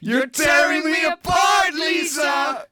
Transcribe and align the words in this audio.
You're 0.00 0.28
tearing 0.28 0.84
me 0.84 1.04
apart, 1.06 1.74
Lisa! 1.74 2.66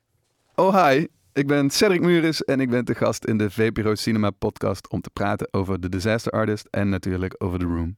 Oh 0.55 0.71
hi, 0.73 1.09
ik 1.33 1.47
ben 1.47 1.71
Cedric 1.71 2.01
Muris 2.01 2.45
en 2.45 2.61
ik 2.61 2.71
ben 2.71 2.85
te 2.85 2.95
gast 2.95 3.25
in 3.25 3.39
de 3.39 3.51
VPRO 3.51 3.95
Cinema 3.95 4.31
podcast 4.31 4.89
om 4.89 5.01
te 5.01 5.11
praten 5.11 5.49
over 5.51 5.81
The 5.81 5.89
Disaster 5.89 6.33
Artist 6.33 6.69
en 6.71 6.89
natuurlijk 6.89 7.35
over 7.39 7.59
The 7.59 7.65
Room. 7.65 7.95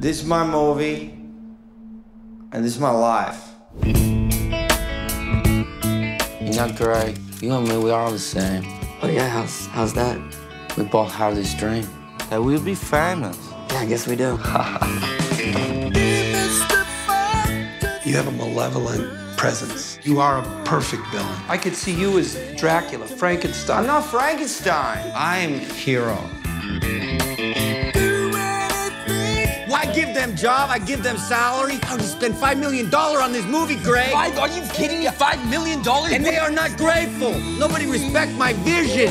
This 0.00 0.20
is 0.20 0.22
my 0.22 0.44
movie, 0.44 1.10
and 2.50 2.64
this 2.64 2.74
is 2.74 2.78
my 2.78 2.92
life. 2.92 3.38
You're 6.40 6.66
not 6.66 6.76
great. 6.76 7.18
You 7.40 7.52
and 7.52 7.68
me, 7.68 7.76
we 7.78 7.90
are 7.90 8.04
all 8.04 8.12
the 8.12 8.18
same. 8.18 8.62
Oh 9.02 9.10
yeah, 9.10 9.28
how's 9.28 9.66
how's 9.66 9.92
that? 9.92 10.16
We 10.76 10.84
both 10.84 11.12
have 11.12 11.34
this 11.34 11.54
dream. 11.54 11.84
That 12.28 12.40
we'll 12.42 12.64
be 12.64 12.74
famous. 12.74 13.36
Yeah, 13.70 13.82
I 13.82 13.86
guess 13.86 14.06
we 14.06 14.16
do. 14.16 14.38
You 18.12 18.18
have 18.18 18.28
a 18.28 18.32
malevolent 18.32 19.38
presence. 19.38 19.98
You 20.02 20.20
are 20.20 20.40
a 20.40 20.64
perfect 20.66 21.02
villain. 21.06 21.40
I 21.48 21.56
could 21.56 21.74
see 21.74 21.98
you 21.98 22.18
as 22.18 22.36
Dracula, 22.58 23.06
Frankenstein. 23.06 23.78
I'm 23.78 23.86
not 23.86 24.04
Frankenstein. 24.04 25.10
I'm 25.14 25.60
hero. 25.60 26.16
Why 29.66 29.90
give 29.94 30.14
them 30.14 30.36
job? 30.36 30.68
I 30.68 30.78
give 30.78 31.02
them 31.02 31.16
salary. 31.16 31.76
How 31.84 31.96
to 31.96 32.02
spend 32.02 32.36
five 32.36 32.58
million 32.58 32.90
dollar 32.90 33.22
on 33.22 33.32
this 33.32 33.46
movie, 33.46 33.76
Greg? 33.76 34.12
Five? 34.12 34.38
Are 34.38 34.48
you 34.48 34.60
kidding 34.74 34.98
me? 34.98 35.06
Five 35.06 35.48
million 35.48 35.82
dollars? 35.82 36.12
And 36.12 36.22
they 36.22 36.36
are 36.36 36.50
not 36.50 36.76
grateful. 36.76 37.32
Nobody 37.58 37.86
respect 37.86 38.32
my 38.32 38.52
vision. 38.52 39.10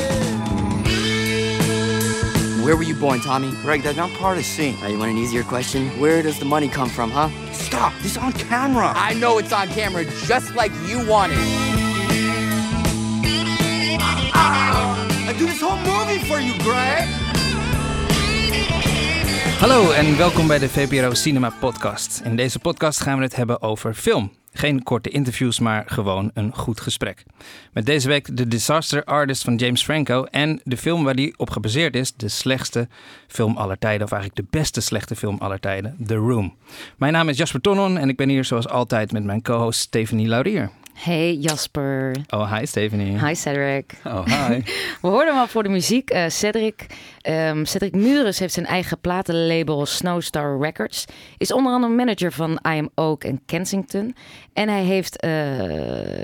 Where 2.64 2.76
were 2.76 2.84
you 2.84 2.94
born, 2.94 3.20
Tommy? 3.20 3.50
Greg, 3.62 3.82
that's 3.82 3.96
not 3.96 4.12
part 4.12 4.38
of 4.38 4.44
the 4.44 4.48
scene. 4.48 4.78
Now 4.80 4.86
you 4.86 4.96
want 4.96 5.10
an 5.10 5.18
easier 5.18 5.42
question? 5.42 5.88
Where 5.98 6.22
does 6.22 6.38
the 6.38 6.44
money 6.44 6.68
come 6.68 6.88
from, 6.88 7.10
huh? 7.10 7.28
Stop. 7.52 7.92
This 8.02 8.16
is 8.16 8.18
on 8.18 8.32
camera. 8.32 8.92
I 8.96 9.14
know 9.14 9.38
it's 9.38 9.52
on 9.52 9.68
camera, 9.68 10.04
just 10.04 10.54
like 10.54 10.72
you 10.86 11.06
want 11.06 11.32
it. 11.32 11.38
I 15.28 15.34
do 15.38 15.46
this 15.46 15.60
whole 15.60 15.76
movie 15.76 16.18
for 16.24 16.40
you, 16.40 16.52
Greg. 16.62 17.08
Hallo 19.60 19.90
en 19.90 20.16
welkom 20.16 20.46
bij 20.46 20.58
de 20.58 20.68
VPRO 20.68 21.14
Cinema 21.14 21.50
Podcast. 21.60 22.20
In 22.24 22.36
deze 22.36 22.58
podcast 22.58 23.00
gaan 23.00 23.16
we 23.16 23.22
het 23.24 23.36
hebben 23.36 23.62
over 23.62 23.94
film. 23.94 24.32
Geen 24.52 24.82
korte 24.82 25.08
interviews, 25.10 25.58
maar 25.58 25.84
gewoon 25.86 26.30
een 26.34 26.54
goed 26.54 26.80
gesprek. 26.80 27.24
Met 27.72 27.86
deze 27.86 28.08
week 28.08 28.28
The 28.34 28.48
Disaster 28.48 29.04
Artist 29.04 29.44
van 29.44 29.56
James 29.56 29.82
Franco 29.82 30.24
en 30.24 30.60
de 30.64 30.76
film 30.76 31.04
waar 31.04 31.14
die 31.14 31.34
op 31.36 31.50
gebaseerd 31.50 31.96
is, 31.96 32.12
de 32.12 32.28
slechtste 32.28 32.88
film 33.26 33.56
aller 33.56 33.78
tijden, 33.78 34.06
of 34.06 34.12
eigenlijk 34.12 34.42
de 34.42 34.58
beste 34.58 34.80
slechte 34.80 35.16
film 35.16 35.36
aller 35.38 35.60
tijden, 35.60 35.96
The 36.06 36.14
Room. 36.14 36.54
Mijn 36.96 37.12
naam 37.12 37.28
is 37.28 37.36
Jasper 37.36 37.60
Tonnon 37.60 37.98
en 37.98 38.08
ik 38.08 38.16
ben 38.16 38.28
hier 38.28 38.44
zoals 38.44 38.68
altijd 38.68 39.12
met 39.12 39.24
mijn 39.24 39.42
co-host 39.42 39.80
Stephanie 39.80 40.28
Laurier. 40.28 40.70
Hey 41.02 41.34
Jasper. 41.34 42.14
Oh, 42.30 42.58
hi 42.58 42.66
Stephanie. 42.66 43.18
Hi 43.18 43.34
Cedric. 43.34 43.94
Oh 44.04 44.24
hi. 44.24 44.62
We 45.02 45.08
hoorden 45.08 45.32
hem 45.32 45.40
al 45.40 45.46
voor 45.46 45.62
de 45.62 45.68
muziek. 45.68 46.10
eh, 46.10 46.28
Cedric, 46.28 46.86
ehm, 47.20 47.64
Cedric 47.64 47.94
Muris 47.94 48.38
heeft 48.38 48.54
zijn 48.54 48.66
eigen 48.66 48.98
platenlabel 49.00 49.86
Snowstar 49.86 50.60
Records. 50.60 51.04
Is 51.38 51.52
onder 51.52 51.72
andere 51.72 51.92
manager 51.92 52.32
van 52.32 52.50
I 52.52 52.78
Am 52.78 52.90
Oak 52.94 53.24
en 53.24 53.40
Kensington. 53.46 54.14
En 54.52 54.68
hij 54.68 54.82
heeft 54.82 55.16
eh, 55.20 55.30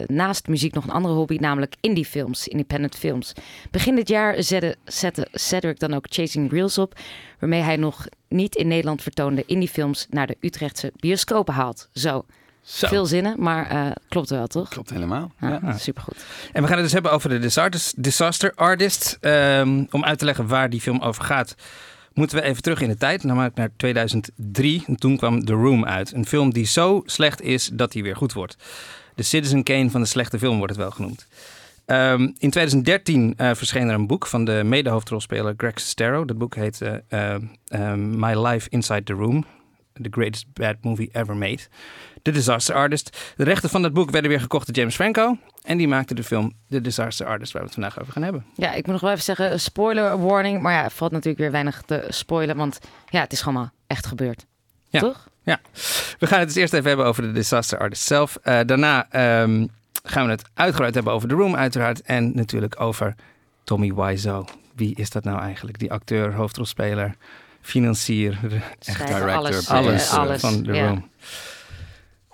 naast 0.06 0.46
muziek 0.48 0.74
nog 0.74 0.84
een 0.84 0.90
andere 0.90 1.14
hobby, 1.14 1.36
namelijk 1.40 1.74
indie 1.80 2.06
films, 2.06 2.48
independent 2.48 2.96
films. 2.96 3.32
Begin 3.70 3.94
dit 3.94 4.08
jaar 4.08 4.42
zette, 4.42 4.76
zette 4.84 5.28
Cedric 5.32 5.78
dan 5.78 5.94
ook 5.94 6.06
Chasing 6.08 6.50
Reels 6.50 6.78
op, 6.78 6.94
waarmee 7.38 7.62
hij 7.62 7.76
nog 7.76 8.06
niet 8.28 8.54
in 8.54 8.68
Nederland 8.68 9.02
vertoonde 9.02 9.44
indie 9.46 9.68
films 9.68 10.06
naar 10.10 10.26
de 10.26 10.36
Utrechtse 10.40 10.92
bioscopen 10.96 11.54
haalt. 11.54 11.88
Zo, 11.92 12.24
Zo. 12.68 12.86
veel 12.88 13.06
zinnen, 13.06 13.34
maar 13.38 13.66
eh, 13.70 13.90
klopt 14.08 14.30
wel 14.30 14.46
toch? 14.46 14.68
Klopt 14.68 14.90
helemaal. 14.90 15.32
Ja, 15.40 15.58
Ja. 15.62 15.76
supergoed. 15.78 16.16
En 16.52 16.62
we 16.62 16.68
gaan 16.68 16.76
het 16.76 16.84
dus 16.84 16.92
hebben 16.92 17.12
over 17.12 17.28
de 17.28 17.38
Disaster, 17.38 17.92
disaster 18.02 18.52
Artist. 18.54 19.18
Ehm, 19.20 19.84
om 19.90 20.04
uit 20.04 20.18
te 20.18 20.24
leggen 20.24 20.46
waar 20.46 20.70
die 20.70 20.80
film 20.80 21.00
over 21.00 21.24
gaat, 21.24 21.54
moeten 22.12 22.36
we 22.36 22.42
even 22.42 22.62
terug 22.62 22.80
in 22.80 22.88
de 22.88 22.96
tijd, 22.96 23.24
namelijk 23.24 23.54
naar 23.54 23.70
2003. 23.76 24.82
En 24.86 24.96
toen 24.96 25.16
kwam 25.16 25.44
The 25.44 25.52
Room 25.52 25.84
uit. 25.84 26.12
Een 26.12 26.26
film 26.26 26.52
die 26.52 26.66
zo 26.66 27.02
slecht 27.06 27.40
is 27.42 27.70
dat 27.72 27.92
hij 27.92 28.02
weer 28.02 28.16
goed 28.16 28.32
wordt. 28.32 28.56
De 29.14 29.22
Citizen 29.22 29.62
Kane 29.62 29.90
van 29.90 30.00
de 30.00 30.06
slechte 30.06 30.38
film 30.38 30.56
wordt 30.56 30.72
het 30.72 30.82
wel 30.82 30.90
genoemd. 30.90 31.26
Ehm, 31.86 32.22
in 32.38 32.50
2013 32.50 33.34
eh, 33.36 33.50
verscheen 33.54 33.88
er 33.88 33.94
een 33.94 34.06
boek 34.06 34.26
van 34.26 34.44
de 34.44 34.62
medehoofdrolspeler 34.64 35.54
Greg 35.56 35.80
Sestero. 35.80 36.24
Dat 36.24 36.38
boek 36.38 36.54
heet 36.54 36.80
eh, 37.08 37.34
My 37.96 38.46
Life 38.46 38.68
Inside 38.70 39.02
the 39.02 39.12
Room. 39.12 39.44
The 40.02 40.08
Greatest 40.10 40.46
Bad 40.52 40.76
Movie 40.80 41.08
Ever 41.12 41.36
Made. 41.36 41.60
The 42.22 42.30
Disaster 42.30 42.74
Artist. 42.74 43.32
De 43.36 43.44
rechten 43.44 43.70
van 43.70 43.82
dat 43.82 43.92
boek 43.92 44.10
werden 44.10 44.30
weer 44.30 44.40
gekocht 44.40 44.66
door 44.66 44.74
James 44.74 44.94
Franco. 44.94 45.36
En 45.62 45.78
die 45.78 45.88
maakte 45.88 46.14
de 46.14 46.24
film 46.24 46.52
The 46.68 46.80
Disaster 46.80 47.26
Artist, 47.26 47.52
waar 47.52 47.62
we 47.62 47.68
het 47.68 47.76
vandaag 47.76 48.00
over 48.00 48.12
gaan 48.12 48.22
hebben. 48.22 48.44
Ja, 48.54 48.72
ik 48.72 48.84
moet 48.84 48.92
nog 48.92 49.00
wel 49.00 49.10
even 49.10 49.24
zeggen, 49.24 49.60
spoiler 49.60 50.24
warning. 50.24 50.62
Maar 50.62 50.72
ja, 50.72 50.90
valt 50.90 51.12
natuurlijk 51.12 51.38
weer 51.38 51.50
weinig 51.50 51.82
te 51.86 52.04
spoilen. 52.08 52.56
Want 52.56 52.78
ja, 53.08 53.20
het 53.20 53.32
is 53.32 53.40
gewoon 53.42 53.60
maar 53.60 53.72
echt 53.86 54.06
gebeurd. 54.06 54.46
Ja. 54.88 55.00
Toch? 55.00 55.28
We 56.18 56.26
gaan 56.26 56.38
het 56.38 56.48
dus 56.48 56.56
eerst 56.56 56.72
even 56.72 56.86
hebben 56.88 57.06
over 57.06 57.22
de 57.22 57.32
Disaster 57.32 57.78
Artist 57.78 58.02
zelf. 58.02 58.36
Eh, 58.42 58.60
daarna 58.66 59.06
ehm, 59.10 59.66
gaan 60.02 60.24
we 60.24 60.30
het 60.30 60.44
uitgebreid 60.54 60.94
hebben 60.94 61.12
over 61.12 61.28
The 61.28 61.34
Room 61.34 61.56
uiteraard. 61.56 62.02
En 62.02 62.34
natuurlijk 62.34 62.80
over 62.80 63.14
Tommy 63.64 63.94
Wiseau. 63.94 64.46
Wie 64.74 64.96
is 64.96 65.10
dat 65.10 65.24
nou 65.24 65.40
eigenlijk? 65.40 65.78
Die 65.78 65.92
acteur, 65.92 66.34
hoofdrolspeler, 66.34 67.14
financier, 67.60 68.38
Schrijven, 68.78 69.06
director, 69.06 69.30
alles. 69.30 69.68
alles, 69.68 70.08
eh, 70.08 70.12
eh, 70.12 70.18
alles. 70.18 70.40
van 70.40 70.62
The 70.62 70.72
ja. 70.72 70.86
Room. 70.86 71.10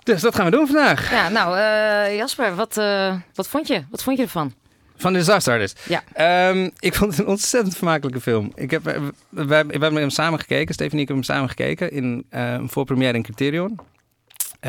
Dus 0.03 0.21
dat 0.21 0.35
gaan 0.35 0.45
we 0.45 0.51
doen 0.51 0.65
vandaag. 0.67 1.11
Ja, 1.11 1.29
nou 1.29 1.57
uh, 1.57 2.17
Jasper, 2.17 2.55
wat, 2.55 2.77
uh, 2.77 3.15
wat 3.33 3.47
vond 3.47 3.67
je? 3.67 3.83
Wat 3.89 4.03
vond 4.03 4.17
je 4.17 4.23
ervan? 4.23 4.53
Van 4.97 5.13
de 5.13 5.19
Disaster 5.19 5.53
Artist? 5.53 5.81
Ja. 5.87 6.49
Um, 6.49 6.71
ik 6.79 6.93
vond 6.93 7.11
het 7.11 7.19
een 7.19 7.27
ontzettend 7.27 7.77
vermakelijke 7.77 8.21
film. 8.21 8.51
Ik 8.55 8.71
heb, 8.71 8.83
we, 8.83 9.11
we, 9.29 9.45
we 9.45 9.55
hebben 9.55 9.95
hem 9.95 10.09
samen 10.09 10.39
gekeken. 10.39 10.73
Stephanie 10.73 10.95
en 10.95 11.01
ik 11.01 11.07
hebben 11.07 11.25
hem 11.25 11.35
samen 11.35 11.49
gekeken 11.49 11.91
in 11.91 12.25
een 12.29 12.69
voorpremière 12.69 13.13
in 13.13 13.23
Criterion. 13.23 13.79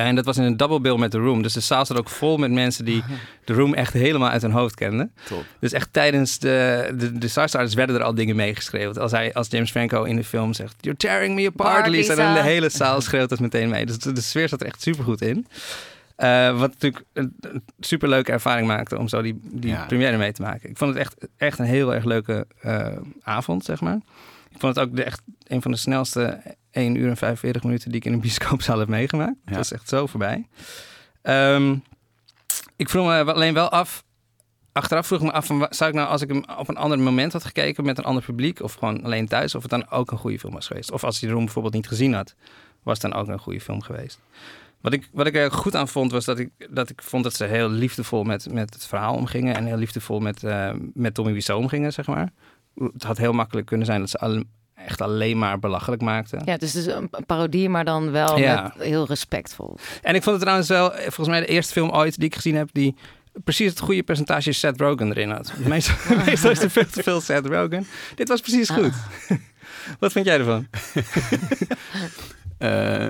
En 0.04 0.14
dat 0.14 0.24
was 0.24 0.36
in 0.36 0.44
een 0.44 0.56
double 0.56 0.80
bill 0.80 0.96
met 0.96 1.10
The 1.10 1.18
Room. 1.18 1.42
Dus 1.42 1.52
de 1.52 1.60
zaal 1.60 1.86
zat 1.86 1.98
ook 1.98 2.08
vol 2.08 2.36
met 2.36 2.50
mensen 2.50 2.84
die 2.84 3.02
The 3.44 3.52
Room 3.52 3.74
echt 3.74 3.92
helemaal 3.92 4.28
uit 4.28 4.42
hun 4.42 4.50
hoofd 4.50 4.74
kenden. 4.74 5.12
Top. 5.28 5.44
Dus 5.60 5.72
echt 5.72 5.88
tijdens 5.92 6.38
de, 6.38 7.10
de 7.14 7.32
Artist 7.34 7.74
werden 7.74 7.96
er 7.96 8.02
al 8.02 8.14
dingen 8.14 8.36
meegeschreven. 8.36 9.02
Als, 9.02 9.12
hij, 9.12 9.34
als 9.34 9.48
James 9.50 9.70
Franco 9.70 10.04
in 10.04 10.16
de 10.16 10.24
film 10.24 10.52
zegt... 10.52 10.74
You're 10.80 10.98
tearing 10.98 11.34
me 11.34 11.46
apart, 11.46 11.86
Lisa. 11.86 12.14
Lisa. 12.14 12.28
En 12.28 12.34
de 12.34 12.48
hele 12.50 12.68
zaal 12.68 13.00
schreeuwt 13.00 13.28
dat 13.28 13.40
meteen 13.40 13.68
mee. 13.68 13.86
Dus 13.86 13.98
de, 13.98 14.12
de 14.12 14.20
sfeer 14.20 14.48
zat 14.48 14.60
er 14.60 14.66
echt 14.66 14.82
supergoed 14.82 15.20
in. 15.20 15.46
Uh, 16.18 16.58
wat 16.58 16.70
natuurlijk 16.70 17.04
een, 17.12 17.34
een 17.40 17.62
superleuke 17.80 18.32
ervaring 18.32 18.66
maakte 18.66 18.98
om 18.98 19.08
zo 19.08 19.22
die, 19.22 19.40
die 19.42 19.70
Ja. 19.70 19.84
première 19.86 20.16
mee 20.16 20.32
te 20.32 20.42
maken. 20.42 20.70
Ik 20.70 20.76
vond 20.76 20.90
het 20.90 21.00
echt, 21.00 21.16
echt 21.36 21.58
een 21.58 21.64
heel 21.64 21.94
erg 21.94 22.04
leuke 22.04 22.46
uh, 22.64 22.86
avond, 23.22 23.64
zeg 23.64 23.80
maar. 23.80 23.98
Ik 24.50 24.60
vond 24.60 24.76
het 24.76 24.84
ook 24.88 24.96
de, 24.96 25.02
echt 25.02 25.22
een 25.46 25.62
van 25.62 25.70
de 25.70 25.76
snelste 25.76 26.40
1 26.76 26.94
uur 26.94 27.09
en 27.09 27.16
45 27.16 27.62
minuten 27.62 27.88
die 27.91 28.00
ik 28.00 28.06
in 28.06 28.12
een 28.12 28.20
bioscoopzaal 28.20 28.78
heb 28.78 28.88
meegemaakt. 28.88 29.37
Ja. 29.37 29.41
Het 29.44 29.56
was 29.56 29.72
echt 29.72 29.88
zo 29.88 30.06
voorbij. 30.06 30.47
Um, 31.22 31.82
ik 32.76 32.88
vroeg 32.88 33.06
me 33.06 33.32
alleen 33.32 33.54
wel 33.54 33.69
af, 33.69 34.04
achteraf 34.72 35.06
vroeg 35.06 35.19
ik 35.19 35.25
me 35.25 35.32
af, 35.32 35.47
van, 35.47 35.66
zou 35.70 35.91
ik 35.91 35.97
nou 35.97 36.09
als 36.09 36.22
ik 36.22 36.28
hem 36.28 36.44
op 36.59 36.69
een 36.69 36.76
ander 36.76 36.98
moment 36.98 37.32
had 37.32 37.44
gekeken 37.44 37.84
met 37.84 37.98
een 37.98 38.04
ander 38.04 38.22
publiek 38.22 38.62
of 38.62 38.75
gewoon 38.75 39.04
alleen 39.04 39.28
thuis, 39.28 39.54
of 39.54 39.62
het 39.62 39.70
dan 39.70 39.91
ook 39.91 40.10
een 40.10 40.19
goede 40.19 40.38
film 40.38 40.53
was 40.53 40.66
geweest. 40.66 40.91
Of 40.92 41.04
als 41.04 41.20
je 41.20 41.26
de 41.26 41.32
room 41.32 41.44
bijvoorbeeld 41.44 41.75
niet 41.75 41.88
gezien 41.88 42.14
had, 42.14 42.34
was 42.82 43.03
het 43.03 43.12
dan 43.12 43.20
ook 43.20 43.28
een 43.28 43.38
goede 43.38 43.60
film 43.60 43.82
geweest. 43.82 44.20
Wat 44.81 44.93
ik, 44.93 45.08
wat 45.12 45.26
ik 45.26 45.37
er 45.37 45.53
goed 45.53 45.76
aan 45.76 45.88
vond, 45.88 46.12
was 46.12 46.25
dat 46.25 46.38
ik, 46.38 46.50
dat 46.70 46.91
ik 46.91 47.03
vond 47.03 47.25
dat 47.25 47.34
ze 47.34 47.44
heel 47.44 47.69
liefdevol 47.69 48.25
met, 48.25 48.53
met 48.53 48.75
het 48.75 48.87
verhaal 48.87 49.14
omgingen. 49.14 49.54
En 49.54 49.64
heel 49.64 49.76
liefdevol 49.76 50.20
met, 50.20 50.43
uh, 50.43 50.70
met 50.94 51.14
Tommy 51.14 51.32
Wiseau 51.32 51.60
omgingen, 51.60 51.93
zeg 51.93 52.06
maar. 52.06 52.32
Het 52.75 53.03
had 53.03 53.19
heel 53.19 53.32
makkelijk 53.32 53.66
kunnen 53.66 53.87
zijn 53.87 54.00
dat 54.00 54.10
ze 54.10 54.44
echt 54.76 55.00
alleen 55.00 55.38
maar 55.38 55.59
belachelijk 55.59 56.03
maakten. 56.03 56.42
Ja, 56.44 56.56
dus, 56.56 56.72
dus 56.72 56.87
een 56.87 57.10
parodie, 57.26 57.69
maar 57.69 57.84
dan 57.84 58.10
wel 58.10 58.38
Ja. 58.38 58.62
met 58.76 58.87
heel 58.87 59.06
respectvol. 59.06 59.76
En 60.03 60.14
ik 60.14 60.22
vond 60.22 60.34
het 60.34 60.41
trouwens 60.41 60.69
wel, 60.69 60.91
volgens 60.91 61.28
mij 61.28 61.41
de 61.41 61.47
eerste 61.47 61.72
film 61.72 61.91
ooit 61.91 62.16
die 62.16 62.25
ik 62.28 62.34
gezien 62.34 62.55
heb... 62.55 62.69
die 62.73 62.94
precies 63.44 63.70
het 63.70 63.81
goede 63.81 64.02
percentage 64.02 64.52
Seth 64.52 64.81
Rogen 64.81 65.08
erin 65.11 65.31
had. 65.31 65.52
Meestal, 65.67 66.17
meestal 66.17 66.50
is 66.50 66.62
er 66.62 66.70
veel 66.70 66.87
te 66.87 67.02
veel 67.02 67.20
Seth 67.20 67.46
Rogen. 67.46 67.87
Dit 68.14 68.28
was 68.28 68.40
precies 68.40 68.69
goed. 68.70 68.93
Wat 70.00 70.12
vind 70.12 70.26
jij 70.26 70.38
ervan? 70.38 70.67
Eh, 72.58 73.06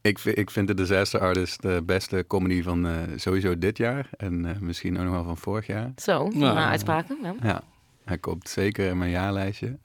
ik, 0.00 0.18
ik 0.24 0.50
vind 0.50 0.66
de 0.68 0.74
Disaster 0.74 1.20
Artist 1.20 1.62
de 1.62 1.82
beste 1.86 2.24
comedy 2.26 2.62
van 2.62 2.86
eh, 2.86 2.92
sowieso 3.16 3.58
dit 3.58 3.76
jaar. 3.78 4.08
En 4.16 4.44
eh, 4.46 4.58
misschien 4.60 4.98
ook 4.98 5.04
nog 5.04 5.12
wel 5.12 5.24
van 5.24 5.36
vorig 5.36 5.66
jaar. 5.66 5.92
Zo, 5.96 6.28
Nou. 6.28 6.56
uitspraken. 6.58 7.18
Ja. 7.22 7.34
Ja, 7.42 7.62
hij 8.04 8.18
komt 8.18 8.48
zeker 8.48 8.88
in 8.90 8.98
mijn 8.98 9.10
jaarlijstje. 9.10 9.78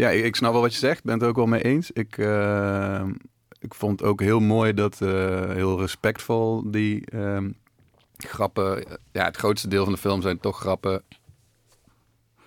Eh, 0.00 0.06
ja, 0.12 0.18
ik, 0.18 0.24
ik 0.24 0.36
snap 0.36 0.52
wel 0.52 0.60
wat 0.60 0.72
je 0.72 0.78
zegt. 0.78 1.04
Ben 1.04 1.18
het 1.18 1.28
ook 1.28 1.36
wel 1.36 1.46
mee 1.46 1.62
eens. 1.62 1.90
Ik, 1.90 2.18
eh, 2.18 3.04
ik 3.60 3.74
vond 3.74 4.02
ook 4.02 4.20
heel 4.20 4.40
mooi 4.40 4.74
dat, 4.74 5.00
eh, 5.00 5.50
heel 5.50 5.78
respectvol, 5.80 6.70
die 6.70 7.06
ehm, 7.06 7.50
grappen. 8.16 8.84
Ja, 9.12 9.24
het 9.24 9.36
grootste 9.36 9.68
deel 9.68 9.84
van 9.84 9.92
de 9.92 9.98
film 9.98 10.22
zijn 10.22 10.40
toch 10.40 10.58
grappen 10.58 11.02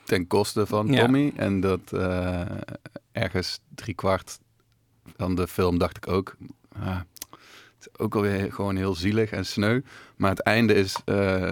ten 0.03 0.27
koste 0.27 0.65
van 0.65 0.87
Ja. 0.87 1.01
Tommy. 1.01 1.33
En 1.35 1.59
dat 1.59 1.91
eh, 1.91 2.41
ergens 3.11 3.59
driekwart 3.75 4.39
van 5.17 5.35
de 5.35 5.47
film 5.47 5.77
dacht 5.77 5.97
ik 5.97 6.07
ook, 6.07 6.35
ah, 6.79 6.97
het 6.97 7.79
is 7.79 7.99
ook 7.99 8.15
alweer 8.15 8.53
gewoon 8.53 8.75
heel 8.75 8.95
zielig 8.95 9.31
en 9.31 9.45
sneu. 9.45 9.81
Maar 10.15 10.29
het 10.29 10.41
einde 10.41 10.73
is 10.73 10.95
eh, 11.05 11.51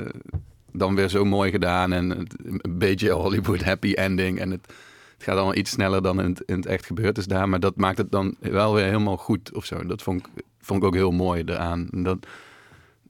dan 0.71 0.95
weer 0.95 1.09
zo 1.09 1.25
mooi 1.25 1.51
gedaan 1.51 1.93
en 1.93 2.09
een 2.43 2.61
beetje 2.69 3.11
Hollywood 3.11 3.63
happy 3.63 3.93
ending. 3.93 4.39
En 4.39 4.51
het, 4.51 4.73
het 5.21 5.29
gaat 5.29 5.39
allemaal 5.39 5.55
iets 5.55 5.71
sneller 5.71 6.01
dan 6.01 6.21
in 6.21 6.29
het, 6.29 6.43
in 6.45 6.55
het 6.55 6.65
echt 6.65 6.85
gebeurd 6.85 7.17
is 7.17 7.25
daar. 7.25 7.49
Maar 7.49 7.59
dat 7.59 7.75
maakt 7.75 7.97
het 7.97 8.11
dan 8.11 8.35
wel 8.39 8.73
weer 8.73 8.85
helemaal 8.85 9.17
goed 9.17 9.53
of 9.53 9.65
zo. 9.65 9.85
Dat 9.85 10.01
vond 10.01 10.27
ik, 10.27 10.43
vond 10.59 10.79
ik 10.81 10.85
ook 10.87 10.93
heel 10.93 11.11
mooi 11.11 11.43
eraan. 11.45 11.87
En 11.91 12.03
dat, 12.03 12.27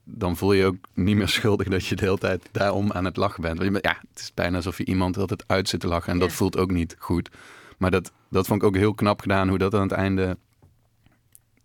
dan 0.04 0.38
voel 0.38 0.54
je 0.54 0.60
je 0.60 0.66
ook 0.66 0.76
niet 0.94 1.16
meer 1.16 1.28
schuldig 1.28 1.68
dat 1.68 1.86
je 1.86 1.96
de 1.96 2.06
hele 2.06 2.18
tijd 2.18 2.50
daarom 2.52 2.92
aan 2.92 3.06
het 3.06 3.18
lachen 3.18 3.42
bent. 3.42 3.58
Want 3.58 3.72
je 3.72 3.80
ja, 3.82 3.98
het 4.10 4.20
is 4.20 4.34
bijna 4.34 4.56
alsof 4.56 4.78
je 4.78 4.86
iemand 4.86 5.18
altijd 5.18 5.44
uit 5.48 5.70
zit 5.70 5.80
te 5.80 5.88
lachen. 5.88 6.14
En 6.14 6.20
dat 6.20 6.32
voelt 6.32 6.58
ook 6.58 6.72
niet 6.72 6.96
goed. 7.00 7.30
Maar 7.78 7.92
dat, 7.92 8.12
dat 8.30 8.48
vond 8.48 8.62
ik 8.62 8.68
ook 8.68 8.76
heel 8.76 8.94
knap 8.94 9.22
gedaan, 9.22 9.50
hoe 9.50 9.58
dat 9.58 9.74
aan 9.74 9.82
het 9.82 9.92
einde 9.92 10.38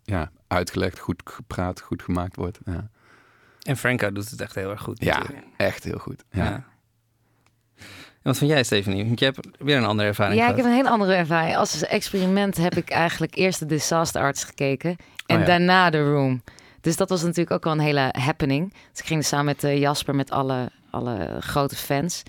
ja, 0.05 0.31
uitgelegd, 0.47 0.99
goed 0.99 1.23
gepraat, 1.25 1.81
goed 1.81 2.03
gemaakt 2.03 2.37
wordt. 2.37 2.59
Ja, 2.65 2.89
En 3.63 3.77
Franco 3.77 4.13
doet 4.13 4.31
het 4.31 4.41
echt 4.41 4.55
heel 4.55 4.71
erg 4.71 4.83
goed. 4.83 5.05
ja 5.05 5.19
natuurlijk. 5.19 5.47
echt 5.57 5.85
heel 5.85 5.99
goed. 5.99 6.25
Ja. 6.31 6.45
Ja. 6.45 6.67
Wat 8.27 8.39
vind 8.39 8.51
jij, 8.51 8.63
Stephanie? 8.63 9.05
Want 9.05 9.19
je 9.19 9.25
hebt 9.25 9.39
weer 9.59 9.77
een 9.77 9.85
andere 9.85 10.09
ervaring 10.09 10.41
Ja, 10.41 10.49
ik 10.49 10.57
heb 10.57 10.65
een 10.65 10.73
hele 10.73 10.89
andere 10.89 11.15
ervaring. 11.15 11.57
Als 11.57 11.83
experiment 11.83 12.57
heb 12.57 12.77
ik 12.77 12.91
eigenlijk 12.91 13.37
eerst 13.37 13.59
de 13.59 13.67
Disaster 13.67 14.21
Arts 14.23 14.45
gekeken 14.45 14.97
en 15.27 15.37
Oh 15.37 15.41
ja. 15.41 15.47
daarna 15.47 15.91
The 15.91 16.03
Room. 16.03 16.43
Dus 16.81 16.97
dat 16.97 17.09
was 17.09 17.23
natuurlijk 17.23 17.51
ook 17.51 17.65
wel 17.65 17.73
een 17.73 17.79
hele 17.79 18.09
happening. 18.19 18.73
Dus 18.91 19.01
ik 19.01 19.07
ging 19.07 19.21
er 19.21 19.27
samen 19.27 19.45
met 19.45 19.65
eh, 19.65 19.79
Jasper, 19.79 20.15
met 20.15 20.31
alle, 20.31 20.71
alle 20.91 21.37
grote 21.41 21.77
fans. 21.77 22.23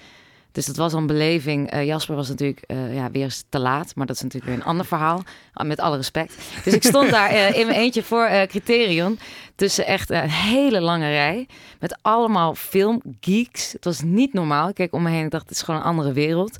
Dus 0.57 0.65
dat 0.65 0.75
was 0.75 0.94
een 0.94 1.07
beleving. 1.07 1.69
Eh, 1.71 1.86
Jasper 1.86 2.15
was 2.15 2.27
natuurlijk 2.27 2.62
eh, 2.68 2.95
ja, 2.95 3.12
weer 3.12 3.36
te 3.50 3.59
laat, 3.59 3.95
maar 3.95 4.06
dat 4.06 4.15
is 4.15 4.21
natuurlijk 4.21 4.51
weer 4.51 4.62
een 4.62 4.69
ander 4.69 4.86
verhaal. 4.86 5.24
Ah, 5.54 5.68
Met 5.68 5.80
alle 5.80 5.95
respect. 5.95 6.36
Dus 6.63 6.74
ik 6.74 6.83
stond 6.83 7.09
daar 7.09 7.30
eh, 7.30 7.59
in 7.59 7.68
mijn 7.68 7.80
eentje 7.80 8.04
voor 8.04 8.30
Criterion. 8.48 9.19
Tussen 9.56 9.86
echt 9.86 10.09
een 10.09 10.30
hele 10.30 10.81
lange 10.81 11.09
rij. 11.09 11.48
Met 11.80 11.98
allemaal 12.01 12.56
filmgeeks. 12.56 13.71
Het 13.71 13.83
was 13.83 14.01
niet 14.01 14.33
normaal. 14.33 14.69
Ik 14.69 14.75
keek 14.75 14.94
om 14.94 15.01
me 15.01 15.09
heen 15.09 15.24
en 15.24 15.30
dacht, 15.30 15.48
het 15.48 15.56
is 15.57 15.62
gewoon 15.62 15.80
een 15.80 15.86
andere 15.86 16.13
wereld. 16.13 16.57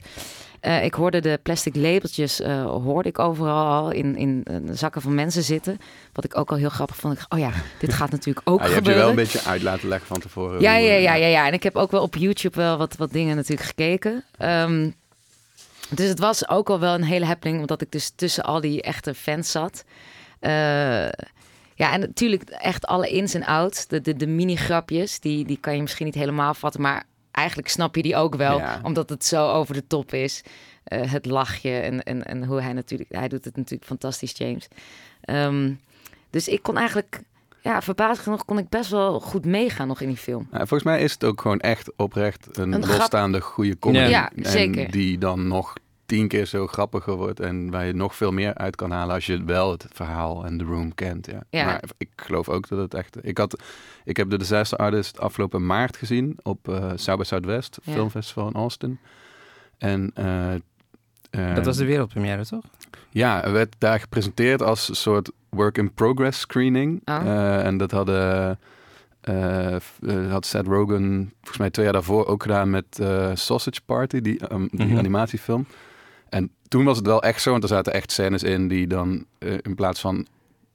Eh, 0.60 0.84
ik 0.84 0.94
hoorde 0.94 1.20
de 1.20 1.40
plastic 1.44 1.76
labeltjes, 1.76 2.42
eh, 2.42 2.66
hoorde 2.66 3.10
ik 3.10 3.20
overal 3.20 3.66
al 3.66 3.92
in, 3.92 4.16
in 4.16 4.42
eh, 4.44 4.56
zakken 4.72 5.02
van 5.02 5.16
mensen 5.16 5.44
zitten. 5.44 5.80
Wat 6.14 6.24
ik 6.24 6.38
ook 6.38 6.52
al 6.52 6.58
heel 6.58 6.70
grappig 6.70 6.96
vond. 6.96 7.20
Ik 7.20 7.26
oh 7.30 7.40
ja, 7.40 7.52
dit 7.80 7.94
gaat 7.94 8.12
natuurlijk 8.12 8.50
ook 8.50 8.60
Ah, 8.60 8.68
je 8.68 8.74
hebt 8.74 8.86
je 8.86 8.92
gebeuren. 8.92 9.16
wel 9.16 9.24
een 9.24 9.32
beetje 9.32 9.50
uit 9.50 9.62
laten 9.62 9.88
leggen 9.88 10.08
van 10.08 10.20
tevoren. 10.20 10.62
Ja, 10.62 10.76
ja, 10.76 10.94
ja, 10.94 11.14
ja, 11.14 11.28
ja. 11.28 11.48
En 11.48 11.54
ik 11.54 11.64
heb 11.64 11.76
ook 11.76 11.92
wel 11.92 12.02
op 12.02 12.16
YouTube 12.16 12.58
wel 12.58 12.78
wat, 12.78 12.96
wat 12.96 13.12
dingen 13.12 13.36
natuurlijk 13.36 13.68
gekeken. 13.68 14.24
Ehm, 14.38 14.90
dus 15.90 16.08
het 16.08 16.20
was 16.20 16.50
ook 16.50 16.70
al 16.70 16.80
wel 16.80 16.94
een 16.94 17.04
hele 17.04 17.26
happening, 17.26 17.60
omdat 17.60 17.82
ik 17.82 17.92
dus 17.92 18.12
tussen 18.16 18.44
al 18.44 18.62
die 18.62 18.82
echte 18.82 19.14
fans 19.14 19.52
zat. 19.52 19.84
Ja, 21.76 21.92
en 21.94 22.00
natuurlijk 22.00 22.44
echt 22.50 22.86
alle 22.86 23.10
ins 23.10 23.34
en 23.34 23.46
outs, 23.46 23.88
de, 23.88 24.02
de, 24.02 24.16
de 24.16 24.28
mini-grapjes, 24.28 25.20
die, 25.20 25.46
die 25.46 25.58
kan 25.60 25.76
je 25.76 25.82
misschien 25.82 26.06
niet 26.06 26.16
helemaal 26.16 26.54
vatten, 26.54 26.82
maar 26.82 27.04
eigenlijk 27.38 27.68
snap 27.70 27.96
je 27.96 28.02
die 28.02 28.16
ook 28.16 28.36
wel, 28.36 28.58
Ja. 28.58 28.80
omdat 28.84 29.10
het 29.10 29.26
zo 29.26 29.52
over 29.52 29.74
de 29.74 29.88
top 29.88 30.14
is. 30.14 30.44
Eh, 30.84 31.12
het 31.12 31.26
lachje 31.26 31.72
en, 31.80 32.04
en, 32.04 32.26
en 32.26 32.46
hoe 32.46 32.62
hij 32.62 32.74
natuurlijk, 32.74 33.12
hij 33.16 33.28
doet 33.28 33.46
het 33.46 33.56
natuurlijk 33.56 33.86
fantastisch, 33.86 34.34
James. 34.38 34.68
Ehm, 35.22 35.74
dus 36.30 36.48
ik 36.48 36.62
kon 36.64 36.78
eigenlijk, 36.78 37.22
ja, 37.62 37.82
verbazend 37.82 38.20
genoeg 38.20 38.46
kon 38.46 38.58
ik 38.58 38.70
best 38.70 38.90
wel 38.90 39.20
goed 39.20 39.46
meegaan 39.46 39.88
nog 39.88 40.02
in 40.02 40.08
die 40.08 40.18
film. 40.18 40.48
Nou, 40.52 40.58
volgens 40.68 40.84
mij 40.84 41.02
is 41.02 41.12
het 41.12 41.24
ook 41.24 41.42
gewoon 41.42 41.60
echt 41.60 41.92
oprecht 41.96 42.58
een, 42.58 42.72
Een 42.74 42.84
grap- 42.84 42.98
losstaande 42.98 43.42
goede 43.42 43.80
comedy. 43.80 44.10
Ja, 44.10 44.32
en 44.36 44.46
zeker. 44.52 44.92
die 44.92 45.18
dan 45.18 45.48
nog 45.48 45.74
tien 46.08 46.28
keer 46.28 46.46
zo 46.46 46.68
grappiger 46.68 47.16
wordt 47.16 47.40
en 47.40 47.70
waar 47.72 47.86
je 47.86 47.94
nog 47.94 48.16
veel 48.16 48.32
meer 48.32 48.54
uit 48.54 48.76
kan 48.76 48.92
halen 48.92 49.16
als 49.16 49.26
je 49.26 49.44
wel 49.44 49.72
het 49.72 49.86
verhaal 49.94 50.46
en 50.46 50.58
de 50.58 50.64
room 50.64 50.94
kent. 50.96 51.26
Ja. 51.28 51.44
Ja. 51.50 51.66
Maar 51.66 51.84
ik 51.98 52.10
geloof 52.16 52.50
ook 52.50 52.68
dat 52.68 52.80
het 52.80 52.94
echt... 52.94 53.18
Ik, 53.22 53.38
had, 53.38 53.62
ik 54.04 54.18
heb 54.18 54.30
de 54.30 54.38
Disaster 54.38 54.78
Artist 54.78 55.20
afgelopen 55.20 55.66
maart 55.66 55.98
gezien 55.98 56.38
op 56.44 56.70
eh 56.70 56.92
South 56.96 57.18
by 57.20 57.24
Southwest 57.26 57.78
Ja. 57.84 57.94
Filmfestival 57.94 58.48
in 58.48 58.54
Austin. 58.54 59.00
En... 59.78 60.12
eh, 60.14 60.54
eh, 61.30 61.56
Dat 61.56 61.66
was 61.66 61.78
de 61.78 61.86
wereldpremière, 61.86 62.46
toch? 62.46 62.64
ja, 63.10 63.44
er 63.44 63.52
werd 63.52 63.76
daar 63.78 64.00
gepresenteerd 64.00 64.62
als 64.62 64.90
een 64.90 64.96
soort 64.96 65.32
work-in-progress 65.50 66.40
screening. 66.40 67.02
Oh. 67.06 67.16
Eh, 67.16 67.66
en 67.66 67.78
dat 67.78 67.92
hadden, 67.92 68.60
eh, 69.22 69.76
eh, 69.76 70.32
had 70.32 70.46
Seth 70.46 70.68
Rogen 70.68 71.30
volgens 71.38 71.58
mij 71.58 71.70
twee 71.70 71.86
jaar 71.86 71.94
daarvoor 71.94 72.26
ook 72.26 72.42
gedaan 72.42 72.70
met 72.70 73.00
eh, 73.00 73.32
Sausage 73.34 73.82
Party, 73.86 74.22
die, 74.22 74.54
um, 74.54 74.68
die 74.72 74.86
Mhm. 74.86 74.98
animatiefilm. 74.98 75.66
En 76.30 76.52
toen 76.68 76.86
was 76.86 76.98
het 76.98 77.06
wel 77.06 77.22
echt 77.22 77.42
zo, 77.42 77.52
want 77.52 77.64
er 77.64 77.70
zaten 77.70 77.94
echt 77.94 78.12
scènes 78.12 78.44
in 78.44 78.68
die 78.68 78.88
dan 78.88 79.26
eh, 79.38 79.54
in 79.62 79.76
plaats 79.76 80.00
van 80.00 80.28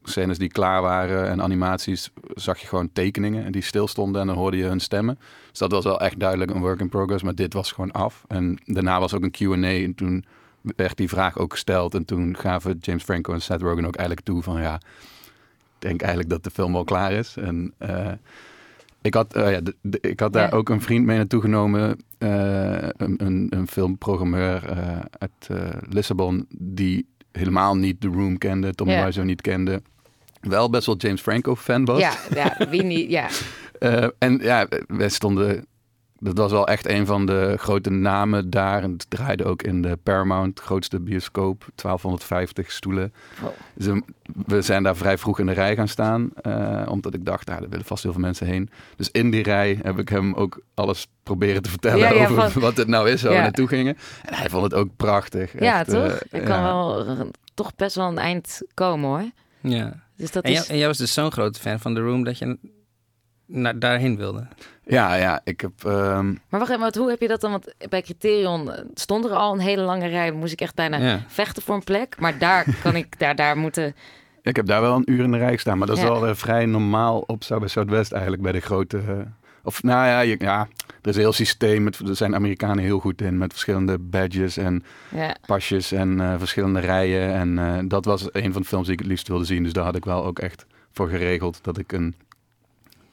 scènes 0.02 0.38
die 0.38 0.48
klaar 0.48 0.82
waren 0.82 1.28
en 1.28 1.42
animaties, 1.42 2.10
zag 2.34 2.58
je 2.58 2.66
gewoon 2.66 2.92
tekeningen 2.92 3.44
en 3.44 3.52
die 3.52 3.62
stilstonden 3.62 4.20
en 4.20 4.26
dan 4.26 4.36
hoorde 4.36 4.56
je 4.56 4.64
hun 4.64 4.80
stemmen. 4.80 5.18
Dus 5.50 5.58
dat 5.58 5.72
was 5.72 5.84
wel 5.84 6.00
echt 6.00 6.20
duidelijk 6.20 6.50
een 6.50 6.60
work 6.60 6.80
in 6.80 6.88
progress, 6.88 7.22
maar 7.22 7.34
dit 7.34 7.52
was 7.52 7.72
gewoon 7.72 7.92
af. 7.92 8.24
En 8.28 8.58
daarna 8.64 9.00
was 9.00 9.14
ook 9.14 9.22
een 9.22 9.30
Q&A 9.30 9.84
en 9.84 9.94
toen 9.94 10.24
werd 10.62 10.96
die 10.96 11.08
vraag 11.08 11.38
ook 11.38 11.52
gesteld 11.52 11.94
en 11.94 12.04
toen 12.04 12.36
gaven 12.36 12.78
James 12.80 13.02
Franco 13.02 13.32
en 13.32 13.42
Seth 13.42 13.62
Rogen 13.62 13.86
ook 13.86 13.96
eigenlijk 13.96 14.26
toe 14.26 14.42
van 14.42 14.60
ja, 14.60 14.74
ik 14.74 15.78
denk 15.78 16.00
eigenlijk 16.00 16.30
dat 16.30 16.44
de 16.44 16.50
film 16.50 16.72
wel 16.72 16.84
klaar 16.84 17.12
is. 17.12 17.36
En 17.36 17.74
eh, 17.78 18.12
ik 19.02 19.14
had, 19.14 19.34
eh, 19.34 19.50
ja, 19.52 19.60
de- 19.60 19.76
de- 19.82 20.00
ik 20.00 20.20
had 20.20 20.32
daar 20.32 20.50
Ja. 20.50 20.56
ook 20.56 20.68
een 20.68 20.80
vriend 20.80 21.04
mee 21.06 21.16
naartoe 21.16 21.40
genomen, 21.40 21.98
eh, 22.18 22.72
een, 22.96 23.14
een, 23.24 23.46
een 23.50 23.66
filmprogrammeur 23.68 24.68
eh, 24.68 24.98
uit 25.18 25.48
Lissabon, 25.88 26.46
die 26.58 27.06
helemaal 27.32 27.76
niet 27.76 28.00
The 28.00 28.08
Room 28.08 28.38
kende, 28.38 28.74
Tommy 28.74 28.92
Ja. 28.92 29.04
Wiseau 29.04 29.26
niet 29.26 29.40
kende. 29.40 29.82
Wel 30.40 30.70
best 30.70 30.86
wel 30.86 30.96
James 30.96 31.20
Franco 31.20 31.56
fan 31.56 31.84
was. 31.84 32.00
Ja, 32.00 32.12
ja, 32.34 32.68
wie 32.70 32.82
niet, 32.82 33.10
ja. 33.10 33.28
En 34.18 34.38
ja, 34.42 34.66
wij 34.86 35.08
stonden. 35.08 35.66
Dat 36.24 36.36
was 36.38 36.50
wel 36.52 36.66
echt 36.66 36.88
een 36.88 37.06
van 37.06 37.26
de 37.26 37.54
grote 37.58 37.90
namen 37.90 38.50
daar. 38.50 38.82
En 38.82 38.92
het 38.92 39.06
draaide 39.10 39.44
ook 39.44 39.62
in 39.62 39.82
de 39.82 39.98
Paramount, 40.02 40.60
grootste 40.60 41.00
bioscoop, 41.00 41.66
1250 41.74 42.72
stoelen. 42.72 43.12
Oh. 43.42 43.48
Dus 43.74 44.00
we- 44.46 44.62
zijn 44.62 44.82
daar 44.82 44.96
vrij 44.96 45.18
vroeg 45.18 45.38
in 45.38 45.46
de 45.46 45.52
rij 45.52 45.74
gaan 45.76 45.88
staan. 45.88 46.30
eh, 46.42 46.82
omdat 46.88 47.14
ik 47.14 47.24
dacht, 47.24 47.50
ah, 47.50 47.56
er 47.62 47.68
willen 47.68 47.84
vast 47.84 48.02
heel 48.02 48.12
veel 48.12 48.20
mensen 48.20 48.46
heen. 48.46 48.70
Dus 48.96 49.10
in 49.10 49.30
die 49.30 49.42
rij 49.42 49.78
heb 49.82 49.98
ik 49.98 50.08
hem 50.08 50.34
ook 50.34 50.60
alles 50.74 51.06
proberen 51.22 51.62
te 51.62 51.70
vertellen 51.70 51.98
Ja, 51.98 52.12
ja, 52.12 52.26
over 52.28 52.50
van- 52.50 52.62
wat 52.62 52.76
het 52.76 52.88
nou 52.88 53.10
is, 53.10 53.22
waar 53.22 53.30
Ja. 53.32 53.36
we 53.38 53.42
naartoe 53.44 53.68
gingen. 53.68 53.96
En 54.24 54.34
hij 54.34 54.48
vond 54.50 54.62
het 54.64 54.74
ook 54.74 54.88
prachtig. 54.96 55.60
Ja, 55.60 55.78
Echt, 55.80 55.88
toch? 55.90 56.04
eh, 56.06 56.40
Er 56.40 56.46
kan 56.46 56.62
wel 56.62 57.06
eh, 57.06 57.20
toch 57.54 57.74
best 57.76 57.96
wel 57.96 58.08
een 58.08 58.18
eind 58.18 58.60
komen 58.74 59.08
hoor. 59.08 59.30
Ja. 59.60 59.92
Dus 60.16 60.30
dat 60.30 60.44
En, 60.44 60.50
is... 60.52 60.56
jij, 60.58 60.66
en 60.68 60.78
jij 60.78 60.86
was 60.86 60.98
dus 60.98 61.12
zo'n 61.12 61.32
grote 61.32 61.60
fan 61.60 61.80
van 61.80 61.94
The 61.94 62.00
Room 62.00 62.24
dat 62.24 62.38
je 62.38 62.58
naar, 63.52 63.78
daarheen 63.78 64.16
wilde. 64.16 64.46
Ja, 64.84 65.14
ja, 65.14 65.40
ik 65.44 65.60
heb... 65.60 65.72
ehm, 65.84 66.26
Maar 66.48 66.60
wacht 66.60 66.70
even, 66.70 66.98
hoe 66.98 67.10
heb 67.10 67.20
je 67.20 67.28
dat 67.28 67.40
dan? 67.40 67.50
Want 67.50 67.74
bij 67.88 68.02
Criterion 68.02 68.72
eh, 68.72 68.84
stond 68.94 69.24
er 69.24 69.30
al 69.30 69.52
een 69.52 69.58
hele 69.60 69.82
lange 69.82 70.06
rij. 70.08 70.32
Moest 70.32 70.52
ik 70.52 70.60
echt 70.60 70.74
bijna 70.74 70.96
Ja. 70.98 71.20
vechten 71.26 71.62
voor 71.62 71.74
een 71.74 71.84
plek. 71.84 72.16
Maar 72.20 72.38
daar 72.38 72.66
kan 72.82 72.96
ik, 72.96 73.18
daar, 73.18 73.34
daar 73.36 73.56
moeten... 73.56 73.94
Ik 74.42 74.56
heb 74.56 74.66
daar 74.66 74.80
wel 74.80 74.96
een 74.96 75.10
uur 75.12 75.24
in 75.24 75.30
de 75.30 75.38
rij 75.38 75.52
gestaan, 75.52 75.78
maar 75.78 75.86
dat 75.86 75.96
is 75.96 76.02
Ja. 76.02 76.08
wel 76.08 76.20
weer 76.20 76.36
vrij 76.36 76.66
normaal 76.66 77.18
op 77.26 77.42
South 77.44 77.62
by 77.62 77.68
Southwest 77.68 78.12
eigenlijk 78.12 78.42
bij 78.42 78.52
de 78.52 78.60
grote. 78.60 78.98
eh, 78.98 79.14
of 79.64 79.82
nou 79.82 80.06
ja, 80.06 80.20
je, 80.20 80.36
ja, 80.38 80.60
er 81.02 81.08
is 81.08 81.14
een 81.14 81.20
heel 81.20 81.32
systeem. 81.32 81.82
Met, 81.82 81.98
er 81.98 82.16
zijn 82.16 82.34
Amerikanen 82.34 82.84
heel 82.84 82.98
goed 82.98 83.20
in 83.22 83.38
met 83.38 83.52
verschillende 83.52 83.98
badges 83.98 84.56
en 84.56 84.84
Ja, 85.08 85.36
pasjes 85.46 85.92
en 85.92 86.20
eh, 86.20 86.34
verschillende 86.38 86.80
rijen. 86.80 87.32
En 87.34 87.58
eh, 87.58 87.78
dat 87.84 88.04
was 88.04 88.28
een 88.32 88.52
van 88.52 88.62
de 88.62 88.68
films 88.68 88.84
die 88.84 88.92
ik 88.94 88.98
het 89.00 89.08
liefst 89.08 89.28
wilde 89.28 89.44
zien. 89.44 89.62
Dus 89.62 89.72
daar 89.72 89.84
had 89.84 89.96
ik 89.96 90.04
wel 90.04 90.24
ook 90.24 90.38
echt 90.38 90.66
voor 90.92 91.08
geregeld 91.08 91.58
dat 91.62 91.78
ik 91.78 91.92
een, 91.92 92.14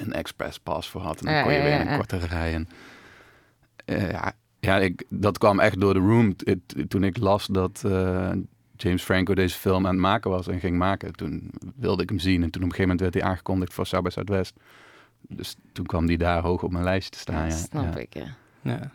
een 0.01 0.13
express 0.13 0.60
pass 0.60 0.89
voor 0.89 1.01
had. 1.01 1.20
En 1.20 1.25
dan 1.25 1.34
Ja, 1.34 1.41
kon 1.44 1.51
je 1.51 1.58
ja, 1.58 1.63
weer 1.63 1.74
ja, 1.74 1.79
in 1.79 1.86
een 1.86 1.91
ja. 1.91 1.98
kortere 1.98 2.25
rij. 2.27 2.53
En, 2.53 2.68
eh, 3.86 4.12
ja, 4.12 4.34
ja 4.60 4.77
ik, 4.77 5.03
dat 5.10 5.38
kwam 5.38 5.60
echt 5.60 5.79
door 5.79 5.94
de 5.94 6.00
room. 6.00 6.36
T- 6.36 6.46
t- 6.65 6.89
toen 6.89 7.03
ik 7.03 7.18
las 7.18 7.46
dat 7.46 7.84
eh, 7.86 8.32
James 8.75 9.03
Franco 9.03 9.34
deze 9.34 9.58
film 9.58 9.86
aan 9.86 9.94
het 9.94 10.01
maken 10.01 10.29
was 10.32 10.48
en 10.48 10.60
ging 10.60 10.77
maken, 10.77 11.13
toen 11.13 11.51
wilde 11.75 12.03
ik 12.03 12.10
hem 12.10 12.20
zien. 12.20 12.44
En 12.44 12.50
toen 12.50 12.63
op 12.63 12.70
een 12.70 12.75
gegeven 12.75 12.82
moment 12.82 13.00
werd 13.00 13.13
hij 13.13 13.24
aangekondigd 13.24 13.74
voor 13.74 13.86
South 13.86 14.03
by 14.03 14.10
Southwest. 14.10 14.53
Dus 15.22 15.56
toen 15.72 15.86
kwam 15.86 16.06
die 16.06 16.18
daar 16.18 16.41
hoog 16.41 16.63
op 16.63 16.72
mijn 16.72 16.84
lijst 16.84 17.12
te 17.12 17.18
staan. 17.20 17.36
ja, 17.36 17.46
Ja, 17.46 17.56
snap 17.56 17.94
ja. 17.94 18.00
ik. 18.00 18.13
Ja. 18.13 18.36
Ja. 18.62 18.91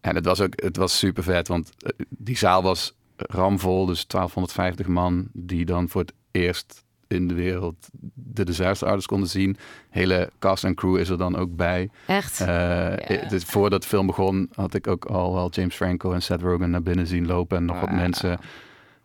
En 0.00 0.14
het 0.14 0.24
was 0.24 0.40
ook 0.40 0.62
het 0.62 0.76
was 0.76 0.98
super 0.98 1.22
vet, 1.22 1.48
want 1.48 1.72
eh, 1.78 1.90
die 2.08 2.36
zaal 2.36 2.62
was 2.62 2.94
ramvol, 3.16 3.86
dus 3.86 4.06
1250 4.06 4.86
man 4.86 5.28
die 5.32 5.64
dan 5.64 5.88
voor 5.88 6.00
het 6.00 6.12
eerst 6.30 6.84
in 7.12 7.28
de 7.28 7.34
wereld 7.34 7.88
de 8.14 8.44
Disaster 8.44 8.88
Artist 8.88 9.06
konden 9.06 9.28
zien. 9.28 9.56
Hele 9.90 10.30
cast 10.38 10.64
en 10.64 10.74
crew 10.74 10.96
is 10.96 11.08
er 11.08 11.18
dan 11.18 11.36
ook 11.36 11.56
bij. 11.56 11.90
Echt? 12.06 12.40
Eh, 12.40 13.28
dus 13.28 13.44
voordat 13.44 13.82
de 13.82 13.88
film 13.88 14.06
begon 14.06 14.48
had 14.54 14.74
ik 14.74 14.86
ook 14.86 15.04
al 15.04 15.34
wel 15.34 15.50
James 15.50 15.74
Franco 15.74 16.12
en 16.12 16.22
Seth 16.22 16.42
Rogen 16.42 16.70
naar 16.70 16.82
binnen 16.82 17.06
zien 17.06 17.26
lopen 17.26 17.56
en 17.56 17.64
nog 17.64 17.80
wat 17.80 17.88
Wauw. 17.88 18.00
mensen. 18.00 18.38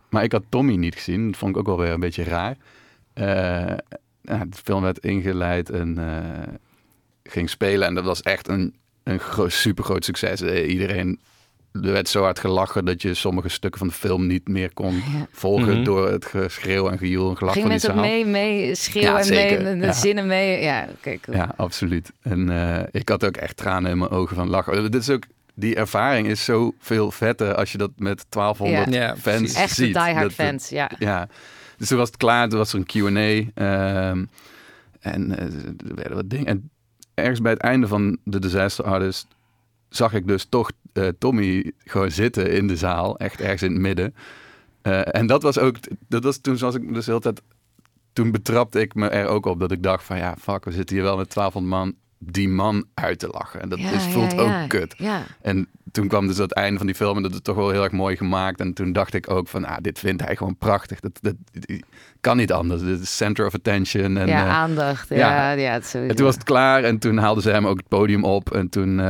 Maar 0.09 0.23
ik 0.23 0.31
had 0.31 0.43
Tommy 0.49 0.75
niet 0.75 0.95
gezien. 0.95 1.27
Dat 1.27 1.37
vond 1.37 1.51
ik 1.51 1.57
ook 1.57 1.65
wel 1.65 1.77
weer 1.77 1.91
een 1.91 1.99
beetje 1.99 2.23
raar. 2.23 2.57
Eh, 3.13 3.25
ja, 4.21 4.45
de 4.45 4.57
film 4.63 4.81
werd 4.81 4.97
ingeleid 4.99 5.69
en 5.69 5.97
eh, 5.97 6.53
ging 7.23 7.49
spelen. 7.49 7.87
En 7.87 7.95
dat 7.95 8.03
was 8.03 8.21
echt 8.21 8.47
een, 8.47 8.73
een 9.03 9.19
gro 9.19 9.49
super 9.49 9.83
groot 9.83 10.05
succes. 10.05 10.41
Iedereen 10.41 11.19
er 11.83 11.91
werd 11.91 12.09
zo 12.09 12.21
hard 12.23 12.39
gelachen 12.39 12.85
dat 12.85 13.01
je 13.01 13.13
sommige 13.13 13.49
stukken 13.49 13.79
van 13.79 13.87
de 13.87 13.93
film 13.93 14.27
niet 14.27 14.47
meer 14.47 14.73
kon 14.73 15.03
volgen 15.31 15.73
Mhm. 15.73 15.83
door 15.83 16.11
het 16.11 16.25
geschreeuw 16.25 16.89
en 16.89 16.97
gejoel 16.97 17.29
en 17.29 17.37
gelach 17.37 17.53
Gingen 17.53 17.69
van 17.69 17.79
die 17.79 18.01
mensen 18.01 18.09
mee, 18.11 18.25
mee 18.25 18.75
schreeuwen 18.75 19.11
Ja, 19.11 19.17
en 19.17 19.23
zeker. 19.25 19.63
mee, 19.63 19.75
de 19.79 19.85
Ja. 19.85 19.91
zinnen 19.93 20.27
mee? 20.27 20.61
Ja, 20.63 20.87
oké, 20.97 21.17
cool. 21.21 21.37
Ja, 21.37 21.53
absoluut. 21.57 22.11
En 22.21 22.49
eh, 22.49 22.83
ik 22.91 23.09
had 23.09 23.25
ook 23.25 23.37
echt 23.37 23.57
tranen 23.57 23.91
in 23.91 23.97
mijn 23.97 24.09
ogen 24.11 24.35
van 24.35 24.49
lachen. 24.49 24.91
Dit 24.91 25.01
is 25.01 25.09
ook, 25.09 25.23
die 25.55 25.75
ervaring 25.75 26.27
is 26.27 26.43
zo 26.43 26.73
veel 26.79 27.11
vetter 27.11 27.55
als 27.55 27.71
je 27.71 27.77
dat 27.77 27.91
met 27.97 28.25
1200 28.29 28.93
Ja. 28.93 29.01
Ja, 29.01 29.15
fans 29.17 29.37
precies. 29.37 29.55
Echte 29.57 29.73
ziet. 29.75 29.93
diehard 29.93 30.33
fans, 30.33 30.69
ja. 30.69 30.91
Ja, 30.99 31.27
dus 31.77 31.87
toen 31.87 31.97
was 31.97 32.07
het 32.07 32.17
klaar. 32.17 32.49
Toen 32.49 32.57
was 32.57 32.73
er 32.73 32.79
een 32.79 32.85
Q&A. 32.85 33.51
ehm, 33.63 34.25
en 34.99 35.37
eh, 35.37 35.45
er 35.89 35.95
werden 35.95 36.15
wat 36.15 36.29
dingen. 36.29 36.45
En 36.47 36.69
ergens 37.13 37.41
bij 37.41 37.51
het 37.51 37.61
einde 37.61 37.87
van 37.87 38.17
The 38.29 38.39
Disaster 38.39 38.85
Artist 38.85 39.27
zag 39.89 40.13
ik 40.13 40.27
dus 40.27 40.45
toch 40.49 40.71
eh, 40.95 41.07
Tommy 41.19 41.71
gewoon 41.77 42.11
zitten 42.11 42.51
in 42.51 42.67
de 42.67 42.77
zaal. 42.77 43.17
Echt 43.17 43.41
ergens 43.41 43.61
in 43.61 43.71
het 43.71 43.81
midden. 43.81 44.15
Eh, 44.81 45.15
en 45.15 45.27
dat 45.27 45.43
was 45.43 45.57
ook... 45.59 45.77
Dat 46.07 46.23
was, 46.23 46.37
toen 46.37 46.57
was 46.57 46.75
ik 46.75 46.93
dus 46.93 47.05
de 47.05 47.11
hele 47.11 47.23
tijd... 47.23 47.41
Toen 48.13 48.31
betrapte 48.31 48.79
ik 48.79 48.93
me 48.93 49.07
er 49.07 49.27
ook 49.27 49.45
op 49.45 49.59
dat 49.59 49.71
ik 49.71 49.83
dacht 49.83 50.03
van... 50.03 50.17
Ja, 50.17 50.35
fuck, 50.39 50.65
we 50.65 50.71
zitten 50.71 50.95
hier 50.95 51.05
wel 51.05 51.17
met 51.17 51.33
1200 51.33 51.83
man 51.83 51.95
die 52.17 52.49
man 52.49 52.85
uit 52.93 53.19
te 53.19 53.27
lachen. 53.27 53.61
En 53.61 53.69
dat 53.69 53.79
Ja, 53.79 53.91
is, 53.91 54.03
voelt 54.03 54.31
ja, 54.31 54.63
ook 54.63 54.69
kut. 54.69 54.95
Ja. 54.97 55.23
En 55.41 55.67
toen 55.95 56.07
kwam 56.07 56.27
dus 56.27 56.37
het 56.37 56.53
einde 56.53 56.77
van 56.77 56.85
die 56.85 56.95
film 56.95 57.15
en 57.15 57.23
dat 57.23 57.33
is 57.33 57.39
toch 57.41 57.55
wel 57.55 57.69
heel 57.69 57.83
erg 57.83 57.91
mooi 57.91 58.17
gemaakt. 58.17 58.59
En 58.59 58.73
toen 58.73 58.91
dacht 58.91 59.13
ik 59.13 59.29
ook 59.29 59.47
van, 59.47 59.65
ah, 59.65 59.77
dit 59.81 59.99
vindt 59.99 60.23
hij 60.25 60.35
gewoon 60.35 60.57
prachtig. 60.57 60.99
Dat, 60.99 61.17
dat, 61.21 61.35
dat 61.51 61.79
kan 62.21 62.37
niet 62.37 62.51
anders. 62.51 62.81
Dit 62.81 62.99
is 62.99 63.17
center 63.17 63.45
of 63.45 63.53
attention. 63.53 64.17
En, 64.17 64.27
ja, 64.27 64.45
eh, 64.45 64.49
aandacht. 64.49 65.09
Ja, 65.09 65.17
ja. 65.17 65.51
ja. 65.51 65.71
het 65.71 65.93
en 65.93 66.15
toen 66.15 66.25
was 66.25 66.35
het 66.35 66.43
klaar 66.43 66.83
en 66.83 66.99
toen 66.99 67.17
haalden 67.17 67.43
ze 67.43 67.49
hem 67.49 67.67
ook 67.67 67.77
het 67.77 67.87
podium 67.87 68.23
op. 68.23 68.53
En 68.53 68.69
toen 68.69 68.99
eh, 68.99 69.05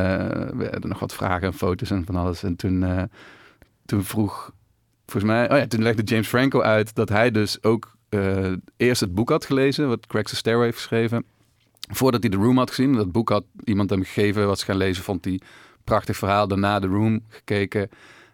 werden 0.53 0.81
er 0.81 0.87
nog 0.87 0.99
wat 0.99 1.13
vragen 1.13 1.47
en 1.47 1.53
foto's 1.53 1.91
en 1.91 2.05
van 2.05 2.15
alles. 2.15 2.43
En 2.43 2.55
toen, 2.55 2.83
eh, 2.83 3.03
toen 3.85 4.03
vroeg, 4.03 4.51
volgens 5.05 5.31
mij, 5.31 5.51
oh 5.51 5.57
ja, 5.57 5.67
toen 5.67 5.83
legde 5.83 6.03
James 6.03 6.27
Franco 6.27 6.61
uit 6.61 6.95
dat 6.95 7.09
hij 7.09 7.31
dus 7.31 7.63
ook 7.63 7.95
eh, 8.09 8.51
eerst 8.77 9.01
het 9.01 9.15
boek 9.15 9.29
had 9.29 9.45
gelezen, 9.45 9.87
wat 9.87 10.07
Craig 10.07 10.29
Sestero 10.29 10.61
heeft 10.61 10.77
geschreven. 10.77 11.25
Voordat 11.91 12.21
hij 12.21 12.31
The 12.31 12.37
Room 12.37 12.57
had 12.57 12.69
gezien. 12.69 12.93
Dat 12.93 13.11
boek 13.11 13.29
had 13.29 13.43
iemand 13.63 13.89
hem 13.89 14.03
gegeven, 14.03 14.47
was 14.47 14.63
gaan 14.63 14.77
lezen, 14.77 15.03
vond 15.03 15.25
hij 15.25 15.39
prachtig 15.85 16.17
verhaal. 16.17 16.47
Daarna 16.47 16.79
The 16.79 16.87
Room 16.87 17.23
gekeken. 17.29 17.89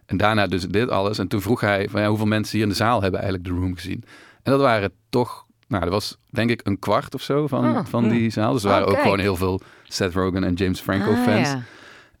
En 0.06 0.16
daarna 0.16 0.46
dus 0.46 0.66
dit 0.68 0.88
alles. 0.90 1.18
En 1.18 1.28
toen 1.28 1.40
vroeg 1.40 1.60
hij 1.60 1.88
van 1.90 2.00
ja, 2.00 2.08
hoeveel 2.08 2.26
mensen 2.26 2.52
hier 2.54 2.62
in 2.62 2.68
de 2.68 2.74
zaal 2.78 3.02
hebben 3.02 3.20
eigenlijk 3.20 3.48
The 3.50 3.60
Room 3.60 3.74
gezien. 3.74 4.04
En 4.42 4.52
dat 4.52 4.60
waren 4.60 4.92
toch, 5.10 5.46
nou, 5.68 5.82
dat 5.82 5.92
was 5.92 6.18
denk 6.30 6.50
ik 6.50 6.60
een 6.64 6.78
kwart 6.78 7.14
of 7.14 7.22
zo 7.22 7.46
van, 7.46 7.76
Ah, 7.76 7.84
van 7.84 8.08
die 8.08 8.30
zaal. 8.30 8.52
Dus 8.52 8.62
er 8.64 8.68
waren 8.68 8.86
Oh, 8.86 8.92
ook 8.92 9.00
gewoon 9.00 9.18
heel 9.18 9.36
veel 9.36 9.60
Seth 9.84 10.14
Rogen 10.14 10.44
en 10.44 10.54
James 10.54 10.80
Franco 10.80 11.10
Ah, 11.12 11.22
fans. 11.22 11.48
ja. 11.48 11.62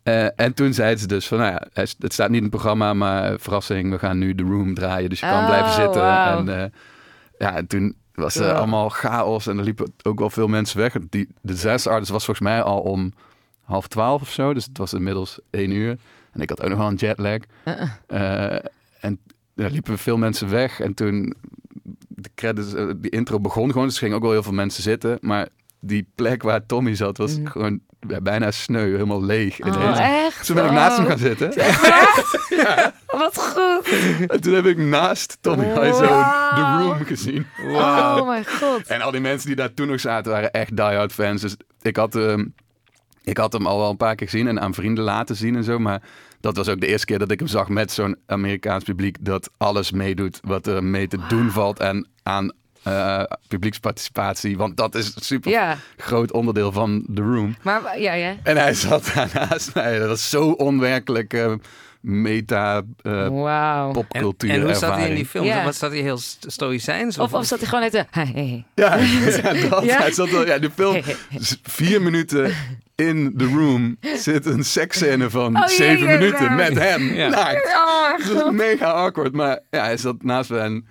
Eh, 0.02 0.26
en 0.36 0.54
toen 0.54 0.72
zeiden 0.74 0.98
ze 1.00 1.06
dus 1.06 1.28
van, 1.28 1.38
nou 1.38 1.52
ja, 1.52 1.62
het 1.98 2.12
staat 2.12 2.28
niet 2.28 2.36
in 2.36 2.42
het 2.42 2.50
programma, 2.50 2.94
maar 2.94 3.38
verrassing, 3.40 3.90
we 3.90 3.98
gaan 3.98 4.18
nu 4.18 4.34
The 4.34 4.42
Room 4.42 4.74
draaien. 4.74 5.10
Dus 5.10 5.20
je 5.20 5.26
kan 5.26 5.38
Oh, 5.40 5.46
blijven 5.46 5.72
zitten. 5.72 6.02
En 6.26 6.60
eh, 6.62 6.70
ja, 7.38 7.56
en 7.56 7.66
toen 7.66 7.96
was 8.14 8.36
er 8.36 8.52
allemaal 8.52 8.88
chaos 8.88 9.46
en 9.46 9.58
er 9.58 9.64
liepen 9.64 9.92
ook 10.02 10.18
wel 10.18 10.30
veel 10.30 10.48
mensen 10.48 10.78
weg. 10.78 10.94
Die, 11.10 11.28
de 11.40 11.56
zes 11.56 11.86
artist 11.86 12.10
was 12.10 12.24
volgens 12.24 12.46
mij 12.48 12.62
al 12.62 12.80
om 12.80 13.12
half 13.62 13.88
twaalf 13.88 14.22
of 14.22 14.30
zo, 14.30 14.54
dus 14.54 14.64
het 14.64 14.78
was 14.78 14.92
inmiddels 14.92 15.38
één 15.50 15.70
uur. 15.70 15.96
En 16.32 16.40
ik 16.40 16.48
had 16.48 16.62
ook 16.62 16.68
nog 16.68 16.78
wel 16.78 16.86
een 16.88 16.94
jetlag. 16.94 17.38
Uh-uh. 17.64 17.88
Eh, 18.06 18.64
en 19.00 19.18
er 19.54 19.70
liepen 19.70 19.98
veel 19.98 20.16
mensen 20.16 20.50
weg. 20.50 20.80
En 20.80 20.94
toen 20.94 21.34
de 22.08 22.30
credits, 22.34 22.74
eh, 22.74 22.86
die 22.96 23.10
intro 23.10 23.40
begon 23.40 23.72
gewoon, 23.72 23.86
dus 23.86 23.98
gingen 23.98 24.16
ook 24.16 24.22
wel 24.22 24.30
heel 24.32 24.42
veel 24.42 24.52
mensen 24.52 24.82
zitten. 24.82 25.18
Maar 25.20 25.48
die 25.80 26.08
plek 26.14 26.42
waar 26.42 26.66
Tommy 26.66 26.94
zat 26.94 27.16
was 27.18 27.38
Mhm. 27.38 27.46
gewoon 27.46 27.80
ja, 28.08 28.20
bijna 28.20 28.50
sneu, 28.50 28.90
helemaal 28.90 29.22
leeg. 29.24 29.60
Oh, 29.60 29.74
ineens. 29.74 29.98
echt? 29.98 30.46
Toen 30.46 30.56
ben 30.56 30.64
ik 30.64 30.70
naast 30.72 30.96
hem 30.96 31.06
gaan 31.06 31.18
zitten. 31.18 31.48
Wat 33.06 33.38
goed. 33.38 33.88
En 34.30 34.40
toen 34.40 34.54
heb 34.54 34.66
ik 34.66 34.76
naast 34.78 35.38
Tommy 35.40 35.64
Wiseau 35.80 36.08
Wauw. 36.08 36.54
The 36.54 36.82
Room 36.84 37.04
gezien. 37.04 37.46
Oh 37.66 38.26
mijn 38.26 38.46
god. 38.46 38.86
En 38.86 39.00
al 39.00 39.10
die 39.10 39.20
mensen 39.20 39.46
die 39.46 39.56
daar 39.56 39.74
toen 39.74 39.86
nog 39.88 40.00
zaten 40.00 40.32
waren 40.32 40.50
echt 40.50 40.76
diehard 40.76 41.12
fans. 41.12 41.40
Dus 41.40 41.56
ik 41.82 41.96
had, 41.96 42.14
ehm, 42.16 42.44
ik 43.24 43.36
had 43.36 43.52
hem 43.52 43.66
al 43.66 43.78
wel 43.78 43.90
een 43.90 43.96
paar 43.96 44.14
keer 44.14 44.28
gezien 44.28 44.48
en 44.48 44.60
aan 44.60 44.74
vrienden 44.74 45.04
laten 45.04 45.36
zien 45.36 45.56
en 45.56 45.64
zo. 45.64 45.78
Maar 45.78 46.02
dat 46.40 46.56
was 46.56 46.68
ook 46.68 46.80
de 46.80 46.86
eerste 46.86 47.06
keer 47.06 47.18
dat 47.18 47.30
ik 47.30 47.38
hem 47.38 47.48
zag 47.48 47.68
met 47.68 47.92
zo'n 47.92 48.16
Amerikaans 48.26 48.84
publiek 48.84 49.16
dat 49.20 49.50
alles 49.56 49.90
meedoet 49.90 50.40
wat 50.44 50.66
er 50.66 50.84
mee 50.84 51.08
te 51.08 51.18
doen 51.28 51.50
valt 51.50 51.78
en 51.78 52.06
aan 52.22 52.52
eh, 52.82 53.22
publieksparticipatie. 53.48 54.56
Want 54.56 54.76
dat 54.76 54.94
is 54.94 55.06
een 55.16 55.22
super 55.22 55.50
Ja, 55.50 55.76
groot 55.96 56.32
onderdeel 56.32 56.72
van 56.72 57.06
The 57.14 57.22
Room. 57.22 57.56
maar 57.62 58.00
ja, 58.00 58.12
ja. 58.12 58.34
En 58.42 58.56
hij 58.56 58.74
zat 58.74 59.10
daarnaast 59.14 59.74
mij. 59.74 59.98
Dat 59.98 60.08
was 60.08 60.30
zo 60.30 60.50
onwerkelijk 60.50 61.32
eh, 61.34 61.52
meta 62.00 62.82
eh 63.02 63.28
Wauw. 63.28 63.86
En, 63.86 63.92
popcultuur 63.92 64.50
en 64.50 64.62
hoe 64.62 64.74
zat 64.74 64.94
hij 64.94 65.08
in 65.08 65.14
die 65.14 65.26
film? 65.26 65.44
Ja. 65.44 65.64
Wat 65.64 65.74
zat 65.74 65.90
hij 65.90 66.00
heel 66.00 66.18
st- 66.18 66.44
stoïcijns? 66.48 67.18
Of, 67.18 67.32
of 67.32 67.44
zat 67.46 67.58
hij 67.58 67.68
gewoon 67.68 67.90
net... 67.92 67.92
Hey, 68.10 68.30
hey, 68.32 68.32
hey. 68.34 68.64
Ja, 68.74 68.96
ja, 69.52 69.68
dat. 69.68 69.84
Ja? 69.84 69.98
Hij 69.98 70.12
zat 70.12 70.30
wel, 70.30 70.46
ja, 70.46 70.58
de 70.58 70.70
film, 70.74 71.02
vier 71.62 72.02
minuten 72.02 72.54
in 72.94 73.34
the 73.36 73.46
room 73.46 73.96
zit 74.00 74.46
een 74.46 74.64
seksscène 74.64 75.30
van 75.30 75.56
Oh, 75.62 75.66
zeven 75.66 76.06
jee, 76.08 76.18
minuten 76.18 76.54
met 76.54 76.78
hem. 76.78 77.02
Ja. 77.02 77.28
naakt. 77.28 77.66
Oh, 77.66 78.10
dat 78.34 78.46
is 78.46 78.50
mega 78.52 78.90
awkward. 78.90 79.32
Maar 79.32 79.58
ja, 79.70 79.84
hij 79.84 79.96
zat 79.96 80.22
naast 80.22 80.50
me 80.50 80.58
en 80.58 80.86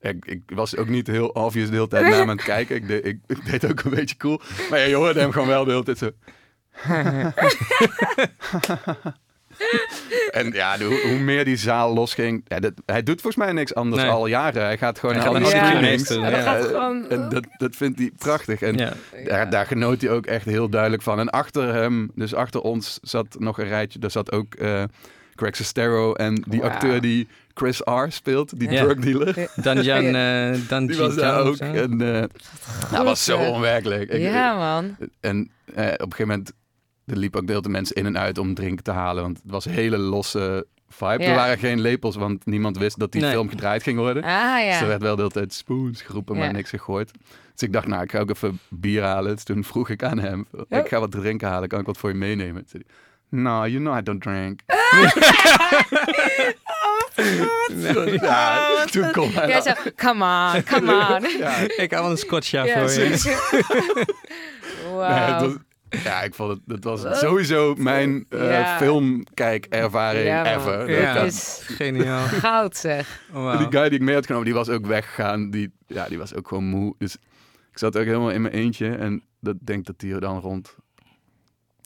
ik, 0.00 0.24
ik 0.24 0.42
was 0.46 0.76
ook 0.76 0.88
niet 0.88 1.06
heel 1.06 1.28
obvious 1.28 1.68
de 1.68 1.74
hele 1.74 1.88
tijd 1.88 2.02
naar 2.02 2.12
hem 2.12 2.30
aan 2.30 2.36
het 2.36 2.44
kijken. 2.44 2.76
Ik, 2.76 2.88
deed- 2.88 3.06
ik, 3.06 3.18
ik 3.26 3.44
deed 3.50 3.70
ook 3.70 3.80
een 3.80 3.90
beetje 3.94 4.16
cool. 4.16 4.40
Maar 4.70 4.78
ja, 4.78 4.84
je 4.84 4.94
hoorde 4.94 5.20
hem 5.20 5.32
gewoon 5.32 5.48
wel 5.48 5.64
de 5.64 5.70
hele 5.70 5.84
tijd 5.84 5.98
zo. 5.98 6.10
en 10.30 10.52
ja, 10.52 10.76
de- 10.76 10.84
hoe, 10.84 11.00
hoe 11.10 11.18
meer 11.18 11.44
die 11.44 11.56
zaal 11.56 11.94
losging. 11.94 12.44
Ja, 12.48 12.60
dat, 12.60 12.72
hij 12.86 13.02
doet 13.02 13.20
volgens 13.20 13.44
mij 13.44 13.52
niks 13.52 13.74
anders 13.74 14.02
Nee. 14.02 14.10
al 14.10 14.26
jaren. 14.26 14.62
Hij 14.62 14.78
gaat 14.78 14.98
gewoon 14.98 15.14
Hij 15.14 15.24
naar 15.24 15.34
alle 15.34 15.40
Ja, 15.40 16.30
dat 16.30 16.42
gaat 16.42 16.64
gewoon- 16.64 17.08
en 17.10 17.28
dat, 17.28 17.46
dat 17.56 17.76
vindt 17.76 17.98
hij 17.98 18.10
prachtig. 18.18 18.62
En 18.62 18.76
Ja. 18.76 18.92
daar, 19.24 19.50
daar 19.50 19.66
genoot 19.66 20.00
hij 20.00 20.10
ook 20.10 20.26
echt 20.26 20.44
heel 20.44 20.68
duidelijk 20.68 21.02
van. 21.02 21.18
En 21.18 21.30
achter 21.30 21.74
hem, 21.74 22.10
dus 22.14 22.34
achter 22.34 22.60
ons, 22.60 22.98
zat 23.02 23.36
nog 23.38 23.58
een 23.58 23.68
rijtje. 23.68 23.98
Daar 23.98 24.10
zat 24.10 24.32
ook 24.32 24.54
eh 24.54 24.82
Craig 25.34 25.56
Sestero 25.56 26.12
en 26.12 26.44
die 26.48 26.62
acteur 26.62 27.00
die 27.00 27.28
Chris 27.54 27.80
R. 27.84 28.04
speelt, 28.08 28.58
die 28.58 28.70
Ja. 28.70 28.82
drug 28.82 28.96
dealer. 28.98 29.34
Danjan, 29.62 30.04
eh 30.14 30.68
Dan 30.68 30.86
Die 30.86 30.96
was 30.98 31.14
daar 31.14 31.40
ook. 31.40 31.56
En 31.56 32.00
eh 32.14 32.22
dat 32.92 33.04
was 33.04 33.24
zo 33.24 33.38
onwerkelijk. 33.38 34.12
Ja, 34.16 34.56
man. 34.56 34.96
En 35.20 35.50
eh, 35.74 35.84
op 35.86 36.00
een 36.00 36.12
gegeven 36.12 36.26
moment 36.28 36.52
er 37.06 37.16
liepen 37.16 37.40
ook 37.40 37.46
deel 37.46 37.62
de 37.62 37.68
mensen 37.68 37.96
in 37.96 38.06
en 38.06 38.18
uit 38.18 38.38
om 38.38 38.54
drinken 38.54 38.84
te 38.84 38.90
halen. 38.90 39.22
Want 39.22 39.36
het 39.42 39.50
was 39.52 39.64
een 39.64 39.72
hele 39.72 39.98
losse 39.98 40.66
vibe. 40.88 41.22
Ja. 41.22 41.28
Er 41.28 41.34
waren 41.34 41.58
geen 41.58 41.80
lepels, 41.80 42.16
want 42.16 42.46
niemand 42.46 42.78
wist 42.78 42.98
dat 42.98 43.12
die 43.12 43.20
Nee. 43.20 43.30
film 43.30 43.48
gedraaid 43.48 43.82
ging 43.82 43.98
worden. 43.98 44.22
Ah, 44.22 44.54
Dus 44.54 44.62
er 44.74 44.80
ja. 44.80 44.86
werd 44.86 45.02
wel 45.02 45.16
de 45.16 45.20
hele 45.22 45.34
tijd 45.34 45.52
spoons 45.52 46.02
geroepen, 46.02 46.36
maar 46.36 46.46
Ja. 46.46 46.52
niks 46.52 46.70
gegooid. 46.70 47.10
Dus 47.52 47.62
ik 47.62 47.72
dacht, 47.72 47.86
nou, 47.86 48.02
ik 48.02 48.10
ga 48.10 48.18
ook 48.18 48.30
even 48.30 48.58
bier 48.68 49.02
halen. 49.02 49.34
Dus 49.34 49.44
toen 49.44 49.64
vroeg 49.64 49.88
ik 49.88 50.02
aan 50.02 50.18
hem, 50.18 50.46
ik 50.68 50.88
ga 50.88 51.00
wat 51.00 51.10
drinken 51.10 51.48
halen, 51.48 51.68
kan 51.68 51.80
ik 51.80 51.86
wat 51.86 51.98
voor 51.98 52.10
je 52.10 52.16
meenemen? 52.16 52.54
Toen 52.54 52.64
zei 52.68 52.82
hij, 53.30 53.40
no, 53.40 53.66
you 53.66 53.78
know 53.78 53.98
I 53.98 54.02
don't 54.02 54.22
drink. 54.22 54.60
ja, 58.22 58.84
toen 58.84 59.10
kon 59.12 59.30
hij 59.32 59.48
Jij 59.48 59.60
zo, 59.60 59.72
come 59.96 60.52
on, 60.54 60.64
come 60.64 60.92
on. 61.20 61.38
Ja, 61.38 61.56
Ik 61.76 61.92
haal 61.92 62.10
een 62.10 62.16
scotcha 62.18 62.64
Ja, 62.64 62.88
voor 62.88 63.02
je. 63.02 63.08
nee, 65.08 65.34
was- 65.40 65.54
ja, 66.04 66.22
ik 66.22 66.34
vond 66.34 66.50
het, 66.50 66.82
dat 66.82 67.02
was 67.02 67.18
sowieso 67.18 67.74
mijn 67.74 68.26
eh 68.28 68.50
Ja. 68.50 68.76
filmkijkervaring 68.78 70.26
Ja, 70.26 70.54
ever. 70.56 70.90
Ja. 71.00 71.14
Dat- 71.14 71.26
is 71.26 71.60
Geniaal. 71.64 72.26
goud, 72.26 72.76
zeg. 72.76 73.22
Wauw. 73.32 73.58
Die 73.58 73.78
guy 73.78 73.88
die 73.88 73.98
ik 73.98 74.04
mee 74.04 74.14
had 74.14 74.26
genomen, 74.26 74.46
die 74.46 74.54
was 74.54 74.68
ook 74.68 74.86
weggegaan. 74.86 75.50
Die, 75.50 75.72
ja, 75.86 76.08
die 76.08 76.18
was 76.18 76.34
ook 76.34 76.48
gewoon 76.48 76.64
moe. 76.64 76.94
Dus 76.98 77.14
ik 77.70 77.78
zat 77.78 77.96
ook 77.98 78.04
helemaal 78.04 78.30
in 78.30 78.42
mijn 78.42 78.54
eentje. 78.54 78.94
En 78.94 79.22
dat 79.40 79.56
denk 79.60 79.86
dat 79.86 79.98
die 79.98 80.14
er 80.14 80.20
dan 80.20 80.38
rond 80.40 80.76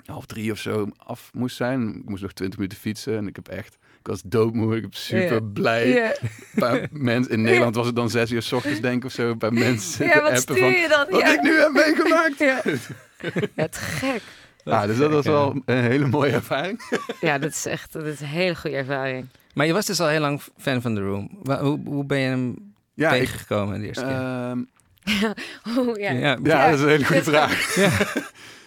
half 0.05 0.27
drie 0.27 0.53
of 0.53 0.59
zo 0.59 0.89
af 0.97 1.31
moest 1.33 1.57
zijn. 1.57 1.95
Ik 1.97 2.09
moest 2.09 2.23
nog 2.23 2.33
twintig 2.33 2.59
minuten 2.59 2.79
fietsen. 2.79 3.17
En 3.17 3.27
ik 3.27 3.37
heb 3.37 3.49
echt... 3.49 3.77
Ik 4.01 4.07
was 4.07 4.23
doodmoe. 4.25 4.77
Ik 4.77 4.83
heb 4.83 4.95
super 4.95 5.43
blij. 5.45 6.17
Paar 6.55 6.87
mensen... 6.91 7.33
In 7.33 7.43
Nederland 7.43 7.75
was 7.75 7.87
het 7.87 7.97
dan 7.97 8.11
zes 8.11 8.31
uur 8.31 8.43
s 8.43 8.53
ochtends, 8.53 8.81
denk 8.81 8.97
ik, 8.97 9.05
of 9.05 9.13
zo. 9.13 9.35
Paar 9.35 9.53
mensen 9.53 10.07
Ja, 10.07 10.15
wat 10.15 10.23
appen 10.23 10.37
stuur 10.41 10.59
van... 10.59 10.71
je 10.71 10.89
dan? 10.89 11.07
Wat 11.11 11.21
Ja. 11.21 11.33
ik 11.33 11.43
nu 11.43 11.59
heb 11.59 11.73
meegemaakt. 11.73 12.39
Ja. 12.39 12.63
Het 13.55 13.77
gek. 13.77 14.23
Ja, 14.65 14.87
dus 14.87 14.97
dat 14.99 15.11
was 15.11 15.25
wel 15.27 15.63
een 15.65 15.83
hele 15.85 16.07
mooie 16.07 16.33
ervaring. 16.33 16.81
Ja, 17.21 17.39
dat 17.39 17.51
is 17.51 17.67
echt 17.67 17.93
dat 17.93 18.05
is 18.05 18.21
een 18.21 18.27
hele 18.27 18.55
goede 18.57 18.77
ervaring. 18.77 19.27
Maar 19.55 19.67
je 19.67 19.73
was 19.73 19.87
dus 19.87 20.01
al 20.01 20.07
heel 20.09 20.21
lang 20.21 20.43
fan 20.59 20.83
van 20.83 20.95
The 20.95 21.01
Room. 21.01 21.31
Hoe, 21.61 21.81
hoe 21.85 22.05
ben 22.05 22.19
je 22.19 22.29
hem 22.29 22.73
Ja, 22.95 23.13
ik, 23.13 23.21
tegengekomen 23.21 23.81
de 23.81 23.87
eerste 23.87 24.05
keer? 24.05 24.13
ehm, 24.13 24.59
ja. 26.05 26.11
ja, 26.13 26.37
Ja, 26.43 26.67
dat 26.71 26.75
is 26.79 26.81
een 26.85 26.89
hele 26.89 27.05
goede 27.05 27.23
vraag. 27.23 27.75